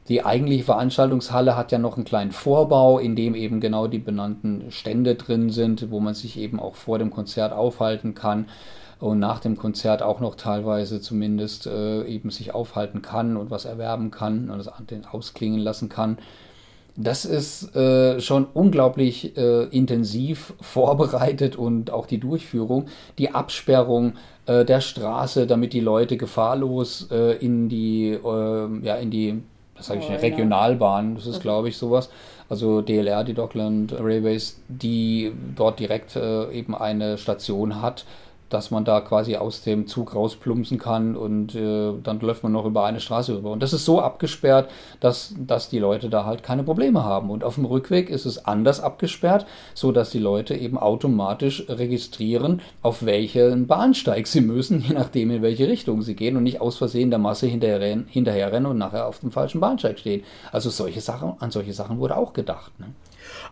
Die 0.08 0.24
eigentliche 0.24 0.64
Veranstaltungshalle 0.64 1.56
hat 1.56 1.72
ja 1.72 1.78
noch 1.78 1.96
einen 1.96 2.04
kleinen 2.04 2.32
Vorbau, 2.32 2.98
in 2.98 3.16
dem 3.16 3.34
eben 3.34 3.60
genau 3.60 3.86
die 3.86 3.98
benannten 3.98 4.70
Stände 4.70 5.14
drin 5.14 5.50
sind, 5.50 5.90
wo 5.90 6.00
man 6.00 6.14
sich 6.14 6.36
eben 6.38 6.58
auch 6.58 6.74
vor 6.74 6.98
dem 6.98 7.10
Konzert 7.10 7.52
aufhalten 7.52 8.14
kann 8.14 8.46
und 8.98 9.18
nach 9.18 9.40
dem 9.40 9.56
Konzert 9.56 10.02
auch 10.02 10.20
noch 10.20 10.34
teilweise 10.34 11.00
zumindest 11.00 11.66
äh, 11.66 12.02
eben 12.04 12.30
sich 12.30 12.52
aufhalten 12.52 13.02
kann 13.02 13.36
und 13.36 13.50
was 13.50 13.64
erwerben 13.64 14.10
kann 14.10 14.50
und 14.50 14.58
das 14.58 14.70
ausklingen 15.10 15.60
lassen 15.60 15.88
kann. 15.88 16.18
Das 17.02 17.24
ist 17.24 17.74
äh, 17.74 18.20
schon 18.20 18.46
unglaublich 18.52 19.36
äh, 19.36 19.64
intensiv 19.64 20.52
vorbereitet 20.60 21.56
und 21.56 21.90
auch 21.90 22.06
die 22.06 22.18
Durchführung, 22.18 22.86
die 23.18 23.30
Absperrung 23.30 24.14
äh, 24.46 24.64
der 24.64 24.80
Straße, 24.80 25.46
damit 25.46 25.72
die 25.72 25.80
Leute 25.80 26.16
gefahrlos 26.16 27.08
äh, 27.10 27.36
in 27.38 27.68
die, 27.68 28.10
ähm, 28.10 28.84
ja, 28.84 28.96
in 28.96 29.10
die, 29.10 29.42
was 29.76 29.86
sage 29.86 30.00
ich, 30.00 30.10
oh, 30.10 30.20
Regionalbahn, 30.20 31.14
das 31.14 31.26
ist 31.26 31.40
glaube 31.40 31.68
ich 31.68 31.78
sowas, 31.78 32.10
also 32.50 32.82
DLR, 32.82 33.24
die 33.24 33.34
Dockland 33.34 33.92
Railways, 33.92 34.60
die 34.68 35.32
dort 35.56 35.80
direkt 35.80 36.16
äh, 36.16 36.50
eben 36.52 36.74
eine 36.74 37.16
Station 37.16 37.80
hat, 37.80 38.04
dass 38.50 38.70
man 38.70 38.84
da 38.84 39.00
quasi 39.00 39.36
aus 39.36 39.62
dem 39.62 39.86
Zug 39.86 40.14
rausplumpsen 40.14 40.78
kann 40.78 41.16
und 41.16 41.54
äh, 41.54 41.92
dann 42.02 42.20
läuft 42.20 42.42
man 42.42 42.52
noch 42.52 42.66
über 42.66 42.84
eine 42.84 43.00
Straße 43.00 43.36
rüber. 43.36 43.50
Und 43.52 43.62
das 43.62 43.72
ist 43.72 43.84
so 43.84 44.00
abgesperrt, 44.00 44.68
dass, 44.98 45.34
dass 45.38 45.70
die 45.70 45.78
Leute 45.78 46.10
da 46.10 46.26
halt 46.26 46.42
keine 46.42 46.64
Probleme 46.64 47.04
haben. 47.04 47.30
Und 47.30 47.44
auf 47.44 47.54
dem 47.54 47.64
Rückweg 47.64 48.10
ist 48.10 48.26
es 48.26 48.44
anders 48.44 48.80
abgesperrt, 48.80 49.46
so 49.72 49.92
dass 49.92 50.10
die 50.10 50.18
Leute 50.18 50.54
eben 50.54 50.78
automatisch 50.78 51.64
registrieren, 51.68 52.60
auf 52.82 53.04
welchen 53.06 53.66
Bahnsteig 53.66 54.26
sie 54.26 54.40
müssen, 54.40 54.80
je 54.86 54.94
nachdem 54.94 55.30
in 55.30 55.42
welche 55.42 55.68
Richtung 55.68 56.02
sie 56.02 56.16
gehen 56.16 56.36
und 56.36 56.42
nicht 56.42 56.60
aus 56.60 56.76
Versehen 56.76 57.10
der 57.10 57.18
Masse 57.18 57.46
hinterherrennen, 57.46 58.06
hinterherrennen 58.08 58.70
und 58.70 58.78
nachher 58.78 59.06
auf 59.06 59.20
dem 59.20 59.30
falschen 59.30 59.60
Bahnsteig 59.60 59.98
stehen. 59.98 60.24
Also 60.50 60.70
solche 60.70 61.00
Sachen, 61.00 61.34
an 61.38 61.50
solche 61.50 61.72
Sachen 61.72 61.98
wurde 61.98 62.16
auch 62.16 62.32
gedacht. 62.32 62.72
Ne? 62.80 62.86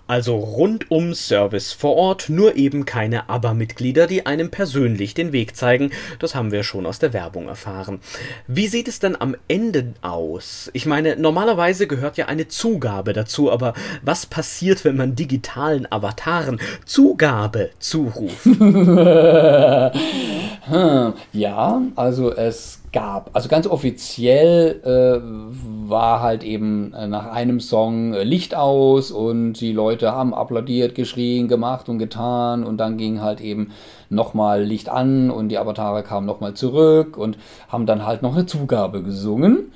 Also 0.06 0.36
rundum 0.36 1.14
Service 1.14 1.72
vor 1.72 1.96
Ort, 1.96 2.30
nur 2.30 2.56
eben 2.56 2.86
keine 2.86 3.28
ABBA-Mitglieder, 3.28 4.06
die 4.06 4.24
einem 4.24 4.50
persönlich 4.50 5.12
den 5.12 5.32
Weg 5.32 5.54
zeigen. 5.54 5.90
Das 6.18 6.34
haben 6.34 6.50
wir 6.50 6.62
schon 6.62 6.86
aus 6.86 6.98
der 6.98 7.12
Werbung 7.12 7.48
erfahren. 7.48 8.00
Wie 8.46 8.68
sieht 8.68 8.88
es 8.88 9.00
denn 9.00 9.20
am 9.20 9.36
Ende 9.48 9.92
aus? 10.00 10.70
Ich 10.72 10.86
meine, 10.86 11.16
normalerweise 11.16 11.86
gehört 11.86 12.16
ja 12.16 12.26
eine 12.26 12.48
Zugabe 12.48 13.12
dazu, 13.12 13.52
aber 13.52 13.74
was 14.02 14.24
passiert, 14.24 14.84
wenn 14.84 14.96
man 14.96 15.14
digitalen 15.14 15.90
Avataren 15.90 16.58
Zugabe 16.86 17.70
zuruft? 17.78 18.46
Hm, 20.68 21.14
ja, 21.32 21.80
also 21.96 22.34
es 22.34 22.80
gab. 22.92 23.30
Also 23.34 23.48
ganz 23.48 23.66
offiziell 23.66 24.80
äh, 24.84 25.88
war 25.88 26.20
halt 26.20 26.44
eben 26.44 26.92
äh, 26.94 27.06
nach 27.06 27.26
einem 27.26 27.60
Song 27.60 28.14
äh, 28.14 28.24
Licht 28.24 28.54
aus 28.54 29.10
und 29.10 29.54
die 29.54 29.72
Leute 29.72 30.12
haben 30.12 30.34
applaudiert, 30.34 30.94
geschrien, 30.94 31.48
gemacht 31.48 31.88
und 31.88 31.98
getan 31.98 32.64
und 32.64 32.78
dann 32.78 32.96
ging 32.96 33.20
halt 33.20 33.40
eben 33.40 33.72
nochmal 34.10 34.62
Licht 34.62 34.88
an 34.88 35.30
und 35.30 35.48
die 35.48 35.58
Avatare 35.58 36.02
kamen 36.02 36.26
nochmal 36.26 36.54
zurück 36.54 37.16
und 37.16 37.38
haben 37.68 37.86
dann 37.86 38.06
halt 38.06 38.22
noch 38.22 38.34
eine 38.34 38.46
Zugabe 38.46 39.02
gesungen. 39.02 39.72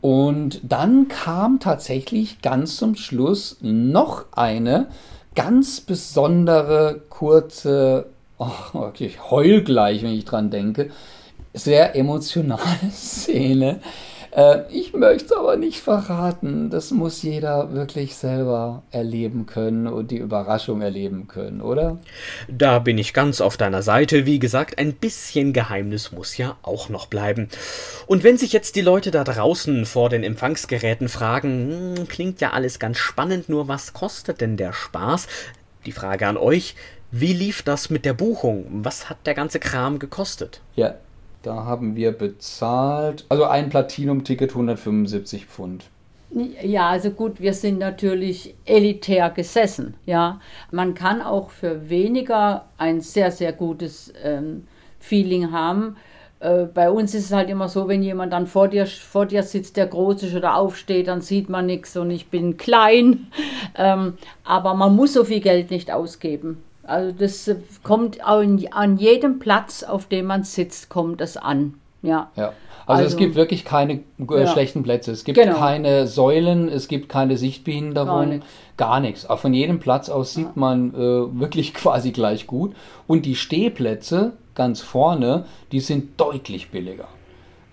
Und 0.00 0.60
dann 0.62 1.08
kam 1.08 1.58
tatsächlich 1.58 2.40
ganz 2.40 2.76
zum 2.76 2.94
Schluss 2.94 3.58
noch 3.60 4.26
eine 4.32 4.86
ganz 5.34 5.80
besondere 5.80 7.02
kurze, 7.08 8.06
oh, 8.38 8.90
ich 8.98 9.30
heul 9.30 9.62
gleich, 9.62 10.02
wenn 10.02 10.12
ich 10.12 10.24
dran 10.24 10.50
denke, 10.50 10.90
sehr 11.58 11.94
emotionale 11.96 12.62
Szene. 12.92 13.80
Äh, 14.30 14.62
ich 14.70 14.92
möchte 14.92 15.26
es 15.26 15.32
aber 15.32 15.56
nicht 15.56 15.80
verraten. 15.80 16.70
Das 16.70 16.90
muss 16.90 17.22
jeder 17.22 17.72
wirklich 17.72 18.16
selber 18.16 18.82
erleben 18.90 19.46
können 19.46 19.86
und 19.86 20.10
die 20.10 20.18
Überraschung 20.18 20.82
erleben 20.82 21.28
können, 21.28 21.60
oder? 21.60 21.98
Da 22.48 22.78
bin 22.78 22.98
ich 22.98 23.14
ganz 23.14 23.40
auf 23.40 23.56
deiner 23.56 23.82
Seite. 23.82 24.26
Wie 24.26 24.38
gesagt, 24.38 24.78
ein 24.78 24.92
bisschen 24.94 25.52
Geheimnis 25.52 26.12
muss 26.12 26.36
ja 26.36 26.56
auch 26.62 26.88
noch 26.88 27.06
bleiben. 27.06 27.48
Und 28.06 28.24
wenn 28.24 28.38
sich 28.38 28.52
jetzt 28.52 28.76
die 28.76 28.82
Leute 28.82 29.10
da 29.10 29.24
draußen 29.24 29.86
vor 29.86 30.08
den 30.08 30.22
Empfangsgeräten 30.22 31.08
fragen, 31.08 31.96
hm, 31.96 32.08
klingt 32.08 32.40
ja 32.40 32.50
alles 32.50 32.78
ganz 32.78 32.98
spannend, 32.98 33.48
nur 33.48 33.68
was 33.68 33.92
kostet 33.92 34.40
denn 34.40 34.56
der 34.56 34.72
Spaß? 34.72 35.26
Die 35.86 35.92
Frage 35.92 36.26
an 36.26 36.36
euch, 36.36 36.74
wie 37.10 37.32
lief 37.32 37.62
das 37.62 37.88
mit 37.88 38.04
der 38.04 38.12
Buchung? 38.12 38.66
Was 38.70 39.08
hat 39.08 39.16
der 39.24 39.32
ganze 39.32 39.58
Kram 39.58 39.98
gekostet? 39.98 40.60
Ja, 40.76 40.96
da 41.42 41.64
haben 41.64 41.96
wir 41.96 42.12
bezahlt, 42.12 43.24
also 43.28 43.44
ein 43.44 43.70
Platinum-Ticket 43.70 44.50
175 44.50 45.46
Pfund. 45.46 45.84
Ja, 46.30 46.90
also 46.90 47.10
gut, 47.10 47.40
wir 47.40 47.54
sind 47.54 47.78
natürlich 47.78 48.54
elitär 48.66 49.30
gesessen. 49.30 49.94
Ja, 50.04 50.40
man 50.70 50.94
kann 50.94 51.22
auch 51.22 51.48
für 51.50 51.88
weniger 51.88 52.66
ein 52.76 53.00
sehr, 53.00 53.30
sehr 53.30 53.52
gutes 53.52 54.12
ähm, 54.22 54.66
Feeling 54.98 55.52
haben. 55.52 55.96
Äh, 56.40 56.64
bei 56.64 56.90
uns 56.90 57.14
ist 57.14 57.26
es 57.26 57.32
halt 57.32 57.48
immer 57.48 57.68
so, 57.68 57.88
wenn 57.88 58.02
jemand 58.02 58.34
dann 58.34 58.46
vor 58.46 58.68
dir, 58.68 58.86
vor 58.86 59.24
dir 59.24 59.42
sitzt, 59.42 59.78
der 59.78 59.86
groß 59.86 60.22
ist 60.24 60.34
oder 60.34 60.56
aufsteht, 60.56 61.08
dann 61.08 61.22
sieht 61.22 61.48
man 61.48 61.64
nichts 61.64 61.96
und 61.96 62.10
ich 62.10 62.28
bin 62.28 62.56
klein. 62.56 63.28
Ähm, 63.80 64.14
aber 64.42 64.74
man 64.74 64.96
muss 64.96 65.12
so 65.12 65.22
viel 65.22 65.38
Geld 65.38 65.70
nicht 65.70 65.92
ausgeben. 65.92 66.64
Also 66.88 67.12
das 67.12 67.46
äh, 67.48 67.56
kommt 67.82 68.24
an 68.24 68.96
jedem 68.96 69.38
Platz, 69.38 69.82
auf 69.82 70.06
dem 70.06 70.26
man 70.26 70.44
sitzt, 70.44 70.88
kommt 70.88 71.20
es 71.20 71.36
an. 71.36 71.74
Ja. 72.02 72.30
ja. 72.36 72.52
Also, 72.86 73.02
also, 73.02 73.04
es 73.04 73.16
gibt 73.18 73.34
wirklich 73.34 73.66
keine 73.66 73.94
äh, 73.94 74.00
ja. 74.30 74.46
schlechten 74.46 74.82
Plätze. 74.82 75.12
Es 75.12 75.24
gibt 75.24 75.38
genau. 75.38 75.58
keine 75.58 76.06
Säulen, 76.06 76.68
es 76.68 76.88
gibt 76.88 77.10
keine 77.10 77.36
Sichtbehinderung, 77.36 78.30
gar, 78.30 78.40
gar 78.78 79.00
nichts. 79.00 79.28
Auch 79.28 79.40
von 79.40 79.52
jedem 79.52 79.78
Platz 79.78 80.08
aus 80.08 80.32
sieht 80.32 80.46
ja. 80.46 80.52
man 80.54 80.94
äh, 80.94 80.96
wirklich 81.38 81.74
quasi 81.74 82.12
gleich 82.12 82.46
gut. 82.46 82.74
Und 83.06 83.26
die 83.26 83.34
Stehplätze 83.34 84.32
ganz 84.54 84.80
vorne, 84.80 85.44
die 85.70 85.80
sind 85.80 86.18
deutlich 86.18 86.70
billiger. 86.70 87.08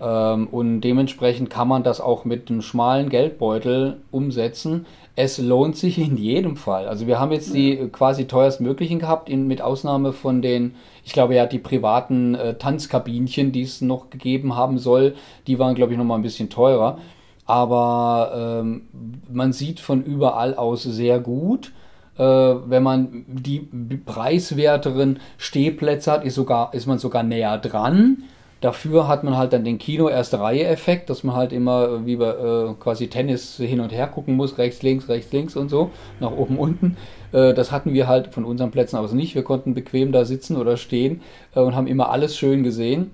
Ähm, 0.00 0.48
und 0.48 0.82
dementsprechend 0.82 1.48
kann 1.48 1.68
man 1.68 1.82
das 1.82 2.00
auch 2.00 2.26
mit 2.26 2.50
einem 2.50 2.60
schmalen 2.60 3.08
Geldbeutel 3.08 4.02
umsetzen 4.10 4.84
es 5.16 5.38
lohnt 5.38 5.76
sich 5.76 5.98
in 5.98 6.18
jedem 6.18 6.56
Fall. 6.56 6.86
Also 6.86 7.06
wir 7.06 7.18
haben 7.18 7.32
jetzt 7.32 7.54
die 7.54 7.88
quasi 7.90 8.26
teuerstmöglichen 8.26 8.98
gehabt, 8.98 9.30
in, 9.30 9.46
mit 9.48 9.62
Ausnahme 9.62 10.12
von 10.12 10.42
den, 10.42 10.74
ich 11.04 11.14
glaube 11.14 11.34
ja, 11.34 11.46
die 11.46 11.58
privaten 11.58 12.34
äh, 12.34 12.54
Tanzkabinchen, 12.54 13.50
die 13.50 13.62
es 13.62 13.80
noch 13.80 14.10
gegeben 14.10 14.54
haben 14.54 14.78
soll, 14.78 15.14
die 15.46 15.58
waren, 15.58 15.74
glaube 15.74 15.92
ich, 15.92 15.98
noch 15.98 16.04
mal 16.04 16.16
ein 16.16 16.22
bisschen 16.22 16.50
teurer. 16.50 16.98
Aber 17.46 18.60
ähm, 18.60 18.88
man 19.32 19.54
sieht 19.54 19.80
von 19.80 20.04
überall 20.04 20.54
aus 20.54 20.82
sehr 20.82 21.18
gut. 21.18 21.72
Äh, 22.18 22.22
wenn 22.22 22.82
man 22.82 23.24
die 23.26 23.60
preiswerteren 24.04 25.20
Stehplätze 25.38 26.12
hat, 26.12 26.24
ist, 26.24 26.34
sogar, 26.34 26.74
ist 26.74 26.86
man 26.86 26.98
sogar 26.98 27.22
näher 27.22 27.56
dran. 27.56 28.24
Dafür 28.60 29.06
hat 29.06 29.22
man 29.22 29.36
halt 29.36 29.52
dann 29.52 29.64
den 29.64 29.78
Kino-Erste-Reihe-Effekt, 29.78 31.10
dass 31.10 31.24
man 31.24 31.36
halt 31.36 31.52
immer 31.52 32.06
wie 32.06 32.16
bei 32.16 32.30
äh, 32.30 32.74
quasi 32.80 33.08
Tennis 33.08 33.56
hin 33.56 33.80
und 33.80 33.92
her 33.92 34.06
gucken 34.06 34.34
muss, 34.34 34.56
rechts, 34.56 34.82
links, 34.82 35.08
rechts, 35.08 35.30
links 35.32 35.56
und 35.56 35.68
so, 35.68 35.90
nach 36.20 36.32
oben, 36.32 36.58
unten. 36.58 36.96
Äh, 37.32 37.52
das 37.52 37.70
hatten 37.70 37.92
wir 37.92 38.08
halt 38.08 38.28
von 38.28 38.44
unseren 38.44 38.70
Plätzen 38.70 38.96
aus 38.96 39.12
nicht. 39.12 39.34
Wir 39.34 39.42
konnten 39.42 39.74
bequem 39.74 40.10
da 40.10 40.24
sitzen 40.24 40.56
oder 40.56 40.76
stehen 40.76 41.20
äh, 41.54 41.60
und 41.60 41.74
haben 41.74 41.86
immer 41.86 42.10
alles 42.10 42.36
schön 42.36 42.62
gesehen. 42.62 43.10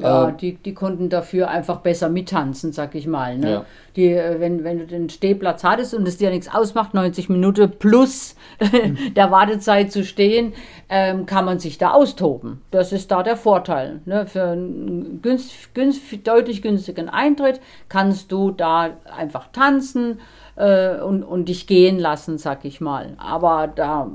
Ja, 0.00 0.28
äh, 0.28 0.32
die, 0.36 0.54
die 0.54 0.74
konnten 0.74 1.08
dafür 1.08 1.48
einfach 1.48 1.80
besser 1.80 2.08
mittanzen, 2.08 2.72
sag 2.72 2.94
ich 2.94 3.06
mal. 3.06 3.38
Ne? 3.38 3.50
Ja. 3.50 3.64
Die, 3.96 4.06
äh, 4.06 4.40
wenn, 4.40 4.64
wenn 4.64 4.78
du 4.78 4.86
den 4.86 5.10
Stehplatz 5.10 5.64
hattest 5.64 5.94
und 5.94 6.06
es 6.06 6.16
dir 6.16 6.30
nichts 6.30 6.52
ausmacht, 6.52 6.94
90 6.94 7.28
Minuten 7.28 7.70
plus 7.78 8.36
der 9.16 9.30
Wartezeit 9.30 9.92
zu 9.92 10.04
stehen, 10.04 10.52
ähm, 10.88 11.26
kann 11.26 11.44
man 11.44 11.58
sich 11.58 11.78
da 11.78 11.90
austoben. 11.92 12.60
Das 12.70 12.92
ist 12.92 13.10
da 13.10 13.22
der 13.22 13.36
Vorteil. 13.36 14.00
Ne? 14.04 14.26
Für 14.26 14.44
einen 14.44 15.20
günst, 15.22 15.74
günst, 15.74 16.02
deutlich 16.26 16.62
günstigen 16.62 17.08
Eintritt 17.08 17.60
kannst 17.88 18.32
du 18.32 18.50
da 18.50 18.90
einfach 19.16 19.48
tanzen 19.52 20.18
äh, 20.60 21.00
und, 21.00 21.22
und 21.22 21.48
dich 21.48 21.66
gehen 21.66 21.98
lassen, 21.98 22.36
sag 22.36 22.64
ich 22.64 22.80
mal. 22.80 23.14
Aber 23.18 23.66
da 23.66 24.10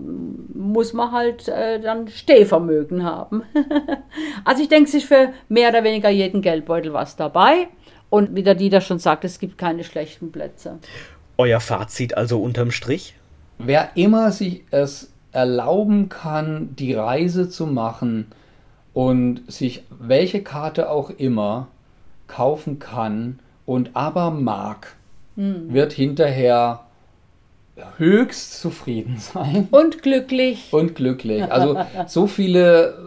muss 0.53 0.93
man 0.93 1.11
halt 1.11 1.47
äh, 1.47 1.79
dann 1.79 2.07
Stehvermögen 2.07 3.03
haben. 3.03 3.43
also 4.45 4.61
ich 4.61 4.69
denke, 4.69 4.87
es 4.87 4.93
ist 4.93 5.07
für 5.07 5.33
mehr 5.49 5.69
oder 5.69 5.83
weniger 5.83 6.09
jeden 6.09 6.41
Geldbeutel 6.41 6.93
was 6.93 7.15
dabei. 7.15 7.67
Und 8.09 8.35
wie 8.35 8.43
der 8.43 8.55
Dieter 8.55 8.81
schon 8.81 8.99
sagt, 8.99 9.25
es 9.25 9.39
gibt 9.39 9.57
keine 9.57 9.83
schlechten 9.83 10.31
Plätze. 10.31 10.77
Euer 11.37 11.59
Fazit 11.59 12.15
also 12.15 12.39
unterm 12.41 12.71
Strich? 12.71 13.15
Wer 13.57 13.89
immer 13.95 14.31
sich 14.31 14.63
es 14.69 15.11
erlauben 15.31 16.07
kann, 16.09 16.75
die 16.75 16.93
Reise 16.93 17.49
zu 17.49 17.65
machen 17.65 18.27
und 18.93 19.51
sich 19.51 19.83
welche 19.89 20.43
Karte 20.43 20.89
auch 20.89 21.09
immer 21.09 21.67
kaufen 22.27 22.79
kann 22.79 23.39
und 23.65 23.95
aber 23.95 24.31
mag, 24.31 24.94
hm. 25.35 25.73
wird 25.73 25.93
hinterher 25.93 26.81
höchst 27.97 28.59
zufrieden 28.61 29.17
sein. 29.17 29.67
Und 29.71 30.01
glücklich. 30.01 30.71
Und 30.71 30.95
glücklich. 30.95 31.43
Also 31.51 31.77
so 32.07 32.27
viele 32.27 32.97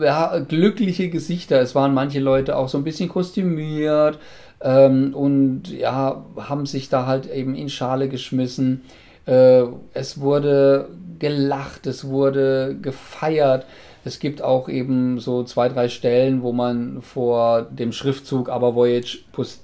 ja, 0.00 0.38
glückliche 0.38 1.10
Gesichter. 1.10 1.60
Es 1.60 1.74
waren 1.74 1.94
manche 1.94 2.20
Leute 2.20 2.56
auch 2.56 2.68
so 2.68 2.78
ein 2.78 2.84
bisschen 2.84 3.08
kostümiert 3.08 4.18
ähm, 4.60 5.14
und 5.14 5.70
ja, 5.70 6.24
haben 6.36 6.66
sich 6.66 6.88
da 6.88 7.06
halt 7.06 7.30
eben 7.30 7.54
in 7.54 7.68
Schale 7.68 8.08
geschmissen. 8.08 8.82
Äh, 9.26 9.64
es 9.92 10.20
wurde 10.20 10.88
gelacht, 11.18 11.86
es 11.86 12.06
wurde 12.06 12.76
gefeiert. 12.80 13.66
Es 14.04 14.18
gibt 14.18 14.42
auch 14.42 14.68
eben 14.68 15.18
so 15.18 15.44
zwei, 15.44 15.68
drei 15.68 15.88
Stellen, 15.88 16.42
wo 16.42 16.52
man 16.52 17.02
vor 17.02 17.62
dem 17.62 17.92
Schriftzug 17.92 18.48
Aber 18.48 18.74
Voyage 18.74 19.18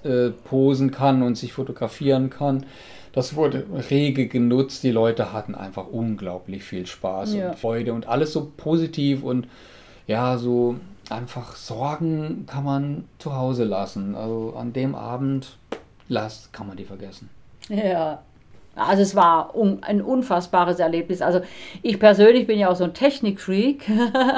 äh, 0.04 0.30
posen 0.30 0.90
kann 0.90 1.22
und 1.22 1.36
sich 1.36 1.52
fotografieren 1.52 2.30
kann. 2.30 2.66
Das 3.12 3.34
wurde 3.34 3.64
rege 3.90 4.28
genutzt. 4.28 4.82
Die 4.82 4.90
Leute 4.90 5.32
hatten 5.32 5.54
einfach 5.54 5.86
unglaublich 5.86 6.64
viel 6.64 6.86
Spaß 6.86 7.34
ja. 7.34 7.48
und 7.48 7.58
Freude 7.58 7.94
und 7.94 8.08
alles 8.08 8.32
so 8.34 8.52
positiv 8.56 9.22
und 9.22 9.48
ja, 10.06 10.36
so 10.36 10.76
einfach 11.08 11.56
Sorgen 11.56 12.44
kann 12.46 12.64
man 12.64 13.04
zu 13.18 13.34
Hause 13.34 13.64
lassen. 13.64 14.14
Also 14.14 14.54
an 14.56 14.74
dem 14.74 14.94
Abend, 14.94 15.56
lasst, 16.08 16.52
kann 16.52 16.66
man 16.66 16.76
die 16.76 16.84
vergessen. 16.84 17.30
Ja, 17.68 18.22
also 18.76 19.02
es 19.02 19.16
war 19.16 19.56
un 19.56 19.82
ein 19.82 20.02
unfassbares 20.02 20.78
Erlebnis. 20.78 21.22
Also 21.22 21.40
ich 21.82 21.98
persönlich 21.98 22.46
bin 22.46 22.58
ja 22.58 22.68
auch 22.70 22.76
so 22.76 22.84
ein 22.84 22.94
Technikfreak 22.94 23.86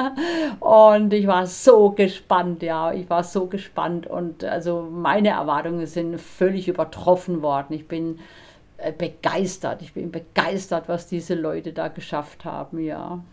und 0.59 1.13
ich 1.13 1.27
war 1.27 1.45
so 1.45 1.91
gespannt, 1.91 2.63
ja, 2.63 2.93
ich 2.93 3.09
war 3.09 3.23
so 3.23 3.47
gespannt 3.47 4.07
und 4.07 4.43
also 4.43 4.87
meine 4.89 5.29
Erwartungen 5.29 5.85
sind 5.85 6.19
völlig 6.19 6.67
übertroffen 6.67 7.41
worden. 7.41 7.73
Ich 7.73 7.87
bin 7.87 8.19
begeistert. 8.97 9.81
Ich 9.81 9.93
bin 9.93 10.11
begeistert, 10.11 10.85
was 10.87 11.07
diese 11.07 11.35
Leute 11.35 11.73
da 11.73 11.87
geschafft 11.87 12.45
haben, 12.45 12.79
ja. 12.79 13.23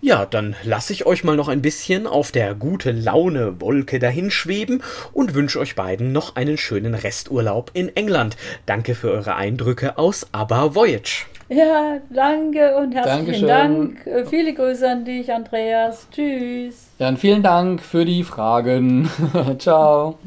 Ja, 0.00 0.26
dann 0.26 0.56
lasse 0.64 0.92
ich 0.92 1.06
euch 1.06 1.24
mal 1.24 1.36
noch 1.36 1.48
ein 1.48 1.62
bisschen 1.62 2.06
auf 2.06 2.32
der 2.32 2.54
gute 2.54 2.92
Laune 2.92 3.60
Wolke 3.60 3.98
dahinschweben 3.98 4.82
und 5.12 5.34
wünsche 5.34 5.58
euch 5.58 5.74
beiden 5.74 6.12
noch 6.12 6.36
einen 6.36 6.58
schönen 6.58 6.94
Resturlaub 6.94 7.70
in 7.74 7.94
England. 7.96 8.36
Danke 8.66 8.94
für 8.94 9.10
eure 9.10 9.36
Eindrücke 9.36 9.98
aus 9.98 10.26
Aber 10.32 10.74
Voyage. 10.74 11.26
Ja, 11.48 11.98
danke 12.08 12.76
und 12.76 12.94
herzlichen 12.94 13.46
Dankeschön. 13.46 13.48
Dank. 13.48 14.06
Äh, 14.06 14.24
viele 14.24 14.54
Grüße 14.54 14.88
an 14.88 15.04
dich, 15.04 15.30
Andreas. 15.30 16.08
Tschüss. 16.10 16.88
Dann 16.98 17.18
vielen 17.18 17.42
Dank 17.42 17.82
für 17.82 18.04
die 18.04 18.24
Fragen. 18.24 19.10
Ciao. 19.58 20.18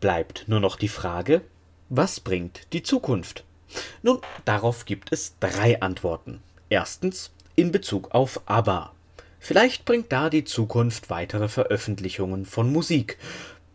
Bleibt 0.00 0.44
nur 0.46 0.60
noch 0.60 0.76
die 0.76 0.88
Frage, 0.88 1.40
was 1.88 2.20
bringt 2.20 2.72
die 2.72 2.82
Zukunft? 2.82 3.44
Nun, 4.02 4.20
darauf 4.44 4.84
gibt 4.84 5.12
es 5.12 5.34
drei 5.40 5.80
Antworten. 5.80 6.42
Erstens 6.68 7.30
in 7.54 7.72
Bezug 7.72 8.12
auf 8.12 8.40
ABBA. 8.46 8.92
Vielleicht 9.38 9.84
bringt 9.84 10.10
da 10.10 10.30
die 10.30 10.44
Zukunft 10.44 11.10
weitere 11.10 11.48
Veröffentlichungen 11.48 12.46
von 12.46 12.72
Musik. 12.72 13.18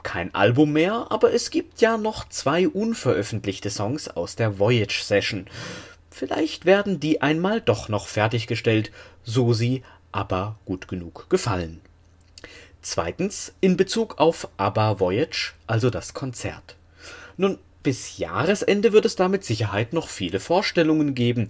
Kein 0.03 0.33
Album 0.33 0.73
mehr, 0.73 1.07
aber 1.09 1.33
es 1.33 1.51
gibt 1.51 1.79
ja 1.79 1.97
noch 1.97 2.27
zwei 2.27 2.67
unveröffentlichte 2.67 3.69
Songs 3.69 4.07
aus 4.09 4.35
der 4.35 4.59
Voyage 4.59 5.03
Session. 5.03 5.47
Vielleicht 6.09 6.65
werden 6.65 6.99
die 6.99 7.21
einmal 7.21 7.61
doch 7.61 7.87
noch 7.87 8.07
fertiggestellt, 8.07 8.91
so 9.23 9.53
sie 9.53 9.83
ABBA 10.11 10.57
gut 10.65 10.87
genug 10.87 11.29
gefallen. 11.29 11.81
Zweitens 12.81 13.53
in 13.61 13.77
Bezug 13.77 14.17
auf 14.19 14.49
ABBA 14.57 14.99
Voyage, 14.99 15.53
also 15.67 15.89
das 15.89 16.13
Konzert. 16.13 16.75
Nun, 17.37 17.59
Bis 17.83 18.17
Jahresende 18.17 18.93
wird 18.93 19.05
es 19.05 19.15
da 19.15 19.27
mit 19.27 19.43
Sicherheit 19.43 19.93
noch 19.93 20.07
viele 20.07 20.39
Vorstellungen 20.39 21.15
geben. 21.15 21.49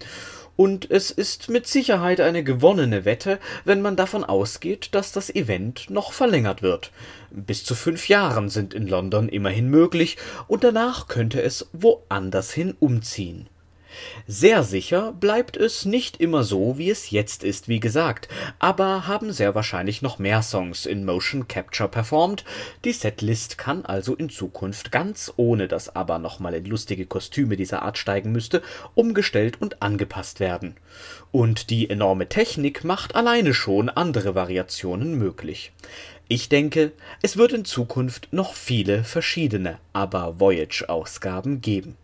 Und 0.56 0.90
es 0.90 1.12
ist 1.12 1.50
mit 1.50 1.68
Sicherheit 1.68 2.22
eine 2.22 2.44
gewonnene 2.44 3.04
Wette, 3.04 3.40
wenn 3.66 3.82
man 3.82 3.96
davon 3.96 4.24
ausgeht, 4.24 4.90
dass 4.92 5.12
das 5.12 5.30
Event 5.34 5.90
noch 5.90 6.14
verlängert 6.14 6.62
wird. 6.62 6.92
Bis 7.32 7.64
zu 7.64 7.76
fünf 7.76 8.08
Jahren 8.08 8.50
sind 8.50 8.74
in 8.74 8.88
London 8.88 9.28
immerhin 9.28 9.70
möglich, 9.70 10.18
und 10.48 10.64
danach 10.64 11.08
könnte 11.08 11.42
es 11.42 11.70
woanders 11.74 12.52
hin 12.52 12.76
umziehen. 12.80 13.48
Sehr 14.28 14.64
sicher 14.64 15.14
bleibt 15.14 15.58
es 15.58 15.86
nicht 15.86 16.18
immer 16.18 16.44
so, 16.44 16.78
wie 16.78 16.90
es 16.90 17.10
jetzt 17.10 17.44
ist, 17.44 17.68
wie 17.68 17.80
gesagt, 17.80 18.28
aber 18.60 19.08
haben 19.08 19.32
sehr 19.32 19.56
wahrscheinlich 19.56 20.02
noch 20.02 20.20
mehr 20.20 20.42
Songs 20.42 20.86
in 20.86 21.06
Motion 21.06 21.48
Capture 21.48 21.90
performt. 21.90 22.44
Die 22.86 22.94
Setlist 22.94 23.58
kann 23.58 23.86
also 23.86 24.16
in 24.16 24.30
Zukunft 24.30 24.92
ganz 24.92 25.34
ohne 25.38 25.68
dass 25.68 25.96
ABBA 25.96 26.20
nochmal 26.20 26.54
in 26.54 26.66
lustige 26.66 27.06
Kostüme 27.06 27.58
dieser 27.58 27.82
Art 27.82 27.98
steigen 27.98 28.32
müsste, 28.32 28.62
umgestellt 28.96 29.62
und 29.62 29.82
angepasst 29.82 30.40
werden. 30.40 30.76
Und 31.32 31.70
die 31.70 31.90
enorme 31.90 32.28
Technik 32.28 32.84
macht 32.84 33.16
alleine 33.16 33.54
schon 33.54 33.90
andere 33.90 34.36
Variationen 34.36 35.18
möglich. 35.18 35.72
Ich 36.28 36.48
denke, 36.48 36.94
es 37.22 37.36
wird 37.36 37.52
in 37.52 37.66
Zukunft 37.66 38.30
noch 38.32 38.54
viele 38.54 39.04
verschiedene 39.04 39.80
ABBA 39.92 40.40
Voyage 40.40 40.88
Ausgaben 40.88 41.60
geben. 41.60 41.98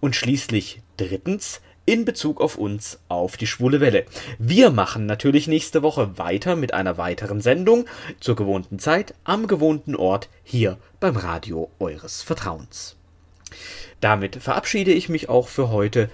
Und 0.00 0.16
schließlich 0.16 0.80
drittens 1.08 1.60
in 1.84 2.04
Bezug 2.04 2.40
auf 2.40 2.56
uns 2.56 3.00
auf 3.08 3.36
die 3.36 3.46
schwule 3.46 3.80
Welle. 3.80 4.04
Wir 4.38 4.70
machen 4.70 5.06
natürlich 5.06 5.48
nächste 5.48 5.82
Woche 5.82 6.16
weiter 6.16 6.54
mit 6.54 6.74
einer 6.74 6.96
weiteren 6.96 7.40
Sendung 7.40 7.86
zur 8.20 8.36
gewohnten 8.36 8.78
Zeit 8.78 9.14
am 9.24 9.46
gewohnten 9.46 9.96
Ort 9.96 10.28
hier 10.44 10.78
beim 11.00 11.16
Radio 11.16 11.70
eures 11.80 12.22
Vertrauens. 12.22 12.96
Damit 14.00 14.36
verabschiede 14.36 14.92
ich 14.92 15.08
mich 15.08 15.28
auch 15.28 15.48
für 15.48 15.70
heute. 15.70 16.08